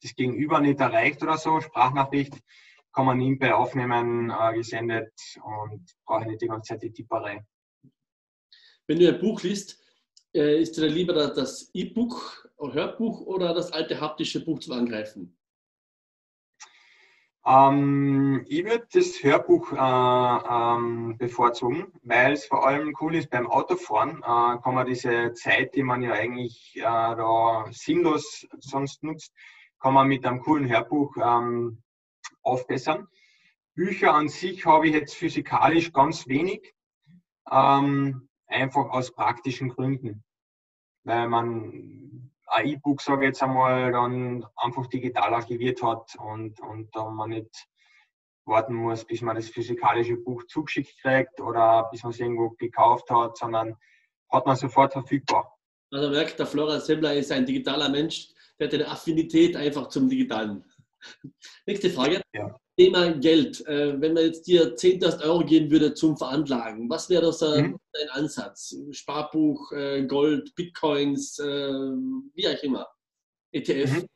das 0.00 0.14
Gegenüber 0.14 0.60
nicht 0.60 0.80
erreicht 0.80 1.22
oder 1.22 1.36
so, 1.36 1.60
Sprachnachricht, 1.60 2.38
kann 2.90 3.04
man 3.04 3.18
nebenbei 3.18 3.54
aufnehmen, 3.54 4.30
äh, 4.30 4.54
gesendet 4.54 5.12
und 5.42 5.84
brauche 6.06 6.26
nicht 6.26 6.40
die 6.40 6.48
ganze 6.48 6.72
Zeit 6.72 6.82
die 6.84 6.92
Tipperei. 6.92 7.44
Wenn 8.86 8.98
du 8.98 9.08
ein 9.08 9.20
Buch 9.20 9.42
liest, 9.42 9.78
äh, 10.34 10.58
ist 10.62 10.78
dir 10.78 10.88
lieber 10.88 11.12
das 11.12 11.70
E-Book, 11.74 12.50
Hörbuch 12.58 13.20
oder 13.26 13.52
das 13.52 13.72
alte 13.72 14.00
haptische 14.00 14.42
Buch 14.42 14.58
zum 14.60 14.72
Angreifen? 14.72 15.37
Ähm, 17.48 18.44
ich 18.46 18.64
würde 18.64 18.86
das 18.92 19.22
Hörbuch 19.22 19.72
äh, 19.72 19.76
ähm, 19.78 21.16
bevorzugen, 21.16 21.86
weil 22.02 22.34
es 22.34 22.44
vor 22.44 22.66
allem 22.66 22.94
cool 23.00 23.14
ist 23.14 23.30
beim 23.30 23.46
Autofahren, 23.46 24.18
äh, 24.18 24.60
kann 24.62 24.74
man 24.74 24.86
diese 24.86 25.32
Zeit, 25.32 25.74
die 25.74 25.82
man 25.82 26.02
ja 26.02 26.12
eigentlich 26.12 26.76
äh, 26.76 26.82
da 26.82 27.64
sinnlos 27.70 28.46
sonst 28.58 29.02
nutzt, 29.02 29.32
kann 29.80 29.94
man 29.94 30.08
mit 30.08 30.26
einem 30.26 30.40
coolen 30.40 30.68
Hörbuch 30.68 31.16
ähm, 31.16 31.82
aufbessern. 32.42 33.08
Bücher 33.74 34.12
an 34.12 34.28
sich 34.28 34.66
habe 34.66 34.88
ich 34.88 34.92
jetzt 34.94 35.14
physikalisch 35.14 35.92
ganz 35.92 36.26
wenig, 36.26 36.74
ähm, 37.50 38.28
einfach 38.46 38.90
aus 38.90 39.12
praktischen 39.12 39.70
Gründen. 39.70 40.22
Weil 41.04 41.28
man 41.28 42.27
ein 42.50 42.66
E-Book, 42.66 43.00
sage 43.00 43.24
ich 43.24 43.28
jetzt 43.28 43.42
einmal, 43.42 43.92
dann 43.92 44.46
einfach 44.56 44.86
digital 44.86 45.34
archiviert 45.34 45.82
hat 45.82 46.14
und, 46.18 46.60
und 46.60 46.94
da 46.94 47.08
man 47.10 47.30
nicht 47.30 47.68
warten 48.44 48.74
muss, 48.74 49.04
bis 49.04 49.20
man 49.20 49.36
das 49.36 49.48
physikalische 49.48 50.16
Buch 50.16 50.44
zugeschickt 50.46 51.00
kriegt 51.00 51.40
oder 51.40 51.88
bis 51.90 52.02
man 52.02 52.12
es 52.12 52.20
irgendwo 52.20 52.50
gekauft 52.50 53.10
hat, 53.10 53.36
sondern 53.36 53.76
hat 54.30 54.46
man 54.46 54.56
sofort 54.56 54.92
verfügbar. 54.92 55.54
Also 55.90 56.10
merkt, 56.10 56.38
der 56.38 56.46
Florian 56.46 56.80
Semmler 56.80 57.14
ist 57.14 57.32
ein 57.32 57.46
digitaler 57.46 57.88
Mensch, 57.88 58.28
der 58.58 58.68
hat 58.68 58.74
eine 58.74 58.88
Affinität 58.88 59.56
einfach 59.56 59.88
zum 59.88 60.08
Digitalen. 60.08 60.64
Nächste 61.66 61.90
Frage. 61.90 62.20
Ja. 62.34 62.58
Thema 62.78 63.10
Geld. 63.10 63.66
Äh, 63.66 64.00
wenn 64.00 64.14
man 64.14 64.24
jetzt 64.24 64.46
dir 64.46 64.76
10.000 64.76 65.24
Euro 65.24 65.44
geben 65.44 65.70
würde 65.70 65.94
zum 65.94 66.16
Veranlagen, 66.16 66.88
was 66.88 67.10
wäre 67.10 67.22
das 67.22 67.42
äh, 67.42 67.62
mhm. 67.62 67.80
dein 67.92 68.08
Ansatz? 68.10 68.76
Sparbuch, 68.92 69.72
äh, 69.72 70.06
Gold, 70.06 70.54
Bitcoins, 70.54 71.38
wie 71.38 72.48
auch 72.48 72.62
immer. 72.62 72.86
ETF? 73.50 73.90
Mhm. 73.90 74.06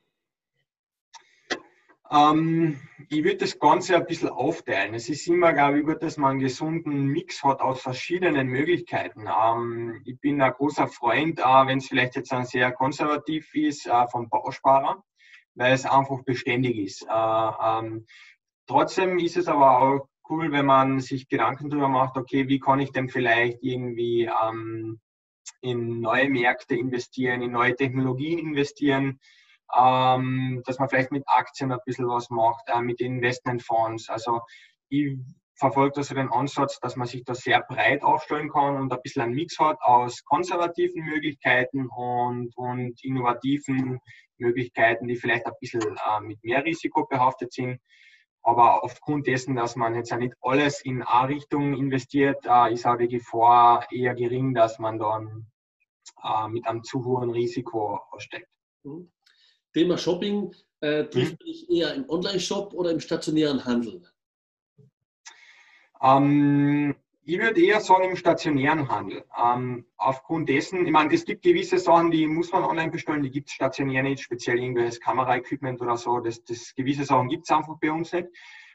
Ähm, 2.13 2.81
ich 3.09 3.25
würde 3.25 3.39
das 3.39 3.59
Ganze 3.59 3.97
ein 3.97 4.07
bisschen 4.07 4.29
aufteilen. 4.29 4.95
Es 4.95 5.09
ist 5.09 5.27
immer, 5.27 5.55
glaube 5.55 5.81
ich, 5.81 5.87
gut, 5.87 6.03
dass 6.03 6.19
man 6.19 6.33
einen 6.33 6.41
gesunden 6.41 7.07
Mix 7.07 7.43
hat 7.43 7.61
aus 7.61 7.81
verschiedenen 7.81 8.47
Möglichkeiten. 8.47 9.27
Ähm, 9.27 10.03
ich 10.05 10.21
bin 10.21 10.41
ein 10.41 10.53
großer 10.53 10.87
Freund, 10.87 11.39
wenn 11.39 11.79
es 11.79 11.89
vielleicht 11.89 12.15
jetzt 12.15 12.33
ein 12.33 12.45
sehr 12.45 12.71
konservativ 12.71 13.53
ist, 13.55 13.89
vom 14.11 14.29
Bausparer 14.29 15.03
weil 15.55 15.73
es 15.73 15.85
einfach 15.85 16.23
beständig 16.25 16.79
ist. 16.79 17.03
Äh, 17.03 17.09
ähm, 17.11 18.07
trotzdem 18.67 19.19
ist 19.19 19.37
es 19.37 19.49
aber 19.49 19.81
auch 19.81 20.09
cool, 20.29 20.53
wenn 20.53 20.67
man 20.67 21.01
sich 21.01 21.29
Gedanken 21.29 21.71
darüber 21.71 21.89
macht, 21.89 22.17
okay, 22.17 22.49
wie 22.49 22.61
kann 22.61 22.81
ich 22.81 22.93
denn 22.93 23.09
vielleicht 23.09 23.59
irgendwie 23.63 24.31
ähm, 24.45 25.01
in 25.61 26.01
neue 26.01 26.29
Märkte 26.29 26.77
investieren, 26.77 27.43
in 27.43 27.53
neue 27.53 27.75
Technologien 27.75 28.39
investieren, 28.39 29.21
ähm, 29.77 30.63
dass 30.67 30.79
man 30.79 30.89
vielleicht 30.89 31.13
mit 31.13 31.25
Aktien 31.27 31.73
ein 31.73 31.79
bisschen 31.85 32.09
was 32.09 32.31
macht, 32.31 32.65
äh, 32.69 32.81
mit 32.81 33.01
Investmentfonds. 33.01 34.09
Also 34.09 34.41
ich 34.89 35.17
verfolge 35.57 35.99
also 35.99 36.15
den 36.15 36.29
Ansatz, 36.29 36.81
dass 36.81 36.97
man 36.97 37.07
sich 37.07 37.25
da 37.25 37.35
sehr 37.35 37.63
breit 37.63 38.03
aufstellen 38.03 38.51
kann 38.51 38.77
und 38.77 38.93
ein 38.93 39.03
bisschen 39.03 39.23
einen 39.23 39.35
Mix 39.35 39.59
hat 39.59 39.79
aus 39.81 40.25
konservativen 40.25 41.05
Möglichkeiten 41.05 41.87
und, 41.89 42.53
und 42.57 43.03
innovativen 43.05 44.01
Möglichkeiten, 44.39 45.07
die 45.07 45.17
vielleicht 45.17 45.47
ein 45.47 45.53
bisschen 45.61 45.83
äh, 45.83 46.21
mit 46.21 46.43
mehr 46.43 46.65
Risiko 46.65 47.07
behaftet 47.07 47.53
sind. 47.53 47.79
Aber 48.43 48.83
aufgrund 48.83 49.27
dessen, 49.27 49.55
dass 49.55 49.77
man 49.77 49.95
jetzt 49.95 50.11
ja 50.11 50.17
nicht 50.17 50.35
alles 50.41 50.85
in 50.85 51.03
A-Richtung 51.03 51.75
investiert, 51.75 52.45
äh, 52.45 52.73
ist 52.73 52.87
auch 52.87 52.97
die 52.97 53.09
Gefahr 53.09 53.87
eher 53.93 54.15
gering, 54.15 54.53
dass 54.55 54.79
man 54.79 54.99
dann 54.99 55.47
äh, 56.25 56.49
mit 56.49 56.67
einem 56.67 56.83
zu 56.83 57.05
hohen 57.05 57.31
Risiko 57.31 58.01
aussteckt. 58.11 58.51
Mhm. 58.83 59.11
Thema 59.73 59.97
Shopping, 59.97 60.53
äh, 60.81 61.05
trifft 61.05 61.41
mhm. 61.41 61.45
dich 61.45 61.71
eher 61.71 61.95
im 61.95 62.09
Online-Shop 62.09 62.75
oder 62.75 62.91
im 62.91 63.01
stationären 63.01 63.65
Handel? 63.65 64.03
Ähm, 66.03 66.97
ich 67.33 67.41
würde 67.41 67.65
eher 67.65 67.81
sagen 67.81 68.11
im 68.11 68.17
stationären 68.17 68.91
Handel. 68.91 69.25
Ähm, 69.43 69.87
aufgrund 69.97 70.51
dessen, 70.51 70.85
ich 70.85 70.93
meine, 70.93 71.15
es 71.15 71.25
gibt 71.25 71.43
gewisse 71.43 71.79
Sachen, 71.79 72.11
die 72.11 72.27
muss 72.27 72.53
man 72.53 72.63
online 72.63 72.91
bestellen, 72.91 73.23
die 73.23 73.31
gibt 73.31 73.49
es 73.49 73.55
stationär 73.55 74.03
nicht, 74.03 74.23
speziell 74.23 74.59
irgendwelches 74.59 75.01
Kameraequipment 75.01 75.81
oder 75.81 75.97
so. 75.97 76.21
Das, 76.21 76.45
das 76.45 76.75
gewisse 76.75 77.05
Sachen 77.05 77.29
gibt 77.29 77.45
es 77.45 77.57
einfach 77.57 77.77
bei 77.81 77.91
uns 77.91 78.13
nicht. 78.13 78.29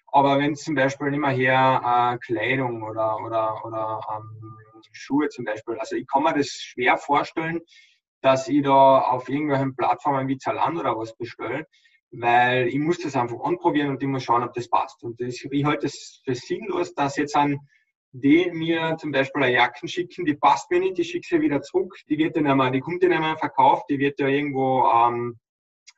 Aber 0.08 0.40
wenn 0.40 0.54
es 0.54 0.64
zum 0.64 0.74
Beispiel 0.74 1.12
mehr 1.12 1.30
her 1.30 2.16
äh, 2.16 2.18
Kleidung 2.18 2.82
oder, 2.82 3.20
oder, 3.24 3.64
oder 3.64 4.00
ähm, 4.16 4.58
Schuhe 4.92 5.30
zum 5.30 5.46
Beispiel, 5.46 5.76
also 5.78 5.96
ich 5.96 6.08
kann 6.08 6.24
mir 6.24 6.34
das 6.34 6.48
schwer 6.48 6.98
vorstellen, 6.98 7.60
dass 8.22 8.48
ich 8.48 8.64
da 8.64 9.02
auf 9.02 9.30
irgendwelchen 9.30 9.76
Plattformen 9.76 10.28
wie 10.28 10.40
Zalando 10.40 10.80
oder 10.80 10.98
was 10.98 11.16
bestelle, 11.16 11.68
weil 12.10 12.70
ich 12.70 12.80
muss 12.80 12.98
das 12.98 13.16
einfach 13.16 13.40
anprobieren 13.40 13.92
und 13.92 14.02
ich 14.02 14.10
muss 14.10 14.24
schauen, 14.24 14.42
ob 14.42 14.54
das 14.54 14.68
passt. 14.68 15.04
Und 15.04 15.22
das, 15.22 15.46
ich 15.48 15.64
halte 15.64 15.86
es 15.86 16.22
für 16.26 16.34
sinnlos, 16.34 16.96
dass 16.96 17.18
jetzt 17.18 17.36
ein 17.36 17.60
die 18.12 18.50
mir 18.52 18.96
zum 19.00 19.12
Beispiel 19.12 19.44
eine 19.44 19.54
Jacken 19.54 19.88
schicken, 19.88 20.26
die 20.26 20.36
passt 20.36 20.72
mir 20.72 20.80
nicht, 20.80 20.98
die 20.98 21.04
schicke 21.04 21.28
sie 21.28 21.42
wieder 21.42 21.62
zurück, 21.62 21.96
die 22.10 22.18
wird 22.18 22.36
dann 22.36 22.48
einmal, 22.48 22.72
die 22.72 22.80
kommt 22.80 23.04
dann 23.04 23.14
einmal 23.14 23.38
verkauft, 23.38 23.86
die 23.90 24.00
wird 24.00 24.20
ja 24.20 24.28
irgendwo 24.28 24.88
ähm, 24.88 25.40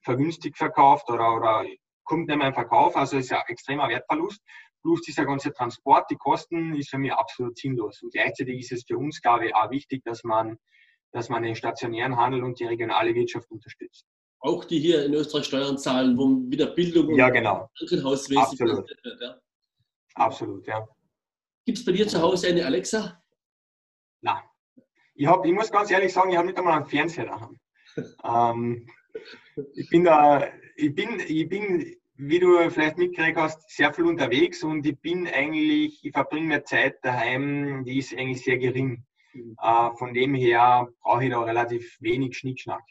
vergünstigt 0.03 0.57
verkauft 0.57 1.09
oder, 1.09 1.35
oder 1.35 1.65
kommt 2.03 2.27
nicht 2.27 2.37
mehr 2.37 2.47
in 2.47 2.53
Verkauf, 2.53 2.95
also 2.95 3.17
ist 3.17 3.29
ja 3.29 3.43
extremer 3.47 3.87
Wertverlust. 3.87 4.41
Plus 4.81 5.01
dieser 5.01 5.25
ganze 5.25 5.51
Transport, 5.53 6.09
die 6.09 6.15
Kosten 6.15 6.73
ist 6.73 6.89
für 6.89 6.97
mich 6.97 7.11
absolut 7.11 7.57
sinnlos. 7.57 8.01
Und 8.01 8.13
gleichzeitig 8.13 8.59
ist 8.59 8.71
es 8.71 8.83
für 8.87 8.97
uns, 8.97 9.21
glaube 9.21 9.47
ich, 9.47 9.55
auch 9.55 9.69
wichtig, 9.71 10.03
dass 10.05 10.23
man, 10.23 10.57
dass 11.11 11.29
man 11.29 11.43
den 11.43 11.55
stationären 11.55 12.15
Handel 12.15 12.43
und 12.43 12.59
die 12.59 12.65
regionale 12.65 13.13
Wirtschaft 13.13 13.51
unterstützt. 13.51 14.05
Auch 14.39 14.63
die 14.63 14.79
hier 14.79 15.05
in 15.05 15.13
Österreich 15.13 15.45
Steuern 15.45 15.77
zahlen, 15.77 16.17
wo 16.17 16.49
wieder 16.49 16.67
Bildung 16.67 17.13
ja, 17.13 17.29
genau. 17.29 17.69
Krankenhauswesen 17.77 18.41
Absolut. 18.41 18.89
Wird, 18.89 19.21
ja. 19.21 19.35
Absolut, 20.15 20.65
ja. 20.65 20.87
Gibt 21.69 21.77
es 21.77 21.85
bei 21.85 21.91
dir 21.91 22.07
zu 22.07 22.19
Hause 22.19 22.47
eine 22.47 22.65
Alexa? 22.65 23.21
Nein. 24.21 24.41
Ich, 25.13 25.27
hab, 25.27 25.45
ich 25.45 25.53
muss 25.53 25.71
ganz 25.71 25.91
ehrlich 25.91 26.11
sagen, 26.11 26.31
ich 26.31 26.35
habe 26.35 26.47
nicht 26.47 26.57
einmal 26.57 26.77
einen 26.77 26.87
Fernseher 26.87 27.27
daheim. 27.27 27.59
ähm, 28.23 28.87
ich 29.75 29.87
bin 29.87 30.03
da, 30.03 30.47
ich 30.75 30.95
bin, 30.95 31.19
ich 31.19 31.47
bin, 31.47 31.95
wie 32.15 32.39
du 32.39 32.71
vielleicht 32.71 32.97
mitgekriegt 32.97 33.37
hast, 33.37 33.69
sehr 33.69 33.93
viel 33.93 34.05
unterwegs 34.05 34.63
und 34.63 34.83
ich 34.83 34.99
bin 34.99 35.27
eigentlich, 35.27 36.03
ich 36.03 36.11
verbringe 36.11 36.47
mehr 36.47 36.65
Zeit 36.65 37.05
daheim, 37.05 37.83
die 37.85 37.99
ist 37.99 38.17
eigentlich 38.17 38.43
sehr 38.43 38.57
gering. 38.57 39.05
Mhm. 39.33 39.55
Äh, 39.61 39.91
von 39.95 40.15
dem 40.15 40.33
her 40.33 40.87
brauche 41.03 41.23
ich 41.23 41.29
da 41.29 41.39
relativ 41.43 41.97
wenig 42.01 42.35
Schnickschnack. 42.35 42.81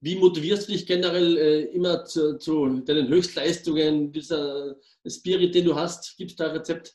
Wie 0.00 0.16
motivierst 0.16 0.68
du 0.68 0.72
dich 0.72 0.86
generell 0.86 1.36
äh, 1.36 1.62
immer 1.64 2.06
zu, 2.06 2.38
zu, 2.38 2.80
deinen 2.80 3.08
Höchstleistungen, 3.08 4.10
dieser 4.10 4.76
Spirit, 5.06 5.54
den 5.54 5.66
du 5.66 5.74
hast? 5.74 6.16
Gibt 6.16 6.30
es 6.30 6.36
da 6.38 6.46
ein 6.46 6.56
Rezept? 6.56 6.94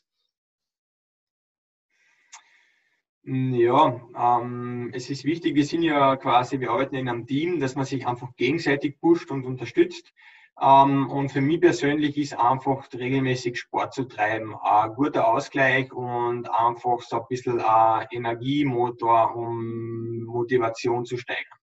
ja, 3.26 4.00
ähm, 4.16 4.90
es 4.92 5.08
ist 5.08 5.24
wichtig, 5.24 5.54
wir 5.54 5.64
sind 5.64 5.82
ja 5.82 6.16
quasi, 6.16 6.60
wir 6.60 6.70
arbeiten 6.70 6.96
in 6.96 7.08
einem 7.08 7.26
Team, 7.26 7.58
dass 7.58 7.74
man 7.74 7.86
sich 7.86 8.06
einfach 8.06 8.34
gegenseitig 8.36 9.00
pusht 9.00 9.30
und 9.30 9.46
unterstützt. 9.46 10.12
Ähm, 10.60 11.10
und 11.10 11.30
für 11.30 11.40
mich 11.40 11.60
persönlich 11.60 12.16
ist 12.18 12.38
einfach 12.38 12.86
regelmäßig 12.92 13.58
Sport 13.58 13.94
zu 13.94 14.04
treiben 14.04 14.54
ein 14.62 14.94
guter 14.94 15.26
Ausgleich 15.26 15.92
und 15.92 16.48
einfach 16.50 17.00
so 17.00 17.16
ein 17.16 17.26
bisschen 17.28 17.60
ein 17.60 18.06
Energiemotor, 18.12 19.34
um 19.34 20.24
Motivation 20.24 21.04
zu 21.04 21.16
steigern. 21.16 21.58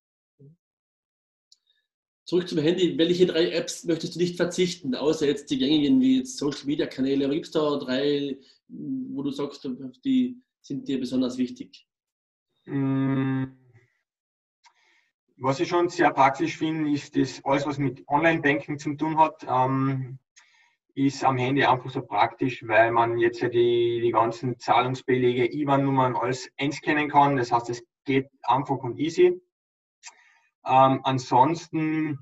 Zurück 2.26 2.48
zum 2.48 2.60
Handy. 2.60 2.98
Welche 2.98 3.26
drei 3.28 3.52
Apps 3.52 3.84
möchtest 3.84 4.16
du 4.16 4.20
nicht 4.20 4.38
verzichten, 4.38 4.96
außer 4.96 5.28
jetzt 5.28 5.52
die 5.52 5.58
gängigen 5.58 6.02
wie 6.02 6.26
Social 6.26 6.66
Media 6.66 6.88
Kanäle? 6.88 7.30
Gibt 7.30 7.46
es 7.46 7.52
da 7.52 7.78
drei, 7.78 8.38
wo 8.68 9.22
du 9.22 9.32
sagst, 9.32 9.70
die 10.04 10.42
sind 10.62 10.88
dir 10.88 11.00
besonders 11.00 11.38
wichtig? 11.38 11.88
Mm. 12.66 13.46
Was 15.38 15.60
ich 15.60 15.70
schon 15.70 15.90
sehr 15.90 16.12
praktisch 16.12 16.58
finde, 16.58 16.92
ist 16.92 17.16
das 17.16 17.44
alles, 17.44 17.66
was 17.66 17.80
mit 17.80 18.08
Online-Banking 18.08 18.78
zu 18.78 18.94
tun 18.94 19.18
hat, 19.18 19.44
ähm, 19.50 20.20
ist 20.94 21.24
am 21.24 21.38
Handy 21.38 21.64
einfach 21.64 21.90
so 21.90 22.04
praktisch, 22.04 22.68
weil 22.68 22.92
man 22.92 23.18
jetzt 23.18 23.42
ja 23.42 23.50
die, 23.50 24.02
die 24.04 24.12
ganzen 24.12 24.60
Zahlungsbelege, 24.60 25.52
IBAN-Nummern 25.52 26.16
alles 26.16 26.52
einscannen 26.58 27.10
kann. 27.10 27.38
Das 27.38 27.52
heißt, 27.52 27.70
es 27.72 27.84
geht 28.06 28.30
einfach 28.44 28.78
und 28.78 29.00
easy. 29.00 29.42
Ähm, 30.64 31.00
ansonsten 31.04 32.20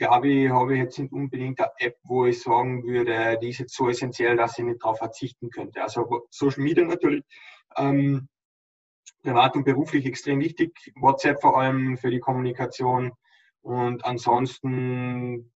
glaube 0.00 0.28
ich, 0.28 0.48
habe 0.48 0.74
ich 0.74 0.80
jetzt 0.80 0.98
nicht 0.98 1.12
unbedingt 1.12 1.60
eine 1.60 1.70
App, 1.76 1.98
wo 2.04 2.24
ich 2.24 2.40
sagen 2.40 2.82
würde, 2.84 3.38
die 3.40 3.50
ist 3.50 3.58
jetzt 3.58 3.76
so 3.76 3.88
essentiell, 3.90 4.34
dass 4.34 4.58
ich 4.58 4.64
nicht 4.64 4.82
darauf 4.82 4.96
verzichten 4.96 5.50
könnte. 5.50 5.82
Also 5.82 6.26
Social 6.30 6.62
Media 6.62 6.84
natürlich, 6.84 7.22
ähm, 7.76 8.26
privat 9.22 9.54
und 9.56 9.64
beruflich 9.64 10.06
extrem 10.06 10.40
wichtig, 10.40 10.72
WhatsApp 10.96 11.42
vor 11.42 11.60
allem 11.60 11.98
für 11.98 12.10
die 12.10 12.18
Kommunikation 12.18 13.12
und 13.60 14.02
ansonsten 14.06 15.52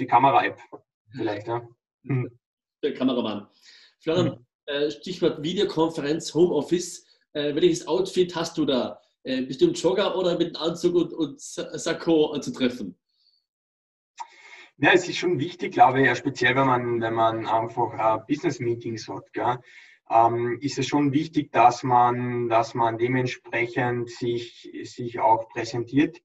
die 0.00 0.06
Kamera-App 0.06 0.58
vielleicht. 1.16 1.46
Ja. 1.46 1.62
Hm. 2.02 2.28
Der 2.82 2.94
Kameramann. 2.94 3.46
Florian, 4.00 4.32
hm. 4.32 4.46
äh, 4.66 4.90
Stichwort 4.90 5.44
Videokonferenz, 5.44 6.34
Homeoffice. 6.34 7.06
Äh, 7.34 7.54
welches 7.54 7.86
Outfit 7.86 8.34
hast 8.34 8.58
du 8.58 8.64
da? 8.64 9.00
Äh, 9.26 9.38
im 9.38 9.72
Jogger 9.72 10.16
oder 10.16 10.38
mit 10.38 10.56
Anzug 10.56 10.94
und, 10.94 11.12
und 11.12 11.40
Sakko 11.40 12.32
anzutreffen? 12.32 12.96
Ja, 14.78 14.92
es 14.92 15.08
ist 15.08 15.16
schon 15.16 15.40
wichtig, 15.40 15.72
glaube 15.72 16.00
ich, 16.00 16.06
ja, 16.06 16.14
speziell 16.14 16.54
wenn 16.54 16.66
man, 16.66 17.00
wenn 17.00 17.14
man 17.14 17.46
einfach 17.46 17.94
äh, 17.94 18.20
Business-Meetings 18.28 19.08
hat, 19.08 19.32
gell, 19.32 19.58
ähm, 20.10 20.58
ist 20.60 20.78
es 20.78 20.86
schon 20.86 21.12
wichtig, 21.12 21.50
dass 21.50 21.82
man, 21.82 22.48
dass 22.48 22.74
man 22.74 22.98
dementsprechend 22.98 24.10
sich, 24.10 24.70
sich 24.84 25.18
auch 25.18 25.48
präsentiert, 25.48 26.18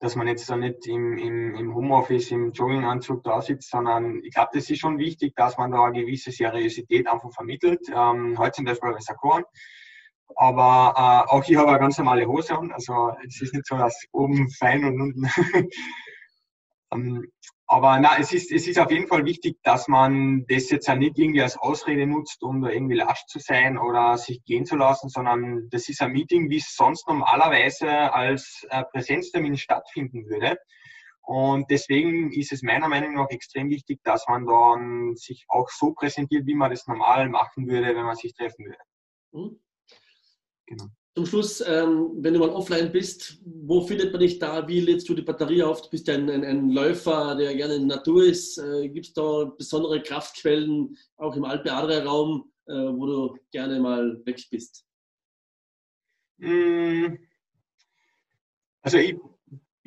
dass 0.00 0.16
man 0.16 0.26
jetzt 0.26 0.48
da 0.48 0.56
nicht 0.56 0.86
im, 0.86 1.18
im, 1.18 1.54
im 1.54 1.74
Homeoffice 1.74 2.30
im 2.30 2.52
Jogginganzug 2.52 3.22
da 3.24 3.42
sitzt, 3.42 3.70
sondern 3.70 4.22
ich 4.24 4.32
glaube, 4.32 4.50
das 4.54 4.70
ist 4.70 4.78
schon 4.78 4.98
wichtig, 4.98 5.34
dass 5.36 5.58
man 5.58 5.70
da 5.70 5.84
eine 5.84 6.00
gewisse 6.00 6.32
Seriosität 6.32 7.06
einfach 7.06 7.32
vermittelt. 7.32 7.86
Ähm, 7.94 8.38
heute 8.38 8.52
zum 8.52 8.64
Beispiel 8.64 8.92
bei 8.92 9.00
Sakko 9.00 9.42
aber 10.36 10.94
äh, 10.96 11.30
auch 11.32 11.44
ich 11.48 11.56
habe 11.56 11.68
eine 11.70 11.78
ganz 11.78 11.98
normale 11.98 12.26
Hose 12.26 12.56
an. 12.56 12.72
Also 12.72 13.12
es 13.26 13.40
ist 13.40 13.54
nicht 13.54 13.66
so, 13.66 13.76
dass 13.76 14.04
oben 14.12 14.50
fein 14.50 14.84
und 14.84 15.00
unten. 15.00 15.30
ähm, 16.92 17.30
aber 17.70 18.00
na, 18.00 18.18
es 18.18 18.32
ist, 18.32 18.50
es 18.50 18.66
ist 18.66 18.78
auf 18.78 18.90
jeden 18.90 19.08
Fall 19.08 19.26
wichtig, 19.26 19.58
dass 19.62 19.88
man 19.88 20.46
das 20.48 20.70
jetzt 20.70 20.88
auch 20.88 20.96
nicht 20.96 21.18
irgendwie 21.18 21.42
als 21.42 21.58
Ausrede 21.58 22.06
nutzt, 22.06 22.42
um 22.42 22.62
da 22.62 22.70
irgendwie 22.70 22.94
lasch 22.94 23.26
zu 23.26 23.38
sein 23.40 23.76
oder 23.76 24.16
sich 24.16 24.42
gehen 24.44 24.64
zu 24.64 24.76
lassen, 24.76 25.10
sondern 25.10 25.68
das 25.70 25.90
ist 25.90 26.00
ein 26.00 26.12
Meeting, 26.12 26.48
wie 26.48 26.56
es 26.56 26.74
sonst 26.74 27.06
normalerweise 27.06 27.90
als 28.14 28.66
äh, 28.70 28.84
Präsenztermin 28.84 29.58
stattfinden 29.58 30.24
würde. 30.30 30.56
Und 31.20 31.70
deswegen 31.70 32.32
ist 32.32 32.52
es 32.52 32.62
meiner 32.62 32.88
Meinung 32.88 33.12
nach 33.12 33.28
extrem 33.28 33.68
wichtig, 33.68 34.00
dass 34.02 34.26
man 34.28 34.46
dann 34.46 35.14
sich 35.14 35.44
auch 35.48 35.68
so 35.68 35.92
präsentiert, 35.92 36.46
wie 36.46 36.54
man 36.54 36.70
das 36.70 36.86
normal 36.86 37.28
machen 37.28 37.68
würde, 37.68 37.94
wenn 37.94 38.06
man 38.06 38.16
sich 38.16 38.32
treffen 38.32 38.64
würde. 38.64 38.78
Genau. 40.68 40.84
Zum 41.16 41.26
Schluss, 41.26 41.60
ähm, 41.66 42.10
wenn 42.18 42.34
du 42.34 42.40
mal 42.40 42.50
offline 42.50 42.92
bist, 42.92 43.40
wo 43.44 43.80
findet 43.80 44.12
man 44.12 44.20
dich 44.20 44.38
da? 44.38 44.68
Wie 44.68 44.80
lädst 44.80 45.08
du 45.08 45.14
die 45.14 45.22
Batterie 45.22 45.62
auf? 45.62 45.80
Du 45.82 45.88
bist 45.88 46.06
ja 46.06 46.14
ein, 46.14 46.28
ein, 46.28 46.44
ein 46.44 46.70
Läufer, 46.70 47.34
der 47.34 47.56
gerne 47.56 47.74
in 47.76 47.88
der 47.88 47.96
Natur 47.96 48.24
ist. 48.24 48.58
Äh, 48.58 48.88
Gibt 48.90 49.06
es 49.06 49.12
da 49.14 49.44
besondere 49.44 50.02
Kraftquellen, 50.02 50.94
auch 51.16 51.34
im 51.34 51.44
Alpe-Adria-Raum, 51.44 52.52
äh, 52.66 52.72
wo 52.72 53.06
du 53.06 53.38
gerne 53.50 53.80
mal 53.80 54.20
weg 54.26 54.40
bist? 54.50 54.84
Hm. 56.38 57.18
Also 58.82 58.98
ich 58.98 59.16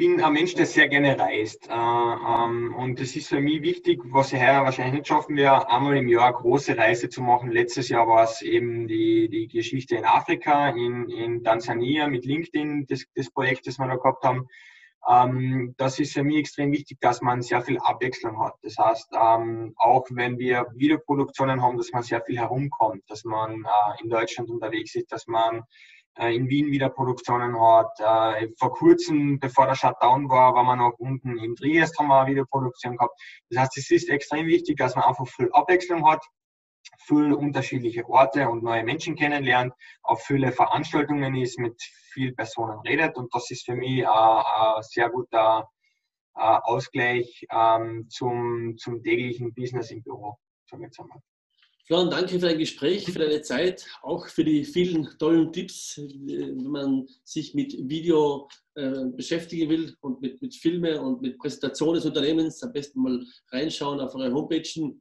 bin 0.02 0.20
ein 0.20 0.34
Mensch, 0.34 0.56
der 0.56 0.66
sehr 0.66 0.88
gerne 0.88 1.20
reist. 1.20 1.70
Äh, 1.70 1.74
ähm, 1.74 2.74
und 2.76 3.00
es 3.00 3.16
ist 3.16 3.28
für 3.28 3.40
mich 3.40 3.62
wichtig, 3.62 4.02
was 4.06 4.34
ich 4.34 4.42
heuer 4.42 4.64
wahrscheinlich 4.64 4.96
nicht 4.96 5.08
schaffen 5.08 5.38
werde, 5.38 5.70
einmal 5.70 5.96
im 5.96 6.08
Jahr 6.08 6.26
eine 6.26 6.38
große 6.38 6.76
Reise 6.76 7.08
zu 7.08 7.22
machen. 7.22 7.52
Letztes 7.52 7.90
Jahr 7.90 8.08
war 8.08 8.24
es 8.24 8.42
eben 8.42 8.88
die, 8.88 9.30
die 9.30 9.48
Geschichte 9.48 9.96
in 9.96 10.04
Afrika, 10.04 10.70
in, 10.70 11.08
in 11.08 11.44
Tansania 11.44 12.08
mit 12.08 12.26
LinkedIn, 12.26 12.88
das, 12.88 13.06
das 13.14 13.30
Projekt, 13.30 13.68
das 13.68 13.78
wir 13.78 13.86
da 13.86 13.96
gehabt 13.96 14.24
haben. 14.24 14.48
Ähm, 15.08 15.76
das 15.78 16.00
ist 16.00 16.14
für 16.14 16.24
mich 16.24 16.38
extrem 16.38 16.72
wichtig, 16.72 16.98
dass 17.00 17.22
man 17.22 17.44
sehr 17.44 17.62
viel 17.62 17.78
Abwechslung 17.78 18.44
hat. 18.44 18.56
Das 18.64 18.78
heißt, 18.80 19.10
ähm, 19.14 19.76
auch 19.78 20.08
wenn 20.10 20.40
wir 20.40 20.66
Videoproduktionen 20.74 21.62
haben, 21.62 21.78
dass 21.78 21.92
man 21.92 22.02
sehr 22.02 22.24
viel 22.24 22.40
herumkommt, 22.40 23.04
dass 23.08 23.24
man 23.24 23.66
äh, 23.66 24.04
in 24.04 24.10
Deutschland 24.10 24.50
unterwegs 24.50 24.96
ist, 24.96 25.12
dass 25.12 25.28
man 25.28 25.62
in 26.18 26.50
Wien 26.50 26.72
wieder 26.72 26.90
Produktionen 26.90 27.60
hat. 27.60 28.00
Äh, 28.00 28.50
vor 28.60 28.74
kurzem, 28.74 29.40
bevor 29.40 29.68
der 29.68 29.76
Shutdown 29.76 30.30
war, 30.30 30.54
war 30.54 30.64
man 30.64 30.80
noch 30.80 30.94
unten 31.00 31.38
in 31.38 31.56
Triest, 31.56 31.98
haben 31.98 32.08
wir 32.08 32.22
eine 32.22 32.32
Videoproduktion 32.32 32.98
gehabt. 32.98 33.20
Das 33.50 33.64
heißt, 33.64 33.78
es 33.78 33.92
ist 33.92 34.10
extrem 34.10 34.48
wichtig, 34.48 34.78
dass 34.78 34.96
man 34.96 35.06
einfach 35.06 35.28
viel 35.28 35.50
Abwechslung 35.54 36.08
hat, 36.10 36.24
viel 37.00 37.34
unterschiedliche 37.34 38.08
Orte 38.08 38.50
und 38.50 38.64
neue 38.64 38.84
Menschen 38.84 39.16
kennenlernt, 39.16 39.74
auf 40.04 40.22
viele 40.24 40.52
Veranstaltungen 40.52 41.36
ist, 41.36 41.60
mit 41.60 41.82
vielen 42.12 42.36
Personen 42.36 42.80
redet 42.80 43.16
und 43.18 43.34
das 43.34 43.50
ist 43.52 43.66
für 43.66 43.76
mich 43.76 44.06
ein 44.08 44.84
sehr 44.84 45.10
guter 45.10 45.70
Ausgleich 46.34 47.46
ähm, 47.52 48.08
zum, 48.10 48.76
zum 48.78 49.04
täglichen 49.04 49.54
Business 49.54 49.92
im 49.92 50.02
Büro, 50.02 50.38
sagen 50.66 50.82
wir 50.82 50.88
jetzt 50.88 51.00
einmal. 51.00 51.20
Florian, 51.92 52.10
danke 52.10 52.40
für 52.40 52.48
dein 52.48 52.58
Gespräch, 52.58 53.04
für 53.04 53.20
deine 53.20 53.42
Zeit, 53.42 53.86
auch 54.02 54.26
für 54.30 54.46
die 54.46 54.64
vielen 54.64 55.10
tollen 55.20 55.52
Tipps, 55.52 55.98
wenn 55.98 56.64
man 56.64 57.06
sich 57.26 57.54
mit 57.54 57.74
Video 57.90 58.48
äh, 58.76 59.08
beschäftigen 59.14 59.70
will 59.70 59.98
und 60.00 60.22
mit, 60.22 60.42
mit 60.42 60.56
Filme 60.56 61.02
und 61.02 61.22
mit 61.22 61.38
Präsentationen 61.38 61.96
des 61.96 62.06
Unternehmens. 62.06 62.64
Am 62.64 62.72
besten 62.72 63.02
mal 63.02 63.22
reinschauen 63.50 64.00
auf 64.00 64.16
eure 64.16 64.32
Homepage. 64.32 64.94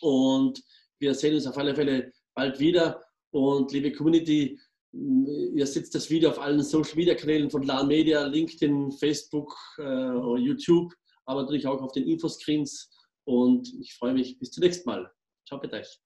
Und 0.00 0.62
wir 0.98 1.12
sehen 1.12 1.34
uns 1.34 1.46
auf 1.46 1.58
alle 1.58 1.74
Fälle 1.74 2.10
bald 2.34 2.58
wieder. 2.58 3.04
Und 3.30 3.70
liebe 3.72 3.92
Community, 3.92 4.58
ihr 4.92 5.66
setzt 5.66 5.94
das 5.94 6.08
Video 6.08 6.30
auf 6.30 6.40
allen 6.40 6.62
Social 6.62 6.96
Media 6.96 7.14
Kanälen 7.16 7.50
von 7.50 7.64
LAN 7.64 7.86
Media, 7.86 8.24
LinkedIn, 8.24 8.92
Facebook 8.92 9.54
äh, 9.76 10.38
YouTube, 10.38 10.90
aber 11.26 11.42
natürlich 11.42 11.66
auch 11.66 11.82
auf 11.82 11.92
den 11.92 12.08
Infoscreens. 12.08 12.90
Und 13.24 13.68
ich 13.78 13.92
freue 13.92 14.14
mich 14.14 14.38
bis 14.38 14.52
zum 14.52 14.62
nächsten 14.62 14.88
Mal. 14.88 15.12
Ciao, 15.46 15.60
bitte 15.60 15.76
euch. 15.76 16.03